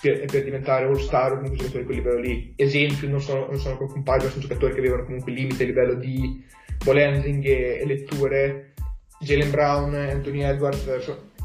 per, 0.00 0.24
per 0.24 0.44
diventare 0.44 0.86
all 0.86 0.96
star 0.96 1.32
o 1.32 1.36
comunque 1.36 1.58
giocatori 1.58 1.82
a 1.82 1.86
quel 1.86 1.96
livello 1.96 2.20
lì. 2.20 2.52
Esempio 2.56 3.08
non 3.08 3.20
sono, 3.20 3.46
non 3.46 3.58
sono 3.58 3.76
compaio 3.76 4.28
sono 4.28 4.42
giocatori 4.42 4.72
che 4.72 4.80
avevano 4.80 5.04
comunque 5.04 5.32
limiti 5.32 5.62
a 5.62 5.66
livello 5.66 5.94
di 5.94 6.44
ball 6.84 6.98
handling 6.98 7.44
e, 7.44 7.78
e 7.80 7.86
letture. 7.86 8.74
Jalen 9.20 9.50
Brown, 9.50 9.94
Anthony 9.94 10.42
Edwards, 10.42 10.86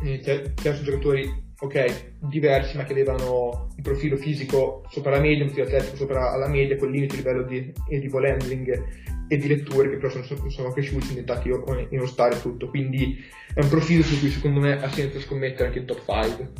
eh, 0.03 0.53
sono 0.61 0.81
giocatori 0.81 1.43
ok, 1.59 2.13
diversi 2.19 2.77
ma 2.77 2.83
che 2.83 2.93
avevano 2.93 3.67
un 3.75 3.83
profilo 3.83 4.15
fisico 4.15 4.85
sopra 4.89 5.11
la 5.11 5.19
media, 5.19 5.43
un 5.43 5.51
profilo 5.51 5.67
atletico 5.67 5.95
sopra 5.97 6.35
la 6.37 6.47
media, 6.47 6.77
con 6.77 6.89
limiti 6.89 7.15
a 7.15 7.17
livello 7.17 7.43
di, 7.43 7.73
di 7.89 8.07
ball 8.07 8.25
handling 8.25 8.83
e 9.28 9.38
di 9.38 9.47
letture 9.47 9.89
che 9.89 9.97
però 9.97 10.09
sono, 10.09 10.49
sono 10.49 10.71
cresciuti, 10.71 11.05
sono 11.05 11.19
diventati 11.19 11.49
in 11.49 11.99
uno 11.99 12.07
star 12.07 12.34
e 12.34 12.41
tutto, 12.41 12.69
quindi 12.69 13.23
è 13.53 13.61
un 13.61 13.69
profilo 13.69 14.03
su 14.03 14.19
cui 14.19 14.30
secondo 14.30 14.59
me 14.59 14.82
ha 14.82 14.89
senso 14.91 15.19
scommettere 15.19 15.67
anche 15.67 15.80
in 15.80 15.86
top 15.86 16.03
5. 16.05 16.51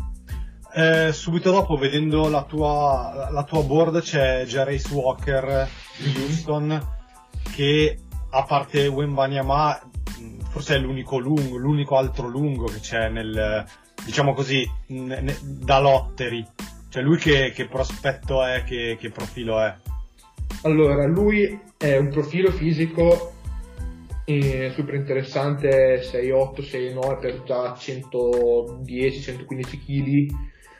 Eh, 0.78 1.14
subito 1.14 1.52
dopo, 1.52 1.78
vedendo 1.78 2.28
la 2.28 2.44
tua, 2.44 3.30
la 3.32 3.44
tua 3.44 3.64
board, 3.64 4.02
c'è 4.02 4.44
Jarace 4.46 4.94
Walker 4.94 5.70
di 5.98 6.14
Houston 6.22 6.94
che 7.54 7.98
a 8.32 8.44
parte 8.44 8.88
Wembanyama 8.88 9.80
forse 10.56 10.76
è 10.76 10.80
l'unico 10.80 11.18
lungo, 11.18 11.58
l'unico 11.58 11.98
altro 11.98 12.28
lungo 12.30 12.64
che 12.66 12.80
c'è 12.80 13.10
nel, 13.10 13.66
diciamo 14.06 14.34
così, 14.34 14.66
ne, 14.88 15.20
ne, 15.20 15.38
da 15.42 15.80
lottery. 15.80 16.46
Cioè 16.88 17.04
lui 17.04 17.18
che, 17.18 17.52
che 17.54 17.68
prospetto 17.68 18.42
è, 18.42 18.64
che, 18.64 18.96
che, 18.98 19.10
profilo 19.10 19.60
è? 19.62 19.76
Allora, 20.64 21.06
lui 21.08 21.60
è 21.86 21.98
un 21.98 22.10
profilo 22.10 22.52
fisico 22.52 23.34
eh, 24.26 24.72
super 24.74 24.96
interessante, 24.96 26.02
6'8, 26.02 26.62
6'9 26.62 27.20
per 27.20 27.44
già 27.44 27.74
110-115 27.74 29.46
kg, 29.86 30.28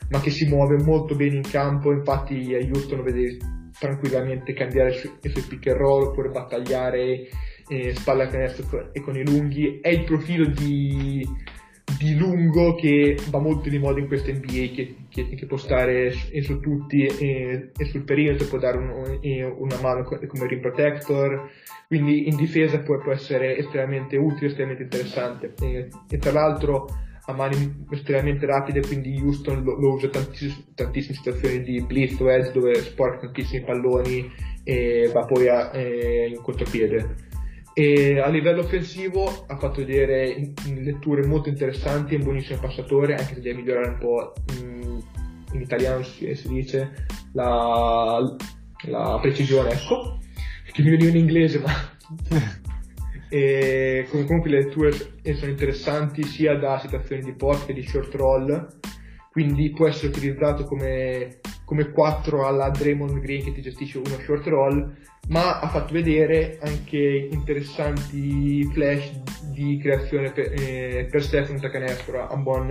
ma 0.10 0.20
che 0.20 0.32
si 0.32 0.48
muove 0.48 0.82
molto 0.82 1.16
bene 1.16 1.36
in 1.36 1.44
campo, 1.44 1.92
infatti 1.92 2.56
a 2.56 2.58
Houston 2.58 3.04
vede 3.04 3.38
tranquillamente 3.78 4.54
cambiare 4.54 4.90
i 4.92 5.30
suoi 5.30 5.44
pick 5.48 5.68
and 5.68 5.78
roll 5.78 6.08
oppure 6.08 6.30
battagliare 6.30 7.28
eh, 7.68 7.94
a 8.04 8.28
canestro 8.28 8.90
e 8.92 9.02
con 9.02 9.16
i 9.16 9.24
lunghi, 9.24 9.80
è 9.82 9.90
il 9.90 10.06
profilo 10.06 10.48
di, 10.48 11.28
di 11.98 12.16
lungo 12.16 12.76
che 12.76 13.18
va 13.30 13.40
molto 13.40 13.70
di 13.70 13.78
moda 13.78 14.00
in 14.00 14.08
questa 14.08 14.32
NBA, 14.32 14.74
che, 14.74 14.96
che, 15.10 15.30
che 15.30 15.46
può 15.46 15.58
stare 15.58 16.12
su, 16.12 16.42
su 16.42 16.60
tutti 16.60 17.06
e, 17.06 17.72
e, 17.76 17.86
sul 17.86 18.04
perimetro, 18.04 18.48
può 18.48 18.58
dare 18.58 18.78
un, 18.78 19.20
una 19.58 19.80
mano 19.82 20.04
come 20.04 20.48
rim 20.48 20.60
protector, 20.60 21.50
quindi 21.88 22.28
in 22.28 22.36
difesa 22.36 22.80
può, 22.80 23.00
può 23.00 23.12
essere 23.12 23.58
estremamente 23.58 24.18
utile, 24.18 24.48
estremamente 24.48 24.84
interessante. 24.84 25.54
E, 25.62 25.90
e, 26.10 26.18
tra 26.18 26.32
l'altro 26.32 26.88
ha 27.28 27.34
mani 27.34 27.86
estremamente 27.90 28.46
rapide, 28.46 28.82
quindi 28.82 29.20
Houston 29.20 29.64
lo, 29.64 29.80
lo 29.80 29.94
usa 29.94 30.10
tantiss- 30.10 30.74
tantissime 30.76 31.16
situazioni 31.16 31.64
di 31.64 31.82
blitz 31.82 32.20
o 32.20 32.30
edge 32.30 32.52
dove 32.52 32.76
sporca 32.76 33.20
tantissimi 33.22 33.64
palloni 33.64 34.32
e 34.64 35.10
va 35.14 35.26
poi 35.26 35.48
a, 35.48 35.72
eh, 35.74 36.28
in 36.36 36.42
contropiede. 36.42 37.34
E 37.78 38.20
a 38.20 38.30
livello 38.30 38.62
offensivo 38.62 39.44
ha 39.48 39.58
fatto 39.58 39.82
vedere 39.82 40.54
letture 40.64 41.28
molto 41.28 41.50
interessanti, 41.50 42.16
è 42.16 42.18
un 42.18 42.24
buonissimo 42.24 42.58
passatore, 42.62 43.16
anche 43.16 43.34
se 43.34 43.42
deve 43.42 43.58
migliorare 43.58 43.90
un 43.90 43.98
po' 43.98 44.34
in, 44.54 45.04
in 45.52 45.62
italiano 45.62 46.02
si, 46.04 46.34
si, 46.36 46.48
dice 46.48 47.06
la, 47.34 48.18
la 48.84 49.20
precisione, 49.22 49.72
ecco, 49.72 50.20
che 50.72 50.84
mi 50.84 50.92
veniva 50.92 51.10
in 51.10 51.18
inglese, 51.18 51.60
ma 51.60 51.74
e 53.28 54.08
comunque 54.10 54.50
le 54.50 54.64
letture 54.64 54.94
sono 55.34 55.52
interessanti 55.52 56.24
sia 56.24 56.56
da 56.58 56.80
situazioni 56.80 57.24
di 57.24 57.34
post 57.34 57.66
che 57.66 57.74
di 57.74 57.86
short 57.86 58.16
roll, 58.16 58.68
quindi 59.34 59.72
può 59.72 59.90
essere 59.90 60.08
utilizzato 60.08 60.64
come, 60.64 61.42
come 61.66 61.92
4 61.92 62.46
alla 62.46 62.70
Draymond 62.70 63.20
Green 63.20 63.44
che 63.44 63.52
ti 63.52 63.62
gestisce 63.62 63.98
uno 63.98 64.20
short 64.20 64.46
roll 64.48 64.94
ma 65.28 65.60
ha 65.60 65.68
fatto 65.70 65.94
vedere 65.94 66.60
anche 66.62 67.28
interessanti 67.32 68.64
flash 68.72 69.12
di 69.52 69.80
creazione 69.82 70.32
per, 70.32 70.54
eh, 70.56 71.08
per 71.10 71.24
sé 71.24 71.44
fronte 71.46 71.68
a 71.68 71.70
canestro. 71.70 72.28
Ha 72.28 72.34
un 72.34 72.44
buon, 72.44 72.70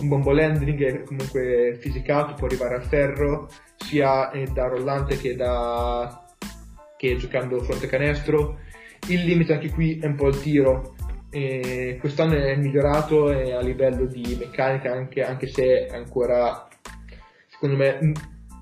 un 0.00 0.08
buon 0.08 0.22
ball 0.22 0.38
handling, 0.38 0.82
è 0.82 1.02
comunque 1.04 1.78
fisicato, 1.80 2.34
può 2.34 2.46
arrivare 2.46 2.74
al 2.74 2.84
ferro, 2.84 3.48
sia 3.76 4.30
eh, 4.30 4.46
da 4.52 4.66
rollante 4.66 5.16
che, 5.16 5.34
da, 5.36 6.22
che 6.96 7.16
giocando 7.16 7.60
fronte 7.60 7.86
canestro. 7.86 8.58
Il 9.08 9.24
limite 9.24 9.54
anche 9.54 9.70
qui 9.70 9.98
è 9.98 10.06
un 10.06 10.16
po' 10.16 10.28
il 10.28 10.40
tiro. 10.40 10.94
Eh, 11.30 11.96
quest'anno 12.00 12.34
è 12.34 12.56
migliorato 12.56 13.26
a 13.28 13.60
livello 13.60 14.04
di 14.06 14.36
meccanica, 14.38 14.92
anche, 14.92 15.22
anche 15.22 15.46
se 15.46 15.86
ancora, 15.86 16.68
secondo 17.58 17.76
me, 17.76 18.12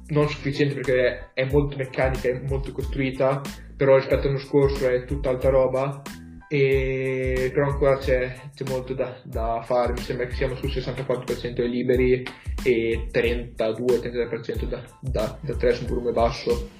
non 0.06 0.28
sufficiente 0.28 0.74
perché 0.74 1.30
è 1.34 1.44
molto 1.50 1.76
meccanica, 1.76 2.28
è 2.28 2.40
molto 2.46 2.72
costruita, 2.72 3.40
però 3.76 3.96
rispetto 3.96 4.22
all'anno 4.22 4.38
scorso 4.38 4.88
è 4.88 5.04
tutta 5.04 5.30
altra 5.30 5.50
roba, 5.50 6.02
e, 6.48 7.50
però 7.52 7.68
ancora 7.70 7.98
c'è, 7.98 8.32
c'è 8.54 8.64
molto 8.68 8.94
da, 8.94 9.20
da, 9.24 9.60
fare, 9.64 9.92
mi 9.92 9.98
sembra 9.98 10.26
che 10.26 10.34
siamo 10.34 10.54
sul 10.54 10.68
64% 10.68 11.54
dei 11.54 11.68
liberi 11.68 12.22
e 12.62 13.08
32-33% 13.10 14.64
da, 14.68 14.84
da, 15.00 15.38
da 15.40 15.56
3 15.56 15.72
sul 15.72 15.86
volume 15.88 16.12
basso, 16.12 16.70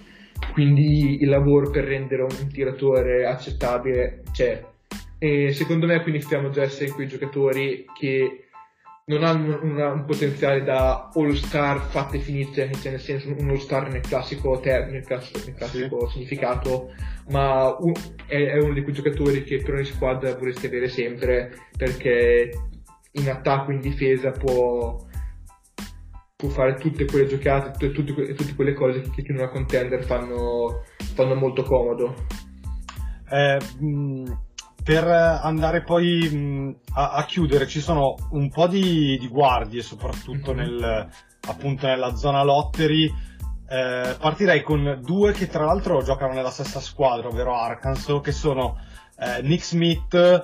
quindi 0.52 1.20
il 1.20 1.28
lavoro 1.28 1.70
per 1.70 1.84
rendere 1.84 2.22
un 2.22 2.48
tiratore 2.52 3.26
accettabile 3.26 4.22
c'è. 4.30 4.64
E 5.18 5.52
secondo 5.52 5.86
me 5.86 6.02
quindi 6.02 6.20
stiamo 6.20 6.50
già 6.50 6.62
essere 6.62 6.90
quei 6.90 7.08
giocatori 7.08 7.86
che 7.98 8.43
non 9.06 9.22
hanno 9.22 9.60
una, 9.62 9.92
un 9.92 10.04
potenziale 10.06 10.62
da 10.62 11.10
all 11.12 11.32
star 11.32 11.80
fatte 11.80 12.18
finite, 12.18 12.72
cioè 12.74 12.92
nel 12.92 13.00
senso 13.00 13.34
un 13.38 13.50
all 13.50 13.56
star 13.56 13.90
nel 13.90 14.00
classico 14.00 14.58
termine, 14.60 14.98
nel 14.98 15.06
classico, 15.06 15.40
nel 15.44 15.54
classico 15.54 16.06
sì. 16.06 16.12
significato, 16.12 16.92
ma 17.28 17.76
un, 17.78 17.92
è, 18.26 18.36
è, 18.36 18.58
uno 18.58 18.72
di 18.72 18.82
quei 18.82 18.94
giocatori 18.94 19.44
che 19.44 19.60
per 19.62 19.74
ogni 19.74 19.84
squadra 19.84 20.34
vorresti 20.34 20.66
avere 20.66 20.88
sempre 20.88 21.52
perché 21.76 22.50
in 23.12 23.28
attacco, 23.28 23.72
in 23.72 23.80
difesa 23.80 24.30
può, 24.30 25.04
può 26.34 26.48
fare 26.48 26.74
tutte 26.76 27.04
quelle 27.04 27.26
giocate, 27.26 27.72
tutte, 27.72 27.92
tutte, 27.92 28.34
tutte 28.34 28.54
quelle 28.54 28.72
cose 28.72 29.02
che, 29.02 29.22
che 29.22 29.32
in 29.32 29.38
una 29.38 29.50
contender 29.50 30.02
fanno, 30.02 30.82
fanno 31.14 31.34
molto 31.34 31.62
comodo. 31.62 32.14
Eh, 33.30 33.58
mh 33.80 34.43
per 34.84 35.04
andare 35.08 35.82
poi 35.82 36.28
mh, 36.28 36.76
a, 36.92 37.12
a, 37.12 37.24
chiudere 37.24 37.66
ci 37.66 37.80
sono 37.80 38.16
un 38.32 38.50
po' 38.50 38.66
di, 38.66 39.16
di 39.18 39.28
guardie 39.28 39.80
soprattutto 39.80 40.52
mm-hmm. 40.52 40.76
nel, 40.76 41.08
appunto 41.48 41.86
nella 41.86 42.14
zona 42.14 42.42
lottery 42.42 43.10
eh, 43.66 44.14
partirei 44.18 44.62
con 44.62 45.00
due 45.02 45.32
che 45.32 45.48
tra 45.48 45.64
l'altro 45.64 46.02
giocano 46.02 46.34
nella 46.34 46.50
stessa 46.50 46.80
squadra 46.80 47.28
ovvero 47.28 47.56
Arkansas 47.58 48.20
che 48.22 48.32
sono 48.32 48.78
eh, 49.18 49.40
Nick 49.40 49.64
Smith 49.64 50.42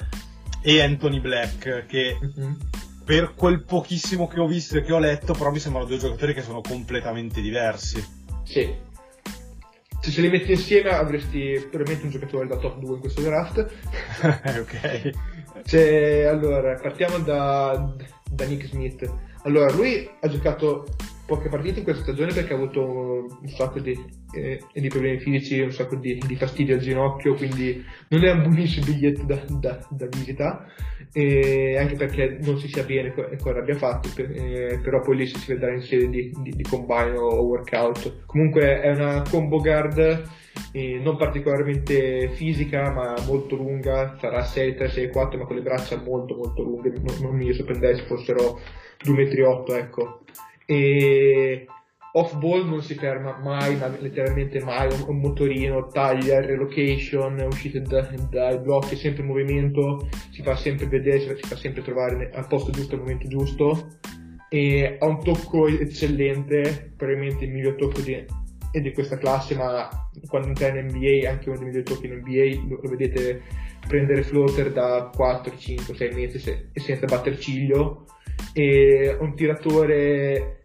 e 0.62 0.80
Anthony 0.80 1.20
Black 1.20 1.84
che 1.84 2.18
mm-hmm. 2.18 2.53
per 3.05 3.34
quel 3.34 3.62
pochissimo 3.62 4.26
che 4.26 4.41
ho 4.41 4.47
visto 4.47 4.78
e 4.78 4.82
che 4.82 4.93
ho 4.95 4.99
letto 4.99 5.34
però 5.34 5.51
mi 5.51 5.59
sembrano 5.59 5.86
due 5.86 5.99
giocatori 5.99 6.32
che 6.32 6.43
sono 6.43 6.62
completamente 6.62 7.43
diversi 7.43 8.03
sì 8.45 8.88
se 10.01 10.11
ce 10.11 10.20
li 10.22 10.30
metti 10.30 10.53
insieme 10.53 10.90
avresti 10.90 11.66
probabilmente 11.70 12.05
un 12.05 12.11
giocatore 12.11 12.46
da 12.46 12.57
top 12.57 12.78
2 12.78 12.94
in 12.94 13.01
questo 13.01 13.20
draft. 13.20 13.59
ok. 14.61 15.11
Cioè, 15.64 16.22
allora, 16.22 16.74
partiamo 16.74 17.18
da, 17.18 17.94
da, 18.30 18.44
Nick 18.46 18.66
Smith. 18.66 19.12
Allora, 19.42 19.70
lui 19.72 20.09
ha 20.20 20.28
giocato 20.28 20.86
poche 21.31 21.49
partite 21.49 21.78
in 21.78 21.85
questa 21.85 22.03
stagione 22.03 22.33
perché 22.33 22.53
ha 22.53 22.57
avuto 22.57 22.83
un 22.83 23.49
sacco 23.49 23.78
di, 23.78 23.97
eh, 24.35 24.61
di 24.72 24.89
problemi 24.89 25.20
fisici, 25.20 25.61
un 25.61 25.70
sacco 25.70 25.95
di, 25.95 26.20
di 26.26 26.35
fastidi 26.35 26.72
al 26.72 26.81
ginocchio, 26.81 27.35
quindi 27.35 27.85
non 28.09 28.24
è 28.24 28.33
un 28.33 28.43
buonissimo 28.43 28.87
biglietto 28.87 29.22
da, 29.22 29.41
da, 29.47 29.87
da 29.91 30.07
visita, 30.07 30.66
eh, 31.12 31.78
anche 31.78 31.95
perché 31.95 32.39
non 32.43 32.59
si 32.59 32.68
sa 32.68 32.83
bene 32.83 33.14
cosa 33.41 33.61
abbia 33.61 33.76
fatto, 33.76 34.09
eh, 34.16 34.81
però 34.83 35.01
poi 35.03 35.18
lì 35.18 35.26
si 35.28 35.39
vedrà 35.47 35.72
in 35.72 35.83
serie 35.83 36.09
di, 36.09 36.33
di, 36.43 36.51
di 36.51 36.62
combine 36.64 37.16
o 37.16 37.43
workout. 37.43 38.24
Comunque 38.26 38.81
è 38.81 38.91
una 38.91 39.22
combo 39.31 39.59
guard 39.59 40.28
eh, 40.72 40.99
non 40.99 41.16
particolarmente 41.16 42.31
fisica 42.31 42.91
ma 42.91 43.14
molto 43.24 43.55
lunga, 43.55 44.16
sarà 44.18 44.41
6'3, 44.41 45.12
6'4 45.12 45.39
ma 45.39 45.47
con 45.47 45.55
le 45.55 45.62
braccia 45.62 45.97
molto 45.97 46.35
molto 46.35 46.62
lunghe, 46.64 46.91
non, 46.91 47.16
non 47.20 47.37
mi 47.37 47.53
sorprenderei 47.53 47.99
se 47.99 48.07
fossero 48.07 48.59
2,8 49.05 49.70
m 49.70 49.76
ecco 49.76 50.20
e 50.71 51.66
off 52.12 52.37
ball 52.37 52.64
non 52.68 52.81
si 52.81 52.95
ferma 52.95 53.37
mai, 53.43 53.77
ma 53.77 53.89
letteralmente 53.89 54.62
mai, 54.62 54.89
un, 55.09 55.18
motorino, 55.18 55.89
taglia, 55.89 56.41
relocation, 56.41 57.45
uscite 57.51 57.83
dai 57.83 58.07
da 58.31 58.57
blocchi, 58.57 58.95
sempre 58.95 59.23
in 59.23 59.29
movimento, 59.29 60.09
si 60.31 60.43
fa 60.43 60.55
sempre 60.55 60.87
vedere, 60.87 61.18
si 61.18 61.49
fa 61.49 61.57
sempre 61.57 61.83
trovare 61.83 62.31
al 62.33 62.47
posto 62.47 62.71
giusto 62.71 62.95
al 62.95 63.01
momento 63.01 63.27
giusto. 63.27 63.89
E 64.49 64.97
ha 64.97 65.07
un 65.07 65.21
tocco 65.25 65.66
eccellente, 65.66 66.93
probabilmente 66.97 67.47
il 67.47 67.51
miglior 67.51 67.75
tocco 67.75 68.01
di, 68.01 68.25
di 68.71 68.93
questa 68.93 69.18
classe, 69.18 69.57
ma 69.57 69.89
quando 70.29 70.49
entra 70.49 70.68
in 70.68 70.87
NBA, 70.87 71.29
anche 71.29 71.49
uno 71.49 71.59
dei 71.59 71.66
migliori 71.66 71.85
tocchi 71.85 72.07
in 72.07 72.14
NBA, 72.14 72.68
lo, 72.68 72.79
lo 72.81 72.89
vedete 72.91 73.43
prendere 73.89 74.23
floater 74.23 74.71
da 74.71 75.11
4, 75.12 75.57
5, 75.57 75.95
6 75.97 76.14
metri 76.14 76.39
se, 76.39 76.68
senza 76.75 77.07
batter 77.07 77.37
ciglio. 77.39 78.05
E 78.53 79.16
un 79.21 79.35
tiratore 79.35 80.60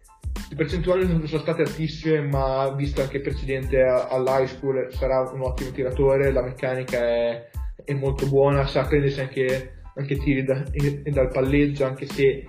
le 0.48 0.54
percentuali 0.54 1.06
non 1.06 1.26
sono 1.26 1.42
state 1.42 1.62
altissime, 1.62 2.20
ma 2.20 2.72
visto 2.74 3.02
anche 3.02 3.20
precedente 3.20 3.80
all'high 3.82 4.46
school 4.46 4.86
sarà 4.92 5.28
un 5.32 5.42
ottimo 5.42 5.70
tiratore, 5.70 6.32
la 6.32 6.42
meccanica 6.42 6.98
è, 6.98 7.48
è 7.84 7.92
molto 7.94 8.26
buona, 8.26 8.66
sa 8.66 8.84
prendersi 8.86 9.20
anche, 9.20 9.72
anche 9.94 10.16
tiri 10.16 10.44
da, 10.44 10.62
e, 10.70 11.02
e 11.04 11.10
dal 11.10 11.28
palleggio, 11.28 11.84
anche 11.84 12.06
se 12.06 12.46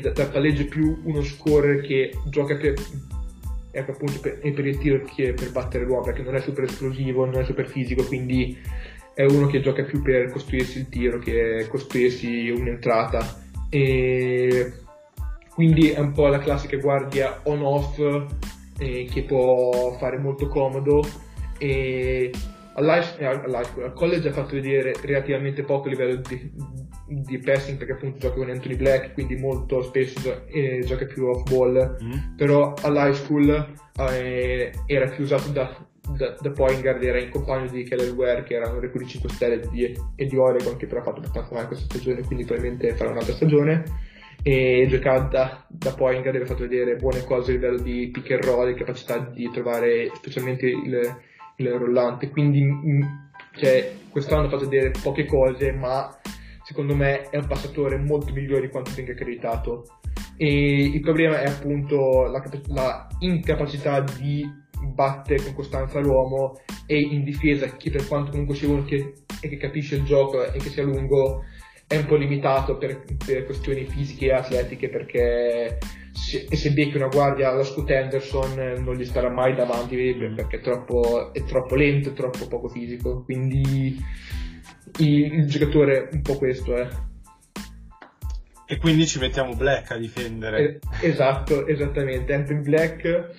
da, 0.00 0.10
dal 0.10 0.30
palleggio 0.30 0.62
è 0.62 0.66
più 0.66 1.00
uno 1.04 1.22
scorer 1.22 1.80
che 1.80 2.12
gioca 2.28 2.56
per, 2.56 2.74
ecco, 3.70 3.90
appunto 3.92 4.20
per, 4.20 4.38
per 4.40 4.66
il 4.66 4.78
tiro 4.78 5.02
che 5.04 5.32
per 5.32 5.52
battere 5.52 5.84
l'uomo, 5.84 6.02
perché 6.02 6.22
non 6.22 6.34
è 6.34 6.40
super 6.40 6.64
esplosivo, 6.64 7.24
non 7.24 7.40
è 7.40 7.44
super 7.44 7.68
fisico, 7.68 8.04
quindi 8.04 8.58
è 9.14 9.24
uno 9.24 9.46
che 9.46 9.60
gioca 9.60 9.84
più 9.84 10.02
per 10.02 10.30
costruirsi 10.30 10.78
il 10.78 10.88
tiro 10.88 11.18
che 11.18 11.66
costruirsi 11.68 12.50
un'entrata. 12.50 13.40
E 13.70 14.72
quindi 15.54 15.90
è 15.90 15.98
un 15.98 16.12
po' 16.12 16.26
la 16.28 16.38
classica 16.38 16.76
guardia 16.76 17.40
on-off 17.44 17.98
eh, 18.78 19.08
che 19.10 19.22
può 19.22 19.96
fare 19.98 20.18
molto 20.18 20.48
comodo. 20.48 21.02
E 21.58 22.30
eh, 22.74 23.24
al 23.24 23.92
college 23.94 24.28
ha 24.28 24.32
fatto 24.32 24.54
vedere 24.54 24.94
relativamente 25.02 25.62
poco 25.62 25.88
a 25.88 25.90
livello 25.90 26.20
di, 26.26 26.50
di 27.06 27.38
passing 27.38 27.76
perché 27.76 27.92
appunto 27.92 28.18
gioca 28.18 28.36
con 28.36 28.48
Anthony 28.48 28.76
Black 28.76 29.12
quindi 29.12 29.36
molto 29.36 29.82
spesso 29.82 30.46
eh, 30.46 30.82
gioca 30.84 31.04
più 31.04 31.26
off 31.26 31.48
ball 31.50 31.98
mm. 32.02 32.36
però 32.36 32.72
all'high 32.82 33.12
school 33.12 33.74
eh, 34.10 34.72
era 34.86 35.08
più 35.08 35.24
usato 35.24 35.50
da, 35.50 35.76
da, 36.16 36.34
da 36.40 36.50
point 36.50 36.80
guard 36.80 37.02
era 37.02 37.20
in 37.20 37.28
compagno 37.28 37.70
di 37.70 37.84
Keller 37.84 38.12
Ware 38.14 38.42
che 38.42 38.54
era 38.54 38.70
un 38.70 38.80
recupero 38.80 39.06
5 39.06 39.28
stelle 39.28 39.60
di, 39.70 39.94
e 40.16 40.24
di 40.24 40.36
Oregon 40.36 40.76
che 40.76 40.86
però 40.86 41.00
ha 41.00 41.04
fatto 41.04 41.18
abbastanza 41.18 41.54
male 41.54 41.66
questa 41.66 41.84
stagione 41.84 42.22
quindi 42.22 42.44
probabilmente 42.44 42.94
farà 42.94 43.10
un'altra 43.10 43.34
stagione 43.34 43.84
e 44.42 44.86
giocava 44.88 45.20
da, 45.20 45.64
da 45.68 45.94
point 45.94 46.20
guard 46.20 46.34
aveva 46.34 46.46
fatto 46.46 46.66
vedere 46.66 46.96
buone 46.96 47.24
cose 47.24 47.52
a 47.52 47.54
livello 47.54 47.80
di 47.80 48.10
pick 48.12 48.32
and 48.32 48.44
roll 48.44 48.74
capacità 48.74 49.18
di 49.18 49.48
trovare 49.52 50.10
specialmente 50.14 50.66
il, 50.66 51.16
il 51.56 51.70
rollante. 51.70 52.28
Quindi 52.28 52.62
mm, 52.62 53.02
cioè, 53.54 53.92
quest'anno 54.10 54.46
ha 54.46 54.50
fatto 54.50 54.68
vedere 54.68 54.92
poche 55.02 55.26
cose 55.26 55.72
ma 55.72 56.10
secondo 56.64 56.96
me 56.96 57.28
è 57.30 57.36
un 57.36 57.46
passatore 57.46 57.96
molto 57.98 58.32
migliore 58.32 58.62
di 58.62 58.68
quanto 58.68 58.90
venga 58.96 59.12
accreditato. 59.12 59.84
E 60.36 60.84
il 60.86 61.00
problema 61.00 61.40
è 61.40 61.46
appunto 61.46 62.22
la, 62.24 62.42
la 62.68 63.06
incapacità 63.20 64.00
di 64.00 64.60
battere 64.92 65.42
con 65.44 65.54
costanza 65.54 66.00
l'uomo 66.00 66.58
e 66.86 66.98
in 66.98 67.22
difesa 67.22 67.76
che 67.76 67.90
per 67.90 68.08
quanto 68.08 68.32
comunque 68.32 68.56
sia 68.56 68.68
uno 68.68 68.84
che, 68.84 69.14
che 69.40 69.56
capisce 69.56 69.96
il 69.96 70.04
gioco 70.04 70.42
e 70.42 70.58
che 70.58 70.68
sia 70.68 70.82
lungo 70.82 71.44
è 71.92 71.96
un 71.98 72.06
po' 72.06 72.16
limitato 72.16 72.78
per, 72.78 73.04
per 73.24 73.44
questioni 73.44 73.84
fisiche 73.84 74.26
e 74.26 74.32
atletiche 74.32 74.88
perché 74.88 75.78
se, 76.10 76.46
se 76.50 76.72
becchi 76.72 76.96
una 76.96 77.08
guardia 77.08 77.50
allo 77.50 77.64
Scoot 77.64 77.90
Anderson 77.90 78.82
non 78.82 78.96
gli 78.96 79.04
starà 79.04 79.28
mai 79.28 79.54
davanti 79.54 79.94
perché 80.34 80.56
è 80.56 80.60
troppo, 80.60 81.34
è 81.34 81.44
troppo 81.44 81.74
lento 81.74 82.08
e 82.08 82.12
troppo 82.14 82.48
poco 82.48 82.68
fisico. 82.68 83.22
Quindi 83.24 84.02
il, 85.00 85.32
il 85.34 85.46
giocatore 85.46 86.08
è 86.08 86.14
un 86.14 86.22
po' 86.22 86.38
questo 86.38 86.76
è 86.76 86.80
eh. 86.80 86.88
e 88.66 88.78
quindi 88.78 89.06
ci 89.06 89.18
mettiamo 89.18 89.54
Black 89.54 89.90
a 89.90 89.98
difendere. 89.98 90.80
Eh, 91.00 91.08
esatto 91.08 91.66
esattamente. 91.66 92.32
Anthony 92.32 92.62
Black 92.62 93.36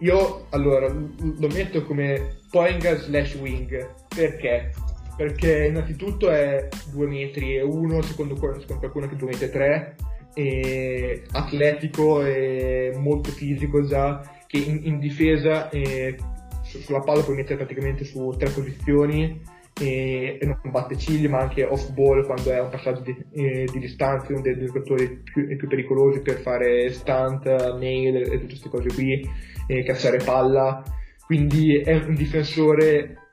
io 0.00 0.46
allora 0.50 0.88
lo 0.88 1.48
metto 1.48 1.82
come 1.84 2.36
point 2.50 2.96
slash 2.96 3.34
wing. 3.36 3.94
Perché 4.14 4.72
perché 5.16 5.66
innanzitutto 5.66 6.30
è 6.30 6.68
2 6.92 7.06
metri 7.06 7.56
e 7.56 7.62
1 7.62 8.02
secondo, 8.02 8.34
secondo 8.34 8.78
qualcuno 8.78 9.06
che 9.06 9.14
è 9.14 9.16
2 9.16 9.28
metri 9.28 9.44
e 9.44 9.50
3 9.50 9.96
e 10.34 11.22
atletico 11.30 12.24
e 12.24 12.92
molto 12.96 13.30
fisico 13.30 13.86
già 13.86 14.20
che 14.46 14.58
in, 14.58 14.80
in 14.82 14.98
difesa 14.98 15.68
e 15.70 16.16
sulla 16.62 17.00
palla 17.00 17.22
puoi 17.22 17.36
mettere 17.36 17.56
praticamente 17.56 18.04
su 18.04 18.34
tre 18.36 18.50
posizioni 18.50 19.40
e, 19.80 20.38
e 20.40 20.46
non 20.46 20.58
batte 20.70 20.96
cigli 20.96 21.28
ma 21.28 21.38
anche 21.38 21.64
off 21.64 21.90
ball 21.90 22.24
quando 22.24 22.50
è 22.50 22.60
un 22.60 22.68
passaggio 22.68 23.02
di, 23.02 23.16
eh, 23.32 23.68
di 23.70 23.78
distanza 23.78 24.32
uno 24.32 24.40
dei 24.40 24.58
giocatori 24.58 25.22
più, 25.22 25.56
più, 25.56 25.68
pericolosi 25.68 26.20
per 26.20 26.40
fare 26.40 26.90
stunt, 26.90 27.44
nail 27.44 28.16
e 28.16 28.24
tutte 28.24 28.46
queste 28.46 28.68
cose 28.68 28.88
qui 28.92 29.28
e 29.66 29.82
cassare 29.82 30.18
palla. 30.18 30.82
Quindi 31.26 31.78
è 31.78 31.94
un 31.94 32.14
difensore 32.14 33.23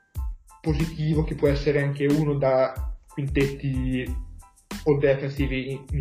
positivo 0.62 1.24
che 1.24 1.34
può 1.34 1.48
essere 1.48 1.82
anche 1.82 2.06
uno 2.06 2.34
da 2.34 2.72
quintetti 3.12 4.04
o 4.84 4.96
defensivi 4.96 5.72
in, 5.72 5.98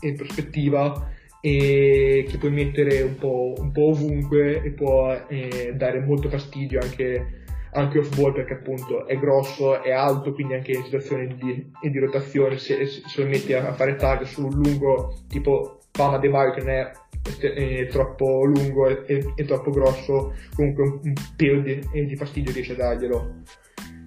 in 0.00 0.16
prospettiva 0.16 1.08
e 1.42 2.26
che 2.28 2.38
puoi 2.38 2.50
mettere 2.50 3.02
un 3.02 3.16
po', 3.16 3.54
un 3.58 3.70
po 3.70 3.90
ovunque 3.90 4.62
e 4.62 4.70
può 4.70 5.12
eh, 5.28 5.74
dare 5.74 6.00
molto 6.00 6.30
fastidio 6.30 6.80
anche, 6.80 7.44
anche 7.72 7.98
off 7.98 8.16
ball 8.16 8.32
perché 8.32 8.54
appunto 8.54 9.06
è 9.06 9.18
grosso, 9.18 9.82
è 9.82 9.92
alto, 9.92 10.32
quindi 10.32 10.54
anche 10.54 10.72
in 10.72 10.82
situazioni 10.82 11.26
di, 11.36 11.70
di 11.82 11.98
rotazione 11.98 12.56
se, 12.56 12.84
se, 12.86 13.22
lo 13.22 13.28
metti 13.28 13.52
a, 13.52 13.74
fare 13.74 13.96
tag 13.96 14.22
su 14.22 14.44
un 14.44 14.54
lungo 14.54 15.18
tipo 15.28 15.80
Fama 15.92 16.16
De 16.16 16.28
Mario 16.30 16.54
che 16.54 16.60
non 16.60 16.70
è 16.70 16.90
è 17.38 17.86
troppo 17.88 18.44
lungo 18.44 18.88
e, 18.88 19.32
e, 19.34 19.44
troppo 19.44 19.70
grosso, 19.70 20.34
comunque 20.54 20.82
un, 20.84 21.00
un 21.02 21.12
pelo 21.36 21.60
di, 21.60 21.80
di, 22.06 22.16
fastidio 22.16 22.52
riesce 22.52 22.72
a 22.72 22.76
darglielo. 22.76 23.34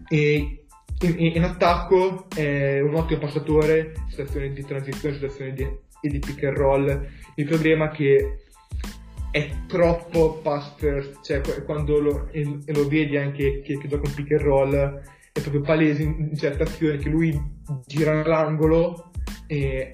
E 0.09 0.65
in, 1.01 1.19
in, 1.35 1.43
attacco 1.43 2.27
è 2.35 2.79
un 2.79 2.95
ottimo 2.95 3.19
passatore, 3.19 3.93
situazioni 4.09 4.53
di 4.53 4.63
transizione, 4.63 5.15
situazioni 5.15 5.53
di, 5.53 5.67
di 6.01 6.19
pick 6.19 6.43
and 6.43 6.57
roll. 6.57 7.07
Il 7.35 7.45
problema 7.45 7.91
è 7.91 7.95
che 7.95 8.37
è 9.31 9.49
troppo 9.67 10.39
pass 10.43 10.75
first, 10.77 11.23
cioè 11.23 11.41
quando 11.63 11.99
lo, 11.99 12.27
e, 12.31 12.59
e 12.65 12.73
lo 12.73 12.87
vedi 12.87 13.17
anche 13.17 13.61
che, 13.61 13.77
che, 13.77 13.87
gioca 13.87 14.07
un 14.07 14.13
pick 14.13 14.31
and 14.31 14.41
roll, 14.41 15.01
è 15.31 15.41
proprio 15.41 15.61
palese 15.61 16.03
in, 16.03 16.27
in 16.29 16.35
certe 16.35 16.63
azioni 16.63 16.97
che 16.97 17.09
lui 17.09 17.41
gira 17.85 18.25
l'angolo 18.25 19.11
e 19.47 19.89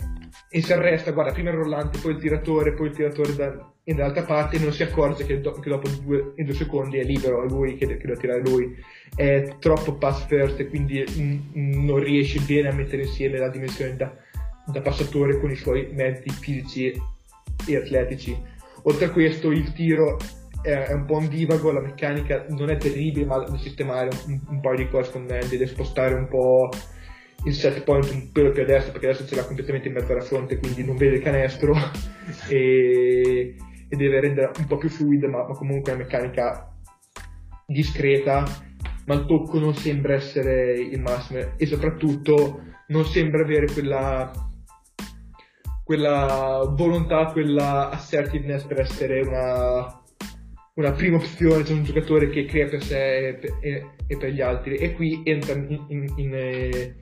e 0.52 0.62
si 0.64 0.74
arresta, 0.74 1.12
guarda, 1.12 1.32
prima 1.32 1.52
il 1.52 1.58
rollante, 1.58 2.00
poi 2.00 2.14
il 2.14 2.20
tiratore, 2.20 2.74
poi 2.74 2.88
il 2.88 2.96
tiratore 2.96 3.36
da, 3.36 3.72
e 3.84 3.94
dall'altra 3.94 4.24
parte 4.24 4.58
non 4.58 4.74
si 4.74 4.82
accorge 4.82 5.26
che, 5.26 5.40
do, 5.42 5.52
che 5.54 5.70
dopo 5.70 5.88
due, 6.04 6.34
due, 6.36 6.54
secondi 6.54 6.98
è 6.98 7.04
libero, 7.04 7.44
è 7.44 7.48
lui 7.48 7.76
che, 7.76 7.86
che 7.86 8.08
deve 8.08 8.18
tirare 8.18 8.42
lui. 8.42 8.76
È 9.16 9.58
troppo 9.60 9.94
pass 9.94 10.26
first 10.26 10.60
e 10.60 10.68
quindi 10.68 11.04
m, 11.18 11.86
non 11.86 12.00
riesce 12.00 12.40
bene 12.40 12.70
a 12.70 12.74
mettere 12.74 13.04
insieme 13.04 13.38
la 13.38 13.50
dimensione 13.50 13.96
da, 13.96 14.12
da 14.66 14.82
passatore 14.82 15.40
con 15.40 15.52
i 15.52 15.56
suoi 15.56 15.90
mezzi 15.92 16.30
fisici 16.30 17.00
e 17.68 17.76
atletici. 17.76 18.36
Oltre 18.84 19.06
a 19.06 19.12
questo 19.12 19.52
il 19.52 19.72
tiro 19.74 20.18
è 20.62 20.92
un 20.94 21.06
po' 21.06 21.18
un 21.18 21.28
divago, 21.28 21.72
la 21.72 21.82
meccanica 21.82 22.46
non 22.50 22.70
è 22.70 22.78
terribile, 22.78 23.26
ma 23.26 23.38
da 23.38 23.58
sistemare 23.58 24.10
un, 24.26 24.40
un 24.50 24.62
paio 24.62 24.78
di 24.78 24.88
cose 24.90 25.12
con 25.12 25.24
me, 25.24 25.40
deve 25.48 25.68
spostare 25.68 26.16
un 26.16 26.28
po' 26.28 26.70
il 27.46 27.54
set 27.54 27.84
point 27.84 28.10
un 28.12 28.32
pelo 28.32 28.52
più 28.52 28.64
a 28.64 28.66
destra 28.66 28.92
perché 28.92 29.08
adesso 29.08 29.26
ce 29.26 29.36
l'ha 29.36 29.46
completamente 29.46 29.88
in 29.88 29.94
mezzo 29.94 30.12
alla 30.12 30.22
fronte 30.22 30.58
quindi 30.58 30.84
non 30.84 30.98
vede 30.98 31.16
il 31.16 31.22
canestro 31.22 31.74
e, 32.50 33.56
e, 33.88 33.96
deve 33.96 34.20
rendere 34.20 34.52
un 34.58 34.66
po' 34.66 34.78
più 34.78 34.90
fluida 34.90 35.28
ma, 35.28 35.48
ma 35.48 35.54
comunque 35.56 35.92
è 35.92 35.96
una 35.96 36.04
meccanica 36.04 36.76
discreta 37.66 38.44
ma 39.06 39.14
il 39.16 39.26
tocco 39.26 39.58
non 39.58 39.74
sembra 39.74 40.16
essere 40.16 40.74
il 40.74 41.00
massimo 41.00 41.54
e 41.56 41.66
soprattutto 41.66 42.62
non 42.88 43.06
sembra 43.06 43.42
avere 43.42 43.68
quella 43.72 44.32
quella 45.90 46.72
volontà, 46.76 47.32
quella 47.32 47.90
assertiveness 47.90 48.64
per 48.66 48.82
essere 48.82 49.22
una, 49.22 50.04
una 50.76 50.92
prima 50.92 51.18
opzione, 51.18 51.66
cioè 51.66 51.78
un 51.78 51.84
giocatore 51.84 52.30
che 52.30 52.46
crea 52.46 52.68
per 52.68 52.84
sé 52.84 53.30
e, 53.30 53.40
e, 53.60 53.86
e 54.06 54.18
per 54.18 54.30
gli 54.30 54.40
altri. 54.40 54.76
E 54.76 54.94
qui 54.94 55.24
entra 55.24 55.54
in, 55.54 55.86
in, 55.88 56.14
in, 56.18 56.36
eh, 56.36 56.96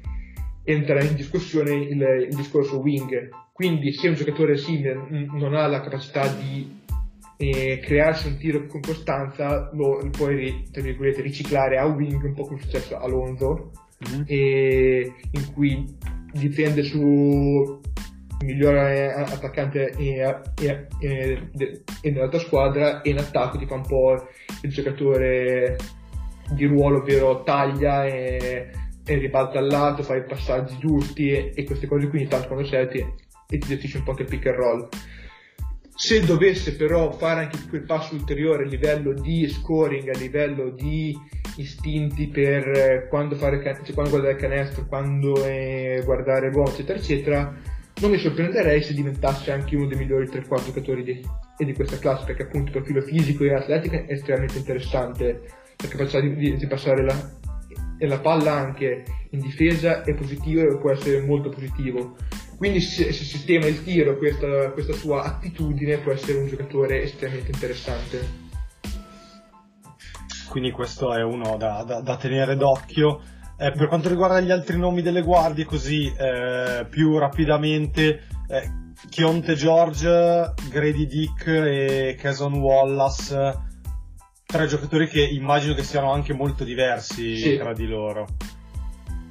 entra 0.70 1.02
in 1.02 1.16
discussione 1.16 1.72
il, 1.72 2.28
il, 2.30 2.36
discorso 2.36 2.80
wing. 2.80 3.30
Quindi 3.54 3.94
se 3.94 4.10
un 4.10 4.16
giocatore 4.16 4.58
simile 4.58 5.00
non 5.32 5.56
ha 5.56 5.66
la 5.66 5.80
capacità 5.80 6.28
di 6.28 6.82
eh, 7.38 7.80
crearsi 7.82 8.28
un 8.28 8.38
tiro 8.38 8.66
con 8.66 8.82
costanza, 8.82 9.70
lo, 9.74 10.02
lo 10.02 10.10
puoi 10.10 10.66
riciclare 10.74 11.78
a 11.78 11.86
wing, 11.86 12.22
un 12.22 12.34
po' 12.34 12.44
come 12.44 12.60
è 12.60 12.64
successo 12.64 12.98
a 12.98 13.04
Alonso, 13.04 13.72
mm-hmm. 14.10 15.10
in 15.32 15.54
cui 15.54 15.86
dipende 16.34 16.84
su 16.84 17.80
migliore 18.44 19.14
attaccante 19.14 19.92
e, 19.98 20.42
e, 20.62 20.88
e, 21.00 21.50
e 22.02 22.12
nella 22.12 22.28
tua 22.28 22.40
squadra 22.40 23.02
e 23.02 23.10
in 23.10 23.20
attacco 23.20 23.58
ti 23.58 23.66
fa 23.66 23.76
un 23.76 23.88
po' 23.88 24.28
il 24.62 24.70
giocatore 24.70 25.78
di 26.52 26.66
ruolo, 26.66 26.98
ovvero 26.98 27.44
taglia 27.44 28.06
e, 28.06 28.70
e 29.08 29.18
ribalta 29.18 29.60
al 29.60 29.68
lato, 29.68 30.04
fa 30.04 30.16
i 30.16 30.26
passaggi 30.26 30.78
giusti 30.78 31.30
e, 31.30 31.52
e 31.56 31.64
queste 31.64 31.88
cose 31.88 32.10
qui 32.10 32.28
tanto 32.28 32.48
quando 32.48 32.68
serti 32.68 33.00
e 33.00 33.58
ti 33.58 33.68
gestisce 33.68 33.98
un 33.98 34.04
po' 34.04 34.12
anche 34.12 34.24
il 34.24 34.30
pick 34.30 34.46
and 34.48 34.56
roll. 34.56 34.90
Se 35.96 36.20
dovesse 36.20 36.76
però 36.76 37.12
fare 37.12 37.46
anche 37.46 37.58
quel 37.70 37.84
passo 37.84 38.14
ulteriore 38.14 38.66
a 38.66 38.68
livello 38.68 39.14
di 39.14 39.48
scoring, 39.48 40.10
a 40.10 40.18
livello 40.18 40.70
di 40.70 41.18
istinti 41.56 42.28
per 42.28 42.68
eh, 42.68 43.08
quando, 43.10 43.36
fare, 43.36 43.64
cioè 43.64 43.94
quando 43.94 44.12
guardare 44.12 44.34
il 44.34 44.40
canestro, 44.40 44.86
quando 44.86 45.44
eh, 45.44 46.02
guardare 46.04 46.52
l'uomo, 46.52 46.70
eccetera, 46.70 47.00
eccetera, 47.00 47.56
non 48.00 48.12
mi 48.12 48.20
sorprenderei 48.20 48.84
se 48.84 48.94
diventasse 48.94 49.52
anche 49.52 49.76
uno 49.76 49.88
dei 49.88 49.98
migliori 49.98 50.28
3-4 50.28 50.66
giocatori 50.66 51.04
di, 51.04 51.26
di, 51.58 51.74
questa 51.74 51.98
classe, 51.98 52.26
perché 52.26 52.44
appunto 52.44 52.68
il 52.68 52.74
profilo 52.74 53.02
fisico 53.02 53.44
e 53.44 53.56
atletico 53.56 53.96
è 53.96 54.06
estremamente 54.08 54.60
interessante, 54.60 55.42
la 55.78 55.88
capacità 55.88 56.20
di, 56.20 56.36
di, 56.36 56.58
di 56.58 56.68
passare 56.68 57.04
la, 57.04 57.38
la, 58.00 58.20
palla 58.20 58.54
anche 58.54 59.04
in 59.32 59.40
difesa 59.40 60.04
è 60.04 60.14
positivo 60.14 60.62
e 60.62 60.78
può 60.78 60.92
essere 60.92 61.22
molto 61.22 61.50
positivo. 61.50 62.16
Quindi 62.58 62.82
se, 62.82 63.12
se 63.12 63.24
sistema 63.24 63.68
il 63.68 63.84
tiro 63.84 64.18
questa, 64.18 64.72
questa 64.72 64.94
sua 64.94 65.24
attitudine 65.24 65.98
può 65.98 66.12
essere 66.12 66.40
un 66.40 66.48
giocatore 66.48 67.04
estremamente 67.04 67.52
interessante. 67.52 68.46
Quindi 70.50 70.72
questo 70.72 71.14
è 71.14 71.24
uno 71.24 71.58
da, 71.58 71.84
da, 71.86 72.02
da 72.02 72.18
tenere 72.18 72.56
d'occhio 72.56 73.22
eh, 73.60 73.72
per 73.72 73.88
quanto 73.88 74.08
riguarda 74.08 74.40
gli 74.40 74.52
altri 74.52 74.78
nomi 74.78 75.02
delle 75.02 75.24
guardie, 75.24 75.66
così 75.66 76.14
eh, 76.16 76.86
più 76.88 77.18
rapidamente, 77.18 78.28
eh, 78.48 78.72
Chionte 79.10 79.56
George, 79.56 80.54
Grady 80.70 81.08
Dick 81.08 81.48
e 81.48 82.16
Cason 82.20 82.54
Wallace, 82.54 83.67
tre 84.48 84.66
giocatori 84.66 85.10
che 85.10 85.22
immagino 85.22 85.74
che 85.74 85.84
siano 85.84 86.10
anche 86.14 86.34
molto 86.34 86.64
diversi 86.64 87.36
sì. 87.36 87.58
tra 87.58 87.74
di 87.74 87.86
loro. 87.86 88.26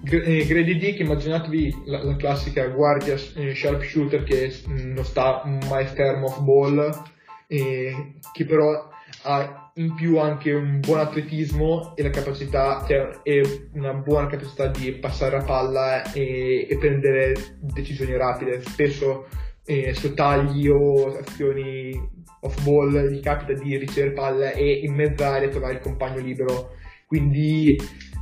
Eh, 0.05 0.45
Grady 0.45 0.77
Dick, 0.77 1.01
immaginatevi 1.01 1.85
la, 1.87 2.05
la 2.05 2.17
classica 2.17 2.67
guardia 2.67 3.15
eh, 3.35 3.55
sharpshooter 3.55 4.25
che 4.25 4.55
mm, 4.69 4.93
non 4.93 5.05
sta 5.05 5.43
mai 5.69 5.87
fermo 5.87 6.27
off 6.27 6.41
ball, 6.41 7.03
che 7.47 8.45
però 8.45 8.89
ha 9.23 9.71
in 9.77 9.95
più 9.95 10.19
anche 10.19 10.53
un 10.53 10.81
buon 10.81 11.01
atletismo 11.01 11.97
e 11.97 12.03
la 12.03 12.11
capacità, 12.11 12.85
cioè, 12.87 13.19
e 13.23 13.69
una 13.73 13.95
buona 13.95 14.27
capacità 14.27 14.67
di 14.67 14.93
passare 14.93 15.39
la 15.39 15.45
palla 15.45 16.13
e, 16.13 16.67
e 16.69 16.77
prendere 16.77 17.57
decisioni 17.61 18.15
rapide. 18.17 18.61
Spesso 18.61 19.27
eh, 19.65 19.95
su 19.95 20.13
tagli 20.13 20.69
o 20.69 21.17
azioni 21.17 22.16
off 22.47 22.63
ball 22.63 23.09
gli 23.09 23.21
capita 23.21 23.53
di 23.53 23.77
ricevere 23.77 24.15
palla 24.15 24.51
e 24.53 24.81
inmezzare 24.85 25.47
e 25.47 25.49
trovare 25.49 25.75
il 25.75 25.81
compagno 25.81 26.21
libero. 26.21 26.71
Quindi 27.07 27.77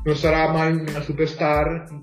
non 0.04 0.16
sarà 0.16 0.50
mai 0.50 0.72
una 0.72 1.00
superstar, 1.00 2.02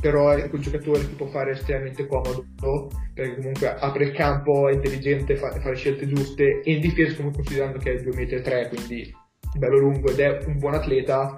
però 0.00 0.30
è 0.30 0.48
quel 0.48 0.62
giocatore 0.62 1.00
che 1.00 1.14
può 1.14 1.26
fare 1.26 1.52
estremamente 1.52 2.06
comodo 2.06 2.88
perché 3.14 3.36
comunque 3.36 3.74
apre 3.78 4.04
il 4.04 4.12
campo, 4.12 4.68
è 4.68 4.72
intelligente, 4.72 5.36
fa, 5.36 5.50
fa 5.50 5.70
le 5.70 5.76
scelte 5.76 6.06
giuste 6.06 6.62
e 6.62 6.72
in 6.72 6.80
difesa 6.80 7.16
comunque 7.16 7.42
considerando 7.42 7.78
che 7.78 7.92
è 7.92 8.02
2,3 8.02 8.64
m 8.64 8.68
quindi 8.68 9.14
bello 9.56 9.78
lungo 9.78 10.10
ed 10.10 10.20
è 10.20 10.38
un 10.46 10.58
buon 10.58 10.74
atleta 10.74 11.34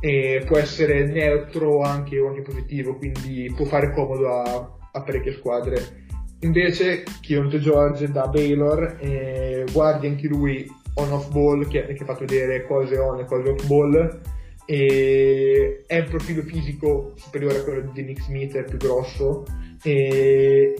e 0.00 0.42
può 0.46 0.58
essere 0.58 1.06
neutro 1.06 1.80
anche 1.80 2.18
o 2.18 2.28
anche 2.28 2.42
positivo 2.42 2.96
quindi 2.96 3.52
può 3.54 3.64
fare 3.66 3.92
comodo 3.92 4.40
a, 4.40 4.78
a 4.92 5.02
parecchie 5.02 5.34
squadre 5.34 6.05
invece 6.40 7.04
Kionte 7.20 7.58
George 7.58 8.10
da 8.10 8.26
Baylor 8.26 8.98
eh, 9.00 9.64
guardi 9.72 10.06
anche 10.06 10.26
lui 10.26 10.66
on 10.94 11.12
off 11.12 11.30
ball 11.30 11.66
che, 11.68 11.86
ha 11.86 12.04
fatto 12.04 12.24
vedere 12.24 12.66
cose 12.66 12.98
on 12.98 13.20
e 13.20 13.24
cose 13.24 13.50
off 13.50 13.66
ball 13.66 14.20
e 14.66 15.84
è 15.86 16.00
un 16.00 16.08
profilo 16.08 16.42
fisico 16.42 17.12
superiore 17.16 17.58
a 17.58 17.62
quello 17.62 17.90
di 17.92 18.02
Nick 18.02 18.22
Smith, 18.22 18.56
è 18.56 18.64
più 18.64 18.78
grosso 18.78 19.44
e, 19.82 20.74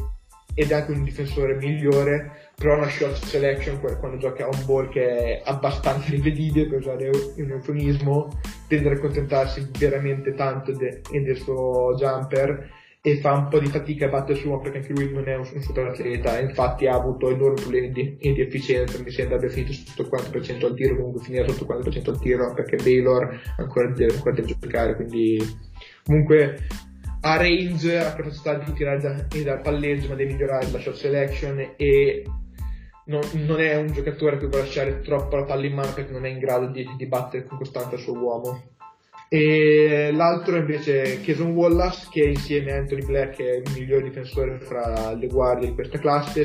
ed 0.55 0.71
è 0.71 0.75
anche 0.75 0.93
un 0.93 1.05
difensore 1.05 1.55
migliore, 1.55 2.51
però 2.57 2.75
ha 2.75 2.79
una 2.79 2.89
short 2.89 3.23
selection 3.25 3.79
quando 3.79 4.17
gioca 4.17 4.49
un 4.51 4.65
ball 4.65 4.89
che 4.89 5.07
è 5.07 5.43
abbastanza 5.45 6.11
rivedibile, 6.11 6.67
per 6.67 6.79
usare 6.79 7.11
un 7.37 7.51
eufemismo, 7.51 8.41
tende 8.67 8.89
ad 8.89 8.97
accontentarsi 8.97 9.69
veramente 9.79 10.35
tanto 10.35 10.73
de, 10.73 11.03
del 11.11 11.37
suo 11.37 11.95
jumper 11.97 12.71
e 13.07 13.19
fa 13.19 13.35
un 13.35 13.47
po' 13.47 13.61
di 13.61 13.69
fatica 13.69 14.07
a 14.07 14.09
battere 14.09 14.37
su 14.37 14.51
perché 14.61 14.79
anche 14.79 14.93
lui 14.93 15.13
non 15.13 15.29
è 15.29 15.37
un, 15.37 15.49
un 15.55 15.63
super 15.63 15.87
atleta 15.87 16.41
infatti 16.41 16.89
ha 16.89 16.97
avuto 16.97 17.31
enormi 17.31 17.61
problemi 17.61 17.93
di, 17.93 18.17
di 18.19 18.41
efficienza 18.41 19.01
mi 19.01 19.13
sembra 19.13 19.37
abbia 19.37 19.49
finito 19.49 19.73
sotto 19.75 20.03
il 20.03 20.09
40% 20.11 20.65
al 20.65 20.75
tiro 20.75 20.97
comunque 20.97 21.23
finire 21.23 21.49
sotto 21.49 21.73
il 21.73 21.85
40% 21.85 22.11
al 22.11 22.19
tiro 22.19 22.53
perché 22.53 22.77
Baylor 22.83 23.41
ancora 23.59 23.93
deve, 23.93 24.13
ancora 24.13 24.35
deve 24.35 24.57
giocare 24.59 24.97
quindi 24.97 25.39
comunque 26.03 26.59
ha 27.21 27.37
range 27.37 27.97
ha 27.97 28.13
capacità 28.13 28.55
di 28.55 28.73
tirare 28.73 28.99
da, 28.99 29.25
dal 29.45 29.61
palleggio 29.61 30.09
ma 30.09 30.17
deve 30.17 30.33
migliorare 30.33 30.69
la 30.73 30.81
shot 30.81 30.95
selection 30.95 31.75
e 31.77 32.25
non, 33.05 33.21
non, 33.35 33.61
è 33.61 33.77
un 33.77 33.93
giocatore 33.93 34.37
che 34.37 34.49
può 34.49 34.59
lasciare 34.59 35.01
troppo 35.03 35.37
la 35.37 35.45
palla 35.45 35.65
in 35.65 35.75
mano 35.75 35.93
perché 35.93 36.11
non 36.11 36.27
è 36.27 36.29
in 36.29 36.41
grado 36.41 36.67
di, 36.67 36.85
di 36.97 37.07
battere 37.07 37.45
con 37.45 37.57
costanza 37.57 37.95
il 37.95 38.01
suo 38.01 38.19
uomo 38.19 38.75
e 39.29 40.11
l'altro 40.13 40.57
invece 40.57 41.03
è 41.03 41.17
Jason 41.19 41.53
Wallace 41.53 42.07
che 42.11 42.23
insieme 42.23 42.73
a 42.73 42.77
Anthony 42.77 43.05
Black 43.05 43.41
è 43.41 43.57
il 43.57 43.73
miglior 43.75 44.03
difensore 44.03 44.59
fra 44.61 45.13
le 45.15 45.27
guardie 45.27 45.69
di 45.69 45.75
questa 45.75 45.99
classe 45.99 46.45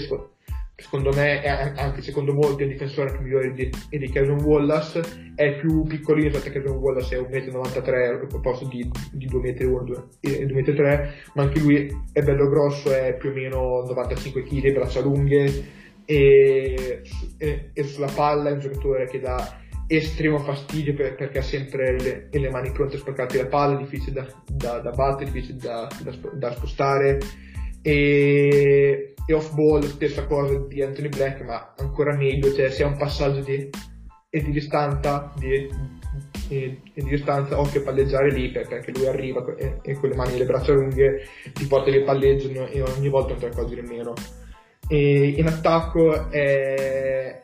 secondo 0.82 1.12
me, 1.14 1.44
anche 1.46 2.02
secondo 2.02 2.34
molti, 2.34 2.64
è 2.64 2.66
il 2.66 2.72
difensore 2.72 3.18
migliore 3.20 3.54
di, 3.54 3.70
di 3.90 4.10
Jason 4.10 4.42
Wallace. 4.42 5.30
È 5.36 5.56
più 5.58 5.84
piccolino, 5.84 6.32
perché 6.32 6.60
Jason 6.60 6.78
Wallace 6.78 7.16
è 7.16 7.20
1,93 7.20 7.52
m 7.52 8.28
al 8.34 8.42
posto 8.42 8.68
di, 8.68 8.90
di 9.12 9.28
2,1 9.28 9.70
m, 10.22 11.12
ma 11.36 11.44
anche 11.44 11.60
lui 11.60 11.88
è 12.12 12.22
bello 12.22 12.50
grosso, 12.50 12.92
è 12.92 13.16
più 13.16 13.30
o 13.30 13.34
meno 13.34 13.84
95 13.88 14.44
kg, 14.44 14.74
braccia 14.74 15.02
lunghe 15.02 15.80
e, 16.06 17.02
e, 17.38 17.70
e 17.74 17.84
sulla 17.84 18.12
palla 18.14 18.50
è 18.50 18.54
un 18.54 18.60
giocatore 18.60 19.08
che 19.08 19.20
dà 19.20 19.61
estremo 19.98 20.40
fastidio 20.40 20.94
per, 20.94 21.16
perché 21.16 21.40
ha 21.40 21.44
sempre 21.44 22.00
le, 22.00 22.28
le, 22.32 22.50
mani 22.50 22.72
pronte 22.72 22.96
a 22.96 23.00
sporcarti 23.00 23.38
la 23.38 23.48
palla, 23.48 23.78
difficile 23.78 24.14
da, 24.14 24.28
da, 24.48 24.80
da 24.80 24.92
battere, 24.92 25.32
difficile 25.32 25.58
da, 25.58 25.88
da 26.34 26.52
spostare. 26.54 27.20
E, 27.82 29.16
e, 29.26 29.34
off 29.34 29.54
ball, 29.54 29.82
stessa 29.84 30.26
cosa 30.26 30.58
di 30.68 30.82
Anthony 30.82 31.10
Black, 31.10 31.42
ma 31.42 31.74
ancora 31.78 32.16
meglio, 32.16 32.54
cioè 32.54 32.72
ha 32.82 32.88
un 32.88 32.98
passaggio 32.98 33.42
di, 33.42 33.70
e 34.30 34.42
di 34.42 34.52
distanza, 34.52 35.34
di, 35.38 35.68
e, 36.48 36.82
di 36.94 37.04
distanza, 37.04 37.60
occhio 37.60 37.82
a 37.82 37.84
palleggiare 37.84 38.32
lì 38.32 38.50
perché 38.50 38.92
lui 38.94 39.08
arriva 39.08 39.44
e, 39.58 39.80
e, 39.82 39.94
con 39.96 40.10
le 40.10 40.16
mani 40.16 40.36
e 40.36 40.38
le 40.38 40.46
braccia 40.46 40.74
lunghe 40.74 41.26
ti 41.54 41.66
porta 41.66 41.90
il 41.90 42.04
palleggio 42.04 42.50
e 42.68 42.82
ogni 42.82 43.10
volta 43.10 43.34
te 43.36 43.48
ne 43.48 43.52
accorgi 43.52 43.76
nemmeno. 43.76 44.14
E 44.88 45.36
in 45.38 45.48
attacco 45.48 46.30
è 46.30 47.40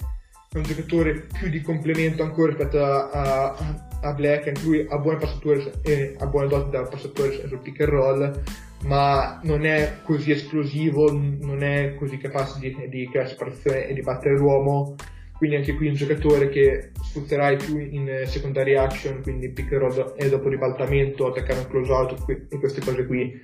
è 0.57 0.59
un 0.59 0.63
giocatore 0.63 1.27
più 1.37 1.49
di 1.49 1.61
complemento 1.61 2.23
ancora 2.23 2.49
rispetto 2.49 2.83
a, 2.83 3.09
a, 3.09 3.85
a 4.01 4.13
Black, 4.13 4.47
anche 4.47 4.63
lui 4.63 4.85
ha 4.87 4.97
buone 4.97 5.17
passature 5.17 5.73
e 5.83 6.15
ha 6.17 6.25
buone 6.25 6.47
doti 6.47 6.71
da 6.71 6.83
passatore 6.83 7.47
sul 7.47 7.59
pick 7.59 7.81
and 7.81 7.89
roll, 7.89 8.43
ma 8.85 9.39
non 9.43 9.65
è 9.65 9.99
così 10.03 10.31
esplosivo, 10.31 11.11
non 11.11 11.63
è 11.63 11.95
così 11.95 12.17
capace 12.17 12.59
di, 12.59 12.75
di 12.89 13.07
creare 13.09 13.29
separazione 13.29 13.87
e 13.87 13.93
di 13.93 14.01
battere 14.01 14.37
l'uomo. 14.37 14.95
Quindi 15.37 15.57
anche 15.57 15.75
qui 15.75 15.87
un 15.87 15.93
giocatore 15.93 16.49
che 16.49 16.89
sfrutterai 16.99 17.57
più 17.57 17.77
in 17.77 18.23
secondary 18.25 18.75
action, 18.75 19.21
quindi 19.21 19.51
pick 19.51 19.71
and 19.71 19.81
roll 19.81 20.13
e 20.17 20.29
dopo 20.29 20.49
ribaltamento, 20.49 21.27
attaccare 21.27 21.59
un 21.59 21.67
close 21.67 21.91
out 21.91 22.23
e 22.49 22.57
queste 22.57 22.81
cose 22.81 23.05
qui. 23.05 23.39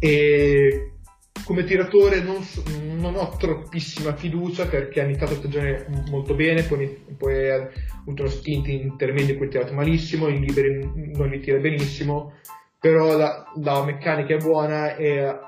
E 0.00 0.90
come 1.44 1.64
tiratore 1.64 2.20
non, 2.20 2.36
non, 2.96 3.16
ho 3.16 3.36
troppissima 3.36 4.14
fiducia 4.14 4.66
perché 4.66 5.00
ha 5.00 5.04
iniziato 5.04 5.32
la 5.32 5.38
stagione 5.38 5.86
molto 6.08 6.34
bene, 6.34 6.62
poi, 6.62 6.86
poi 7.16 7.50
ha 7.50 7.68
avuto 8.00 8.22
uno 8.22 8.30
stint 8.30 8.66
intermedio 8.68 9.32
in 9.32 9.36
cui 9.36 9.46
ha 9.46 9.50
tirato 9.50 9.74
malissimo, 9.74 10.28
in 10.28 10.40
liberi 10.40 11.12
non 11.14 11.28
li 11.28 11.40
tira 11.40 11.58
benissimo, 11.58 12.34
però 12.78 13.16
la, 13.16 13.44
la 13.62 13.84
meccanica 13.84 14.34
è 14.34 14.38
buona 14.38 14.96
e 14.96 15.38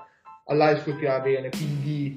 all'high 0.46 0.78
school 0.78 0.98
tira 0.98 1.20
bene, 1.20 1.50
quindi 1.50 2.16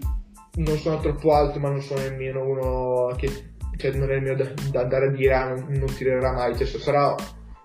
non 0.55 0.77
sono 0.77 0.99
troppo 0.99 1.33
alto, 1.33 1.59
ma 1.59 1.69
non 1.69 1.81
sono 1.81 2.01
nemmeno 2.01 2.43
uno 2.45 3.15
che 3.15 3.53
cioè, 3.77 3.91
non 3.91 4.09
è 4.09 4.15
il 4.15 4.21
mio 4.21 4.35
da, 4.35 4.51
da 4.71 4.81
andare 4.81 5.07
a 5.07 5.11
dire 5.11 5.33
ah, 5.33 5.49
non, 5.49 5.65
non 5.69 5.93
tirerà 5.93 6.31
mai, 6.31 6.55
cioè, 6.55 6.65
sarà 6.65 7.15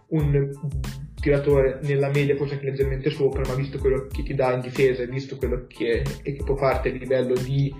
un 0.09 0.51
tiratore 1.21 1.79
nella 1.83 2.09
media 2.09 2.37
forse 2.37 2.55
anche 2.55 2.67
leggermente 2.67 3.11
sopra, 3.11 3.43
ma 3.47 3.55
visto 3.55 3.79
quello 3.79 4.07
che 4.07 4.23
ti 4.23 4.35
dà 4.35 4.53
in 4.53 4.61
difesa 4.61 5.03
e 5.03 5.07
visto 5.07 5.37
quello 5.37 5.67
che, 5.67 6.03
che 6.23 6.43
può 6.45 6.57
farti 6.57 6.89
a 6.89 6.93
livello 6.93 7.35
di 7.35 7.73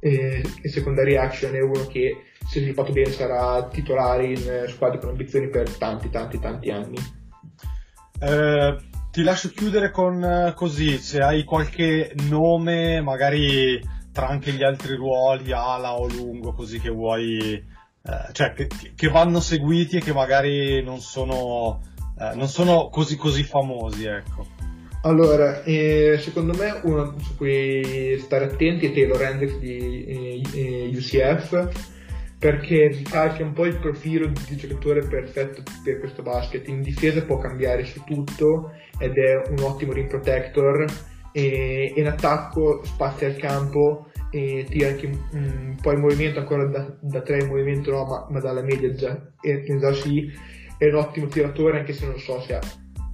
eh, 0.00 0.42
secondary 0.62 1.16
action 1.16 1.54
è 1.54 1.60
uno 1.60 1.86
che 1.86 2.24
se 2.46 2.60
sviluppato 2.60 2.92
bene 2.92 3.10
sarà 3.10 3.68
titolare 3.68 4.26
in 4.26 4.64
squadre 4.68 4.98
con 4.98 5.10
ambizioni 5.10 5.48
per 5.48 5.70
tanti 5.76 6.08
tanti 6.10 6.38
tanti 6.38 6.70
anni. 6.70 6.96
Eh, 8.20 8.76
ti 9.10 9.22
lascio 9.22 9.50
chiudere 9.50 9.90
con 9.90 10.22
eh, 10.22 10.52
così, 10.54 10.98
se 10.98 11.20
hai 11.20 11.44
qualche 11.44 12.12
nome 12.28 13.00
magari 13.00 13.80
tra 14.12 14.28
anche 14.28 14.52
gli 14.52 14.62
altri 14.62 14.96
ruoli, 14.96 15.52
ala 15.52 15.98
o 15.98 16.08
lungo, 16.08 16.52
così 16.52 16.80
che 16.80 16.90
vuoi, 16.90 17.54
eh, 17.54 18.32
cioè 18.32 18.52
che, 18.52 18.68
che, 18.94 19.08
vanno 19.08 19.38
seguiti 19.40 19.98
e 19.98 20.00
che 20.00 20.12
magari 20.12 20.82
non 20.82 21.00
sono, 21.00 21.80
eh, 22.20 22.34
non 22.34 22.48
sono 22.48 22.88
così 22.88 23.16
così 23.16 23.42
famosi, 23.42 24.04
ecco. 24.04 24.46
Allora, 25.02 25.62
eh, 25.62 26.18
secondo 26.20 26.54
me 26.54 26.80
uno 26.82 27.14
su 27.18 27.36
cui 27.36 28.18
stare 28.18 28.46
attenti 28.46 28.86
è 28.86 28.92
Taylor 28.92 29.22
Hendricks 29.22 29.58
di 29.58 30.42
eh, 30.52 30.90
UCF 30.92 31.96
perché 32.38 32.88
ricalca 32.88 33.42
un 33.42 33.52
po' 33.52 33.64
il 33.64 33.78
profilo 33.78 34.26
di 34.26 34.56
giocatore 34.56 35.06
perfetto 35.06 35.62
per 35.84 36.00
questo 36.00 36.22
basket. 36.22 36.66
In 36.68 36.82
difesa 36.82 37.22
può 37.22 37.38
cambiare 37.38 37.84
su 37.84 38.02
tutto 38.04 38.72
ed 38.98 39.16
è 39.16 39.50
un 39.50 39.58
ottimo 39.60 39.92
rim 39.92 40.08
protector 40.08 40.84
e 41.32 41.92
in 41.96 42.06
attacco 42.06 42.82
spazia 42.84 43.28
il 43.28 43.36
campo 43.36 44.10
e 44.30 44.66
tira 44.68 44.88
anche 44.88 45.06
un, 45.06 45.18
un 45.32 45.76
po' 45.80 45.92
il 45.92 45.98
movimento 45.98 46.38
ancora 46.38 46.66
da, 46.66 46.96
da 47.00 47.22
tre 47.22 47.38
il 47.38 47.46
movimento 47.46 47.90
no 47.90 48.04
ma, 48.04 48.26
ma 48.28 48.40
dalla 48.40 48.62
media 48.62 48.92
già, 48.92 49.18
già 49.40 49.92
sì 49.92 50.30
è 50.78 50.86
un 50.86 50.94
ottimo 50.94 51.26
tiratore 51.26 51.80
anche 51.80 51.92
se 51.92 52.06
non 52.06 52.18
so 52.18 52.40
se 52.40 52.58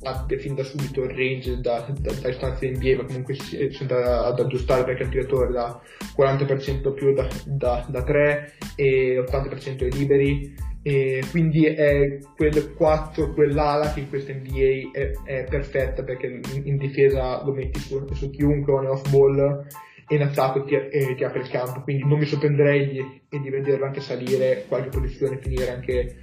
abbia 0.05 0.39
fin 0.39 0.55
da 0.55 0.63
subito 0.63 1.03
il 1.03 1.11
range 1.11 1.61
da, 1.61 1.87
da, 1.99 2.13
da 2.13 2.29
istanze 2.29 2.71
NBA, 2.71 2.97
ma 2.97 3.05
comunque 3.05 3.35
c'è 3.35 3.85
da, 3.87 4.27
ad 4.27 4.39
aggiustare 4.39 4.85
perché 4.85 5.03
è 5.03 5.05
un 5.07 5.11
tiratore 5.11 5.51
da 5.51 5.81
40% 6.17 6.93
più 6.93 7.13
da, 7.15 7.27
da, 7.47 7.87
da 7.89 8.03
3 8.03 8.53
e 8.77 9.25
80% 9.27 9.85
ai 9.85 9.93
liberi. 9.93 10.73
E 10.87 11.23
quindi 11.31 11.65
è 11.65 12.19
quel 12.37 12.75
4, 12.75 13.33
quell'ala 13.33 13.95
che 13.95 14.01
in 14.01 14.09
questa 14.11 14.35
NBA 14.35 14.91
è, 14.93 15.13
è 15.25 15.45
perfetta 15.49 16.03
perché 16.03 16.27
in, 16.27 16.43
in, 16.65 16.77
difesa 16.77 17.43
lo 17.43 17.55
metti 17.55 17.79
su, 17.79 18.07
su 18.13 18.29
chiunque 18.29 18.75
o 18.75 18.91
off 18.91 19.11
ball 19.11 19.65
e 20.07 20.15
in 20.15 20.21
attacco 20.21 20.63
ti, 20.65 20.75
eh, 20.75 21.15
ti, 21.17 21.25
apre 21.25 21.41
il 21.41 21.49
campo. 21.49 21.81
Quindi 21.81 22.05
non 22.05 22.19
mi 22.19 22.27
sorprenderei 22.27 22.87
di, 22.91 23.41
di 23.41 23.49
vederlo 23.49 23.87
anche 23.87 24.01
salire 24.01 24.67
qualche 24.69 24.91
posizione 24.91 25.37
e 25.37 25.41
finire 25.41 25.71
anche 25.71 26.19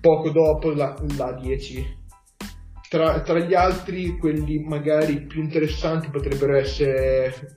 poco 0.00 0.30
dopo 0.30 0.70
la, 0.72 0.96
la 1.16 1.32
10 1.32 2.04
tra, 2.88 3.20
tra, 3.20 3.38
gli 3.40 3.54
altri, 3.54 4.16
quelli 4.16 4.60
magari 4.60 5.22
più 5.22 5.42
interessanti 5.42 6.08
potrebbero 6.08 6.56
essere 6.56 7.56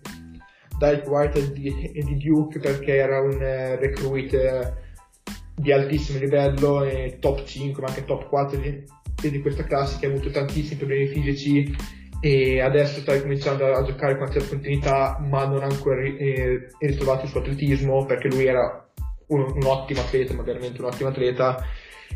Dyke 0.77 1.07
White 1.07 1.39
e 1.39 1.51
di, 1.51 2.17
Duke 2.17 2.59
perché 2.59 2.95
era 2.95 3.21
un 3.21 3.35
uh, 3.35 3.79
recruit 3.79 4.33
uh, 4.33 5.31
di 5.55 5.71
altissimo 5.71 6.19
livello 6.19 6.83
e 6.83 7.17
top 7.19 7.43
5 7.43 7.81
ma 7.81 7.89
anche 7.89 8.05
top 8.05 8.27
4 8.27 8.59
di, 8.59 8.83
di 9.29 9.41
questa 9.41 9.63
classe 9.63 9.99
che 9.99 10.07
ha 10.07 10.09
avuto 10.09 10.31
tantissimi 10.31 10.77
problemi 10.77 11.07
fisici. 11.07 11.75
E 12.21 12.59
adesso 12.59 12.99
sta 12.99 13.19
cominciando 13.21 13.71
a, 13.71 13.83
giocare 13.83 14.17
con 14.17 14.29
certa 14.31 14.49
continuità 14.49 15.19
ma 15.21 15.45
non 15.45 15.61
ha 15.61 15.67
ancora 15.67 16.01
eh, 16.01 16.67
ritrovato 16.79 17.23
il 17.23 17.29
suo 17.29 17.39
atletismo 17.39 18.05
perché 18.05 18.27
lui 18.27 18.45
era 18.45 18.89
un, 19.27 19.41
un 19.41 19.63
ottimo 19.63 20.01
atleta 20.01 20.33
ma 20.33 20.43
veramente 20.43 20.81
un 20.81 20.87
ottimo 20.87 21.09
atleta 21.09 21.63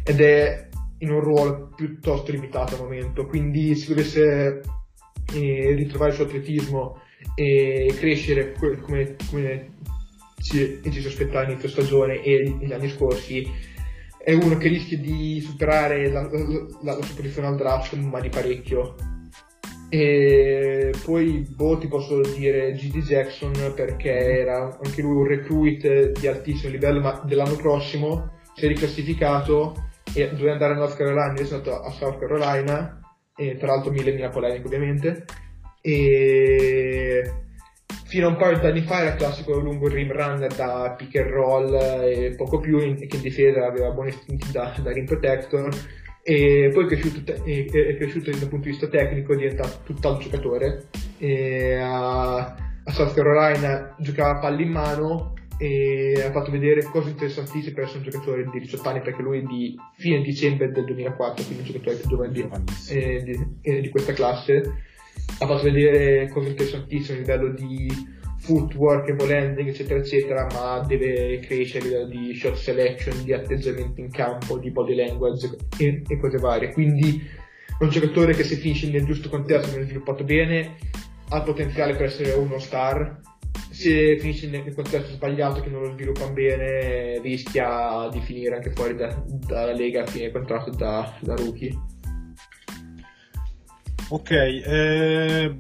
ed 0.04 0.22
è 0.22 0.70
in 1.00 1.12
un 1.12 1.20
ruolo 1.20 1.70
piuttosto 1.76 2.32
limitato 2.32 2.76
al 2.76 2.82
momento, 2.82 3.26
quindi 3.26 3.76
se 3.76 3.90
dovesse 3.90 4.62
eh, 5.34 5.74
ritrovare 5.76 6.12
il 6.12 6.16
suo 6.16 6.26
atletismo 6.26 7.02
e 7.36 7.94
crescere 7.98 8.54
come, 8.54 9.16
come 9.30 9.76
ci, 10.42 10.80
ci 10.84 11.02
si 11.02 11.08
aspettava 11.08 11.50
inizio 11.50 11.70
stagione 11.70 12.22
e 12.22 12.56
negli 12.60 12.74
anni 12.74 12.90
scorsi, 12.90 13.46
è 14.18 14.34
uno 14.34 14.58
che 14.58 14.70
rischia 14.70 14.98
di 14.98 15.42
superare 15.42 16.10
la, 16.10 16.22
la, 16.22 16.96
la 16.96 17.02
sua 17.02 17.16
posizione 17.16 17.48
al 17.48 17.58
draft, 17.58 17.94
ma 17.96 18.22
di 18.22 18.30
parecchio. 18.30 18.96
E 19.90 20.92
poi 21.04 21.46
boh, 21.56 21.78
ti 21.78 21.88
posso 21.88 22.22
dire 22.22 22.72
GD 22.72 23.04
Jackson 23.04 23.52
perché 23.76 24.10
era 24.10 24.80
anche 24.82 25.02
lui 25.02 25.18
un 25.18 25.28
recruit 25.28 26.18
di 26.20 26.28
altissimo 26.28 26.72
livello, 26.72 27.00
ma 27.00 27.22
dell'anno 27.26 27.56
prossimo 27.56 28.32
si 28.54 28.66
è 28.66 28.68
riclassificato 28.68 29.76
e 30.14 30.30
dovevo 30.30 30.52
andare 30.52 30.74
a 30.74 30.78
North 30.78 30.96
Carolina, 30.96 31.34
io 31.38 31.46
sono 31.46 31.62
andato 31.64 31.82
a 31.84 31.92
South 31.92 32.20
Carolina, 32.20 33.00
e 33.36 33.58
tra 33.58 33.68
l'altro 33.68 33.92
mille 33.92 34.14
mila 34.14 34.30
polemiche 34.30 34.66
ovviamente, 34.66 35.26
e 35.82 37.34
fino 38.06 38.28
a 38.28 38.30
un 38.30 38.38
paio 38.38 38.60
di 38.60 38.66
anni 38.68 38.82
fa 38.82 39.00
era 39.00 39.12
il 39.12 39.18
classico 39.18 39.58
lungo 39.58 39.88
rim 39.88 40.12
runner 40.12 40.54
da 40.54 40.94
pick 40.96 41.16
and 41.16 41.30
roll 41.30 41.74
e 41.74 42.36
poco 42.38 42.60
più, 42.60 42.78
che 42.78 43.08
in 43.16 43.22
difesa 43.22 43.66
aveva 43.66 43.90
buoni 43.90 44.10
istinti 44.10 44.52
da, 44.52 44.72
da 44.82 44.92
rim 44.92 45.06
protector, 45.06 45.70
e 46.22 46.70
poi 46.72 46.86
è 46.86 46.88
cresciuto, 46.88 47.24
te- 47.24 47.42
è 47.44 47.98
cresciuto 47.98 48.30
dal 48.30 48.48
punto 48.48 48.66
di 48.66 48.70
vista 48.70 48.88
tecnico, 48.88 49.34
è 49.34 49.38
diventato 49.38 49.80
tutt'altro 49.84 50.30
giocatore, 50.30 50.90
a, 51.82 52.38
a 52.86 52.92
South 52.92 53.14
Carolina 53.16 53.96
giocava 53.98 54.40
palla 54.40 54.62
in 54.62 54.70
mano, 54.70 55.34
e 55.64 56.22
ha 56.22 56.32
fatto 56.32 56.52
vedere 56.52 56.84
cose 56.84 57.12
interessantissime 57.12 57.74
per 57.74 57.86
essere 57.86 58.00
un 58.00 58.04
giocatore 58.04 58.50
di 58.52 58.60
18 58.60 58.90
anni 58.90 59.00
perché 59.00 59.22
lui 59.22 59.38
è 59.38 59.42
di 59.44 59.78
fine 59.96 60.22
dicembre 60.22 60.70
del 60.74 60.84
2004 60.84 61.46
quindi 61.46 61.62
un 61.62 61.66
giocatore 61.66 62.02
giovane 62.06 62.32
di, 62.34 62.50
eh, 62.90 63.24
di, 63.24 63.48
eh, 63.62 63.80
di, 63.80 63.90
questa 63.90 64.12
classe. 64.12 64.74
Ha 65.40 65.48
fatto 65.48 65.64
vedere 65.64 66.28
cose 66.28 66.50
interessantissime 66.50 67.20
a 67.20 67.22
livello 67.22 67.48
di 67.54 67.88
footwork 68.40 69.08
e 69.08 69.14
ball 69.14 69.32
handling 69.32 69.70
eccetera 69.70 70.00
eccetera 70.02 70.48
ma 70.52 70.84
deve 70.86 71.40
crescere 71.40 71.80
a 71.80 71.88
livello 71.88 72.08
di 72.08 72.36
shot 72.36 72.56
selection 72.56 73.24
di 73.24 73.32
atteggiamento 73.32 74.02
in 74.02 74.12
campo 74.12 74.58
di 74.58 74.70
body 74.70 74.96
language 74.96 75.50
e, 75.78 76.02
e 76.06 76.20
cose 76.20 76.40
varie. 76.40 76.74
Quindi 76.74 77.26
è 77.80 77.84
un 77.84 77.90
giocatore 77.90 78.34
che 78.34 78.44
se 78.44 78.58
finisce 78.58 78.90
nel 78.90 79.06
giusto 79.06 79.30
contesto 79.30 79.70
viene 79.70 79.86
sviluppato 79.86 80.26
bene 80.26 80.76
ha 81.30 81.38
il 81.38 81.44
potenziale 81.44 81.96
per 81.96 82.08
essere 82.08 82.34
uno 82.34 82.60
star 82.60 83.22
se 83.74 84.20
finisce 84.20 84.48
nel 84.48 84.74
contesto 84.74 85.14
sbagliato 85.14 85.62
che 85.62 85.70
non 85.70 85.82
lo 85.82 85.92
sviluppano 85.94 86.32
bene 86.32 87.20
rischia 87.20 88.08
di 88.12 88.22
finire 88.22 88.58
anche 88.58 88.72
fuori 88.72 88.96
da, 88.96 89.22
dalla 89.26 89.74
lega 89.74 90.04
a 90.04 90.06
fine 90.06 90.32
contratto 90.32 90.70
da, 90.70 91.18
da 91.20 91.34
rookie. 91.36 91.76
Ok 94.10 94.30
eh, 94.32 95.56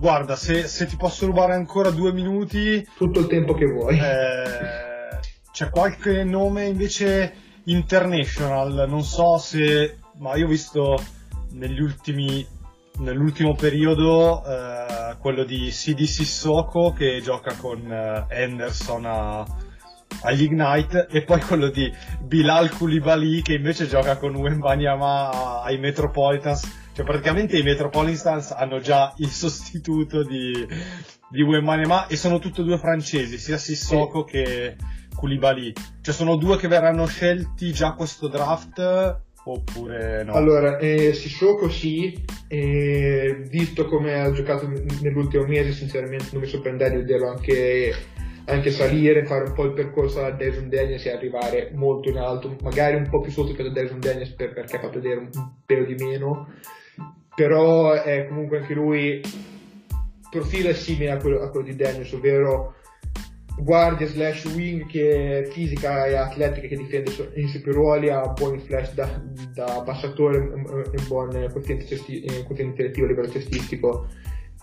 guarda 0.00 0.34
se, 0.34 0.66
se, 0.66 0.86
ti 0.86 0.96
posso 0.96 1.26
rubare 1.26 1.52
ancora 1.52 1.90
due 1.90 2.12
minuti. 2.12 2.86
Tutto 2.96 3.20
il 3.20 3.26
tempo 3.26 3.52
che 3.52 3.66
vuoi. 3.66 3.98
Eh, 3.98 5.18
c'è 5.52 5.68
qualche 5.68 6.24
nome 6.24 6.64
invece 6.64 7.34
international? 7.64 8.86
Non 8.88 9.02
so 9.02 9.36
se 9.36 9.98
ma 10.18 10.36
io 10.36 10.46
ho 10.46 10.48
visto 10.48 10.96
negli 11.52 11.80
ultimi 11.80 12.46
nell'ultimo 12.98 13.54
periodo 13.54 14.42
eh, 14.44 14.97
quello 15.16 15.44
di 15.44 15.68
CD 15.70 16.02
Sissoko 16.02 16.92
che 16.92 17.20
gioca 17.22 17.54
con 17.54 17.90
eh, 17.90 18.26
Anderson 18.44 19.04
a, 19.06 19.44
agli 20.22 20.44
Ignite 20.44 21.06
e 21.10 21.22
poi 21.24 21.40
quello 21.40 21.70
di 21.70 21.92
Bilal 22.20 22.70
Koulibaly 22.70 23.42
che 23.42 23.54
invece 23.54 23.86
gioca 23.86 24.16
con 24.16 24.34
Wembanyama 24.34 25.62
ai 25.62 25.78
Metropolitans 25.78 26.86
cioè 26.92 27.04
praticamente 27.04 27.56
i 27.56 27.62
Metropolitans 27.62 28.50
hanno 28.50 28.80
già 28.80 29.12
il 29.18 29.30
sostituto 29.30 30.24
di, 30.24 30.66
di 31.30 31.42
Wembanyama 31.42 32.06
e 32.08 32.16
sono 32.16 32.38
tutti 32.38 32.60
e 32.60 32.64
due 32.64 32.78
francesi 32.78 33.38
sia 33.38 33.58
Sissoko 33.58 34.24
sì. 34.26 34.32
che 34.32 34.76
Koulibaly 35.14 35.72
cioè 36.00 36.14
sono 36.14 36.36
due 36.36 36.56
che 36.56 36.68
verranno 36.68 37.06
scelti 37.06 37.72
già 37.72 37.92
questo 37.92 38.28
draft 38.28 39.26
oppure 39.52 40.24
no? 40.24 40.32
Allora, 40.32 40.78
eh, 40.78 41.12
Sissoko 41.12 41.68
sì, 41.68 42.24
eh, 42.48 43.42
visto 43.48 43.86
come 43.86 44.20
ha 44.20 44.30
giocato 44.32 44.68
nell'ultimo 45.02 45.44
mese, 45.44 45.72
sinceramente 45.72 46.26
non 46.32 46.42
mi 46.42 46.48
sorprenderebbe 46.48 46.96
di 46.96 47.02
vederlo 47.02 47.28
anche, 47.30 47.94
anche, 48.46 48.70
salire, 48.70 49.24
fare 49.24 49.44
un 49.44 49.52
po' 49.52 49.64
il 49.64 49.72
percorso 49.72 50.24
a 50.24 50.32
Jason 50.32 50.68
Daniels 50.68 51.06
e 51.06 51.12
arrivare 51.12 51.70
molto 51.74 52.08
in 52.08 52.18
alto, 52.18 52.56
magari 52.62 52.96
un 52.96 53.08
po' 53.08 53.20
più 53.20 53.30
sotto 53.30 53.52
che 53.52 53.62
da 53.62 53.70
Jason 53.70 54.00
Daniels 54.00 54.30
per, 54.30 54.52
perché 54.52 54.76
ha 54.76 54.80
fatto 54.80 55.00
vedere 55.00 55.20
un, 55.20 55.30
pelo 55.64 55.84
di 55.84 55.94
meno, 55.94 56.52
però 57.34 57.92
è 57.92 58.26
comunque 58.26 58.58
anche 58.58 58.74
lui 58.74 59.20
profilo 60.30 60.68
è 60.68 60.74
simile 60.74 61.12
a 61.12 61.16
quello, 61.16 61.40
a 61.40 61.50
quello 61.50 61.66
di 61.66 61.76
Daniels, 61.76 62.12
ovvero 62.12 62.74
guardia 63.60 64.06
slash 64.06 64.44
wing 64.54 64.86
che 64.86 65.40
è 65.40 65.44
fisica 65.50 66.06
e 66.06 66.14
atletica 66.14 66.66
che 66.66 66.76
difende 66.76 67.10
in 67.34 67.48
suoi 67.48 67.62
ruoli 67.64 68.08
ha 68.08 68.26
buoni 68.28 68.58
flash 68.58 68.94
da, 68.94 69.22
da 69.54 69.82
passatore 69.84 70.38
e 70.92 71.02
buon 71.06 71.48
quoziente, 71.52 71.86
cesti, 71.86 72.20
quoziente 72.44 72.62
intellettivo 72.62 73.06
a 73.06 73.08
livello 73.08 73.30
cestistico 73.30 74.06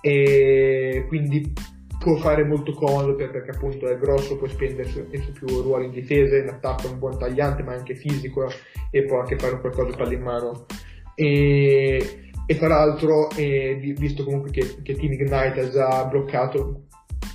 e 0.02 1.06
quindi 1.08 1.54
può 2.00 2.16
fare 2.18 2.43
molto 2.43 2.74
comodo 2.74 3.16
perché 3.16 3.50
appunto 3.50 3.88
è 3.88 3.98
grosso, 3.98 4.38
può 4.38 4.48
spendere 4.48 4.88
su 4.88 5.08
più 5.08 5.48
ruoli 5.62 5.86
in 5.86 5.91
difesa, 5.91 6.38
in 6.38 6.48
attacco 6.48 6.88
è 6.88 6.91
un 6.91 7.00
buon 7.00 7.18
tagliante 7.18 7.64
ma 7.64 7.74
anche 7.74 7.96
fisico 7.96 8.48
e 8.91 9.06
può 9.06 9.20
anche 9.20 9.38
fare 9.38 9.60
qualcosa 9.60 9.96
palla 9.98 10.14
in 10.14 10.22
mano. 10.22 10.66
E, 11.16 12.30
e 12.46 12.58
tra 12.58 12.68
l'altro, 12.68 13.32
eh, 13.32 13.96
visto 13.98 14.24
comunque 14.24 14.52
che, 14.52 14.78
che 14.84 14.93
Team 14.93 15.14
Ignite 15.14 15.60
ha 15.60 15.70
già 15.70 16.06
bloccato 16.06 16.85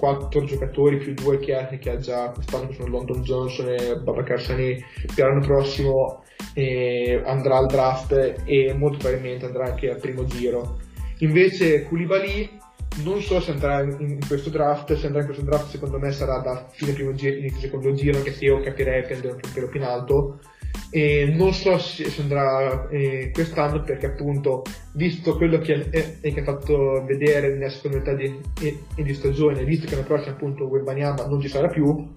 quattro 0.01 0.45
giocatori 0.45 0.97
più 0.97 1.13
due 1.13 1.39
che 1.39 1.55
ha, 1.55 1.67
che 1.67 1.91
ha 1.91 1.99
già 1.99 2.31
quest'anno 2.31 2.69
che 2.69 2.75
sono 2.75 2.89
London 2.89 3.21
Johnson 3.21 3.69
e 3.69 3.97
Babacar 3.99 4.41
Sani 4.41 4.83
per 5.15 5.27
l'anno 5.27 5.47
prossimo 5.47 6.25
eh, 6.55 7.23
andrà 7.27 7.59
al 7.59 7.67
draft 7.67 8.41
e 8.45 8.73
molto 8.73 8.97
probabilmente 8.97 9.45
andrà 9.45 9.67
anche 9.67 9.91
al 9.91 10.01
primo 10.01 10.25
giro. 10.25 10.79
Invece 11.19 11.85
Koulibaly 11.85 12.59
non 13.05 13.21
so 13.21 13.41
se 13.41 13.51
andrà 13.51 13.83
in, 13.83 14.19
questo 14.27 14.49
draft 14.49 14.95
se 14.95 15.07
andrà 15.07 15.21
in 15.21 15.27
questo 15.27 15.45
draft 15.45 15.69
secondo 15.69 15.99
me 15.99 16.11
sarà 16.11 16.39
da 16.39 16.67
fine 16.71 16.93
primo 16.93 17.13
giro 17.13 17.37
inizio 17.37 17.61
secondo 17.61 17.93
giro 17.93 18.17
anche 18.17 18.33
se 18.33 18.47
io 18.47 18.61
capirei 18.61 19.05
prendere 19.05 19.35
un 19.35 19.41
pelo 19.55 19.69
più 19.69 19.79
in 19.79 19.87
alto 19.87 20.41
e 20.91 21.33
non 21.37 21.53
so 21.53 21.79
se, 21.79 22.13
andrà 22.21 22.89
eh, 22.89 23.31
quest'anno 23.33 23.83
perché 23.83 24.07
appunto 24.07 24.63
visto 24.95 25.37
quello 25.37 25.59
che, 25.59 25.89
che 25.89 26.41
ha 26.41 26.43
fatto 26.43 27.05
vedere 27.05 27.55
nella 27.55 27.71
seconda 27.71 27.99
metà 27.99 28.15
di, 28.15 28.41
di, 28.59 29.03
di 29.03 29.15
stagione 29.15 29.65
visto 29.65 29.87
che 29.87 29.95
l'anno 29.95 30.07
prossimo 30.07 30.35
appunto 30.35 30.65
Wembanyama 30.65 31.27
non 31.27 31.41
ci 31.41 31.49
sarà 31.49 31.69
più 31.69 32.13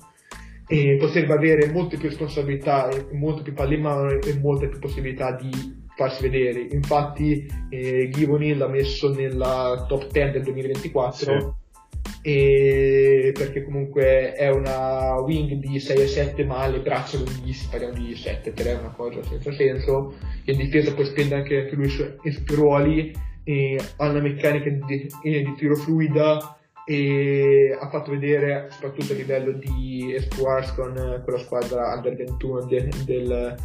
eh, 0.67 0.97
potrebbe 0.99 1.33
avere 1.33 1.71
molte 1.71 1.97
più 1.97 2.09
responsabilità 2.09 2.89
molte 3.11 3.43
più 3.43 3.53
palle 3.53 3.75
in 3.75 3.81
mano 3.81 4.09
e 4.09 4.39
molte 4.39 4.69
più 4.69 4.79
possibilità 4.79 5.33
di 5.33 5.51
farsi 5.95 6.27
vedere. 6.27 6.67
Infatti 6.71 7.45
eh, 7.69 8.09
Givoni 8.11 8.55
l'ha 8.55 8.67
messo 8.67 9.13
nella 9.13 9.85
top 9.87 10.09
10 10.09 10.31
del 10.31 10.43
2024 10.43 11.13
sì 11.13 11.61
e 12.25 13.33
perché 13.37 13.65
comunque 13.65 14.31
è 14.31 14.49
una 14.49 15.19
wing 15.19 15.55
di 15.55 15.77
6 15.77 15.97
e 15.97 16.07
7 16.07 16.45
ma 16.45 16.59
ha 16.59 16.67
le 16.67 16.79
braccia 16.79 17.17
lunghissime, 17.17 17.69
parliamo 17.69 17.93
di 17.95 18.15
7 18.15 18.53
3 18.53 18.71
è 18.71 18.79
una 18.79 18.93
cosa 18.95 19.21
senza 19.23 19.51
senso. 19.51 20.15
In 20.45 20.55
difesa 20.55 20.93
poi 20.93 21.05
spende 21.05 21.35
anche, 21.35 21.69
lui 21.73 21.87
i 21.87 21.89
suoi 21.89 22.45
ruoli 22.47 23.11
ha 23.97 24.07
una 24.07 24.21
meccanica 24.21 24.69
di, 24.69 25.09
di 25.21 25.53
tiro 25.57 25.75
fluida 25.75 26.57
e 26.85 27.77
ha 27.77 27.89
fatto 27.89 28.11
vedere 28.11 28.69
soprattutto 28.71 29.11
a 29.11 29.15
livello 29.17 29.51
di 29.51 30.13
Espoirs 30.15 30.73
con, 30.75 30.93
con 30.93 31.33
la 31.33 31.39
squadra 31.39 31.93
under 31.93 32.15
21 32.15 32.65
de, 32.65 32.89
del, 33.05 33.55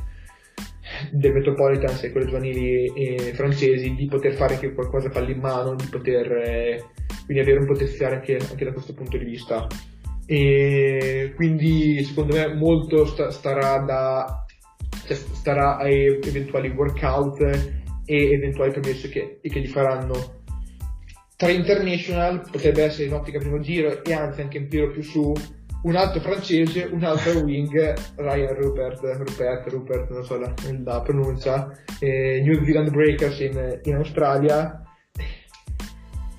del 1.12 1.32
Metropolitans 1.32 2.02
e 2.02 2.10
quelle 2.10 2.26
giovanili 2.26 2.86
eh, 2.86 3.32
francesi 3.34 3.94
di 3.94 4.06
poter 4.06 4.34
fare 4.34 4.54
anche 4.54 4.72
qualcosa 4.72 5.10
palla 5.10 5.30
in 5.30 5.38
mano, 5.38 5.76
di 5.76 5.86
poter 5.86 6.32
eh, 6.32 6.84
quindi 7.28 7.42
avere 7.42 7.58
un 7.58 7.66
potenziale 7.66 8.14
anche, 8.14 8.38
anche, 8.38 8.64
da 8.64 8.72
questo 8.72 8.94
punto 8.94 9.18
di 9.18 9.24
vista. 9.26 9.66
E 10.24 11.34
quindi 11.36 12.02
secondo 12.02 12.34
me 12.34 12.54
molto 12.54 13.04
sta, 13.04 13.30
starà, 13.30 13.80
da, 13.80 14.46
cioè, 15.06 15.14
starà 15.14 15.76
ai 15.76 16.18
eventuali 16.22 16.70
workout 16.70 17.40
e 18.06 18.32
eventuali 18.32 18.72
permessi 18.72 19.10
che, 19.10 19.40
che 19.42 19.60
gli 19.60 19.66
faranno. 19.66 20.36
Tra 21.36 21.50
international 21.50 22.48
potrebbe 22.50 22.84
essere 22.84 23.08
in 23.08 23.12
ottica 23.12 23.38
primo 23.38 23.60
giro 23.60 24.02
e 24.02 24.12
anzi 24.14 24.40
anche 24.40 24.56
un 24.56 24.68
tiro 24.68 24.90
più 24.90 25.02
su 25.02 25.34
un 25.82 25.96
altro 25.96 26.20
francese, 26.20 26.88
un 26.90 27.04
altro 27.04 27.40
wing, 27.44 27.94
Ryan 28.16 28.54
Rupert, 28.54 29.00
Rupert, 29.18 29.68
Rupert 29.68 30.10
non 30.10 30.24
so 30.24 30.38
la, 30.38 30.54
la 30.82 31.02
pronuncia, 31.02 31.70
eh, 32.00 32.40
New 32.42 32.64
Zealand 32.64 32.90
Breakers 32.90 33.38
in, 33.40 33.80
in 33.82 33.96
Australia. 33.96 34.82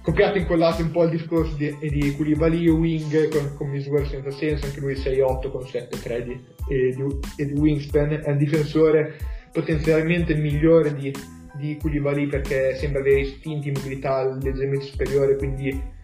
Copiato 0.02 0.38
e 0.38 0.42
incollato 0.42 0.82
un 0.82 0.92
po' 0.92 1.04
il 1.04 1.12
discorso 1.12 1.56
di, 1.56 1.76
di 1.82 2.16
Koulibaly, 2.16 2.68
wing 2.70 3.28
con, 3.30 3.56
con 3.56 3.70
misure 3.70 4.06
senza 4.06 4.32
senso, 4.32 4.66
anche 4.66 4.80
lui 4.80 4.94
6-8 4.94 5.52
con 5.52 5.62
7-3 5.62 6.24
di, 6.24 6.44
e, 6.70 6.96
di, 6.96 7.04
e 7.38 7.46
di 7.46 7.60
wingspan, 7.60 8.22
è 8.24 8.32
un 8.32 8.38
difensore 8.38 9.18
potenzialmente 9.52 10.36
migliore 10.36 10.96
di, 10.96 11.14
di 11.56 11.78
Koulibaly 11.78 12.28
perché 12.28 12.76
sembra 12.76 13.02
avere 13.02 13.20
istinti 13.20 13.72
di 13.72 13.78
mobilità 13.78 14.24
leggermente 14.42 14.86
superiore, 14.86 15.36
quindi 15.36 15.98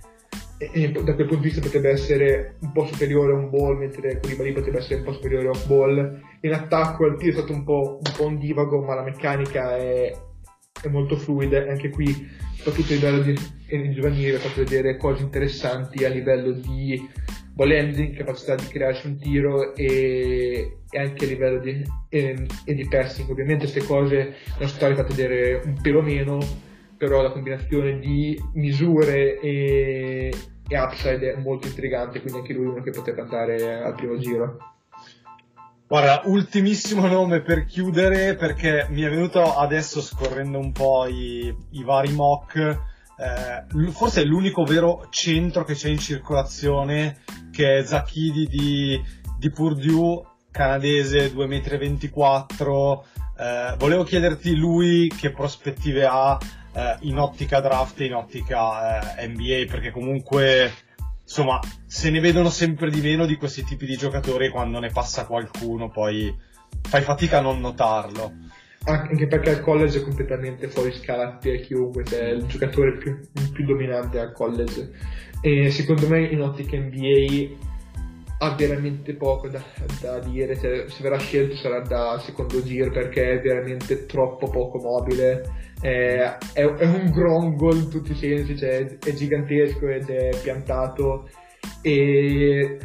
e, 0.58 0.92
da 0.92 1.16
quel 1.16 1.28
punto 1.28 1.36
di 1.36 1.50
vista 1.50 1.62
potrebbe 1.62 1.90
essere 1.90 2.56
un 2.62 2.72
po' 2.72 2.86
superiore 2.86 3.34
a 3.34 3.36
un 3.36 3.50
ball, 3.50 3.78
mentre 3.78 4.20
Koulibaly 4.20 4.54
potrebbe 4.54 4.78
essere 4.78 5.00
un 5.00 5.04
po' 5.04 5.14
superiore 5.14 5.48
a 5.48 5.52
un 5.52 5.62
ball. 5.68 6.22
In 6.42 6.54
attacco 6.54 7.06
il 7.06 7.18
tiro 7.18 7.32
è 7.32 7.36
stato 7.36 7.54
un 7.54 7.64
po', 7.64 8.00
un, 8.02 8.14
po 8.16 8.26
un 8.26 8.38
divago, 8.38 8.82
ma 8.82 8.96
la 8.96 9.04
meccanica 9.04 9.76
è, 9.76 10.16
è 10.88 10.92
molto 10.92 11.16
fluida, 11.18 11.60
anche 11.70 11.90
qui, 11.90 12.06
soprattutto 12.56 12.94
a 12.94 12.96
livello 12.96 13.22
di, 13.22 13.34
di 13.68 13.94
giovanile, 13.94 14.36
ha 14.36 14.40
fatto 14.40 14.64
vedere 14.64 14.98
cose 14.98 15.24
interessanti 15.24 16.04
a 16.06 16.10
livello 16.10 16.52
di 16.52 17.10
ball 17.54 17.72
handling, 17.72 18.18
capacità 18.18 18.56
di 18.56 18.68
crearsi 18.68 19.08
un 19.08 19.18
tiro 19.18 19.74
e, 19.76 20.80
e 20.90 21.00
anche 21.00 21.26
a 21.26 21.28
livello 21.28 21.60
di, 21.60 21.82
e, 22.10 22.46
e 22.66 22.74
di 22.74 22.88
passing. 22.88 23.30
Ovviamente 23.30 23.70
queste 23.70 23.86
cose 23.86 24.36
non 24.60 24.68
sono 24.68 24.70
state 24.70 24.96
fatte 24.96 25.14
vedere 25.14 25.62
un 25.64 25.80
pelo 25.82 26.02
meno, 26.02 26.40
però 26.98 27.22
la 27.22 27.32
combinazione 27.32 28.00
di 28.00 28.38
misure 28.54 29.40
e, 29.40 30.34
e 30.68 30.80
upside 30.80 31.34
è 31.34 31.38
molto 31.38 31.68
intrigante, 31.68 32.20
quindi 32.20 32.40
anche 32.40 32.54
lui 32.54 32.66
è 32.66 32.70
uno 32.70 32.82
che 32.82 32.92
potrebbe 32.92 33.22
andare 33.22 33.82
al 33.82 33.96
primo 33.96 34.18
giro. 34.18 34.75
Guarda, 35.88 36.24
ultimissimo 36.26 37.06
nome 37.06 37.42
per 37.42 37.66
chiudere 37.66 38.34
perché 38.36 38.88
mi 38.90 39.04
è 39.04 39.10
venuto 39.10 39.56
adesso 39.56 40.02
scorrendo 40.02 40.58
un 40.58 40.72
po' 40.72 41.06
i, 41.06 41.56
i 41.74 41.84
vari 41.84 42.12
mock, 42.12 42.58
eh, 42.58 43.92
forse 43.92 44.24
è 44.24 44.26
l'unico 44.26 44.64
vero 44.64 45.06
centro 45.12 45.64
che 45.64 45.76
c'è 45.76 45.90
in 45.90 46.00
circolazione 46.00 47.20
che 47.52 47.78
è 47.78 47.84
Zachidi 47.84 48.48
di, 48.48 49.00
di 49.38 49.52
Purdue, 49.52 50.24
canadese, 50.50 51.32
2,24 51.32 52.64
m. 52.66 53.02
Eh, 53.38 53.76
volevo 53.78 54.04
chiederti 54.04 54.56
lui 54.56 55.08
che 55.16 55.30
prospettive 55.30 56.08
ha 56.10 56.36
eh, 56.74 56.98
in 57.02 57.20
ottica 57.20 57.60
draft 57.60 58.02
e 58.02 58.06
in 58.06 58.16
ottica 58.16 59.18
eh, 59.20 59.28
NBA, 59.28 59.66
perché 59.70 59.92
comunque 59.92 60.74
insomma 61.26 61.60
se 61.88 62.12
ne 62.12 62.20
vedono 62.20 62.50
sempre 62.50 62.92
di 62.92 63.02
meno 63.02 63.26
di 63.26 63.36
questi 63.36 63.64
tipi 63.64 63.88
di 63.88 63.98
giocatori 63.98 64.50
quando 64.50 64.80
ne 64.80 64.92
passa 64.92 65.26
qualcuno, 65.26 65.90
poi 65.90 66.34
fai 66.82 67.02
fatica 67.02 67.40
a 67.40 67.42
non 67.42 67.60
notarlo. 67.60 68.32
Anche 68.88 69.26
perché 69.26 69.50
al 69.50 69.62
college 69.62 70.00
è 70.00 70.04
completamente 70.04 70.68
fuori 70.68 70.94
scala 70.94 71.32
per 71.42 71.62
chiunque, 71.62 72.04
è 72.04 72.30
il 72.30 72.46
giocatore 72.46 72.98
più, 72.98 73.20
più 73.52 73.66
dominante 73.66 74.20
al 74.20 74.32
college. 74.32 74.92
E 75.42 75.72
secondo 75.72 76.08
me 76.08 76.22
in 76.22 76.42
ottica 76.42 76.78
NBA 76.78 77.74
ha 78.38 78.54
veramente 78.54 79.16
poco 79.16 79.48
da, 79.48 79.64
da 80.02 80.20
dire, 80.20 80.56
cioè, 80.58 80.86
se 80.88 81.02
verrà 81.02 81.18
scelto 81.18 81.56
sarà 81.56 81.80
da 81.80 82.20
secondo 82.24 82.62
giro 82.64 82.92
perché 82.92 83.32
è 83.32 83.42
veramente 83.42 84.06
troppo 84.06 84.50
poco 84.50 84.78
mobile 84.78 85.65
è, 85.82 86.38
è, 86.54 86.62
è 86.62 86.86
un 86.86 87.12
grongo 87.12 87.74
in 87.74 87.90
tutti 87.90 88.12
i 88.12 88.16
sensi, 88.16 88.58
cioè 88.58 88.98
è 88.98 89.14
gigantesco 89.14 89.88
ed 89.88 90.10
è 90.10 90.30
piantato 90.42 91.30
e, 91.82 92.78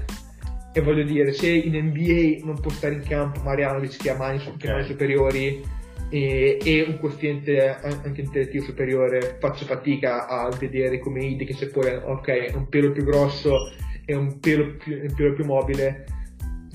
e, 0.73 0.81
voglio 0.81 1.05
dire, 1.05 1.33
se 1.33 1.49
in 1.49 1.75
NBA 1.77 2.45
non 2.45 2.61
può 2.61 2.71
stare 2.71 2.95
in 2.95 3.03
campo 3.03 3.41
Marianovic 3.43 3.97
che 3.97 4.11
ha 4.11 4.17
mani, 4.17 4.39
okay. 4.39 4.57
che 4.57 4.69
ha 4.69 4.73
mani 4.73 4.87
superiori 4.87 5.63
e, 6.11 6.59
e, 6.63 6.85
un 6.87 6.99
quoziente 6.99 7.69
anche 7.69 8.21
intellettivo 8.21 8.65
superiore, 8.65 9.37
faccio 9.39 9.65
fatica 9.65 10.27
a 10.27 10.49
vedere 10.59 10.99
come 10.99 11.25
Idi 11.25 11.45
che 11.45 11.55
se 11.55 11.69
poi 11.69 11.95
ok, 11.95 12.29
è 12.29 12.55
un 12.55 12.69
pelo 12.69 12.93
più 12.93 13.05
grosso 13.05 13.73
e 14.05 14.15
un 14.15 14.39
pelo 14.41 14.77
più, 14.77 15.01
un 15.01 15.15
pelo 15.15 15.35
più 15.35 15.45
mobile 15.45 16.05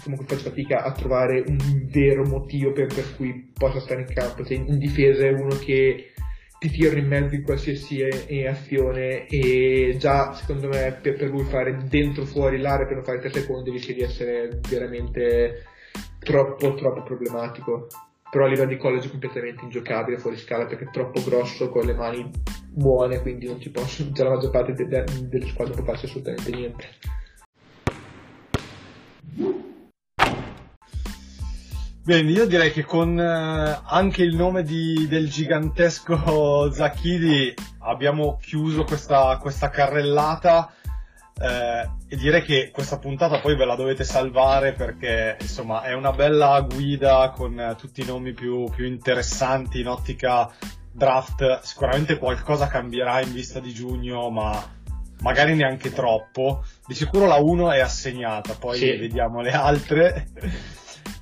comunque 0.06 0.28
faccio 0.28 0.50
fatica 0.50 0.84
a 0.84 0.92
trovare 0.92 1.44
un 1.48 1.58
vero 1.90 2.24
motivo 2.26 2.72
per, 2.72 2.88
per 2.94 3.16
cui 3.16 3.52
possa 3.58 3.80
stare 3.80 4.02
in 4.02 4.14
campo. 4.14 4.46
Cioè, 4.46 4.58
in 4.58 4.78
difesa 4.78 5.26
è 5.26 5.32
uno 5.32 5.56
che 5.58 6.12
ti 6.60 6.70
tira 6.70 6.98
in 6.98 7.08
mezzo 7.08 7.36
in 7.36 7.44
qualsiasi 7.44 8.04
azione 8.48 9.26
e 9.28 9.96
già 10.00 10.34
secondo 10.34 10.70
me 10.70 10.98
per, 11.02 11.16
per 11.16 11.30
lui 11.30 11.44
fare 11.44 11.78
dentro 11.90 12.26
fuori 12.26 12.60
l'area 12.60 12.86
per 12.86 12.96
non 12.96 13.04
fare 13.04 13.20
3 13.20 13.30
secondi 13.30 13.72
rischia 13.72 13.94
di 13.94 14.02
essere 14.02 14.62
veramente 14.70 15.64
troppo 16.20 16.74
troppo 16.76 17.04
problematico 17.04 17.88
però 18.32 18.46
a 18.46 18.48
livello 18.48 18.70
di 18.70 18.78
college 18.78 19.08
è 19.08 19.12
completamente 19.12 19.64
ingiocabile 19.64 20.18
fuori 20.18 20.38
scala 20.38 20.66
perché 20.66 20.86
è 20.86 20.92
troppo 20.92 21.22
grosso 21.24 21.70
con 21.70 21.86
le 21.86 21.94
mani 21.94 22.32
buone 22.70 23.22
quindi 23.22 23.48
non 23.48 23.60
ci 23.60 23.70
posso 23.70 24.10
già 24.12 24.24
la 24.24 24.32
maggior 24.32 24.52
parte 24.52 24.74
de, 24.74 24.88
de, 24.88 25.46
squadre 25.48 25.74
può 25.74 25.84
farsi 25.84 26.06
assolutamente 26.06 26.52
niente 26.52 26.88
Bene, 32.06 32.30
io 32.30 32.46
direi 32.46 32.72
che 32.72 32.84
con 32.84 33.20
eh, 33.20 33.80
anche 33.84 34.22
il 34.22 34.36
nome 34.36 34.62
di, 34.62 35.08
del 35.08 35.28
gigantesco 35.28 36.70
Zacchidi 36.72 37.52
abbiamo 37.80 38.38
chiuso 38.40 38.84
questa, 38.84 39.36
questa 39.42 39.72
carrellata 39.72 40.72
eh, 41.42 41.90
e 42.08 42.16
direi 42.16 42.44
che 42.44 42.70
questa 42.72 43.00
puntata 43.00 43.40
poi 43.40 43.56
ve 43.56 43.66
la 43.66 43.74
dovete 43.74 44.04
salvare 44.04 44.74
perché 44.74 45.38
insomma 45.42 45.82
è 45.82 45.94
una 45.94 46.12
bella 46.12 46.62
guida 46.62 47.34
con 47.36 47.60
eh, 47.60 47.76
tutti 47.76 48.02
i 48.02 48.06
nomi 48.06 48.34
più, 48.34 48.70
più 48.70 48.86
interessanti 48.86 49.80
in 49.80 49.88
ottica 49.88 50.52
draft. 50.92 51.62
Sicuramente 51.64 52.20
qualcosa 52.20 52.68
cambierà 52.68 53.20
in 53.22 53.34
vista 53.34 53.60
di 53.60 53.74
giugno, 53.74 54.30
ma 54.30 54.64
magari 55.22 55.56
neanche 55.56 55.92
troppo. 55.92 56.64
Di 56.86 56.94
sicuro 56.94 57.26
la 57.26 57.38
1 57.38 57.72
è 57.72 57.80
assegnata, 57.80 58.54
poi 58.54 58.78
Sì. 58.78 58.96
vediamo 58.96 59.42
le 59.42 59.52
altre. 59.52 60.28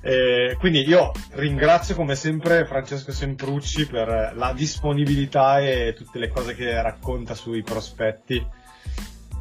Eh, 0.00 0.56
quindi 0.58 0.86
io 0.86 1.12
ringrazio 1.32 1.94
come 1.94 2.14
sempre 2.14 2.66
Francesco 2.66 3.10
Semprucci 3.10 3.86
per 3.86 4.32
la 4.34 4.52
disponibilità 4.54 5.60
e 5.60 5.94
tutte 5.96 6.18
le 6.18 6.28
cose 6.28 6.54
che 6.54 6.82
racconta 6.82 7.34
sui 7.34 7.62
prospetti. 7.62 8.46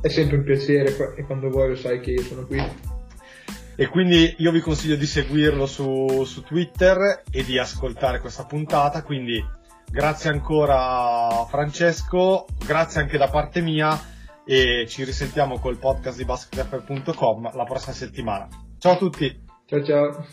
È 0.02 0.08
sempre 0.08 0.38
un 0.38 0.44
piacere 0.44 0.96
e 1.18 1.24
quando 1.24 1.50
vuoi 1.50 1.70
lo 1.70 1.76
sai 1.76 2.00
che 2.00 2.12
io 2.12 2.24
sono 2.24 2.46
qui. 2.46 2.62
E 3.76 3.88
quindi 3.88 4.36
io 4.38 4.52
vi 4.52 4.60
consiglio 4.60 4.96
di 4.96 5.06
seguirlo 5.06 5.66
su, 5.66 6.24
su 6.26 6.44
Twitter 6.44 7.24
e 7.32 7.44
di 7.44 7.58
ascoltare 7.58 8.20
questa 8.20 8.46
puntata. 8.46 9.02
Quindi 9.04 9.44
grazie 9.90 10.30
ancora 10.30 11.46
Francesco, 11.50 12.46
grazie 12.66 13.02
anche 13.02 13.18
da 13.18 13.30
parte 13.30 13.62
mia 13.62 14.00
e 14.46 14.86
ci 14.88 15.04
risentiamo 15.04 15.60
col 15.60 15.78
podcast 15.78 16.18
di 16.18 16.26
basketfr.com 16.26 17.56
la 17.56 17.64
prossima 17.64 17.94
settimana. 17.94 18.48
Ciao 18.78 18.94
a 18.94 18.98
tutti! 18.98 19.52
Ciao 19.68 19.84
ciao. 19.84 20.26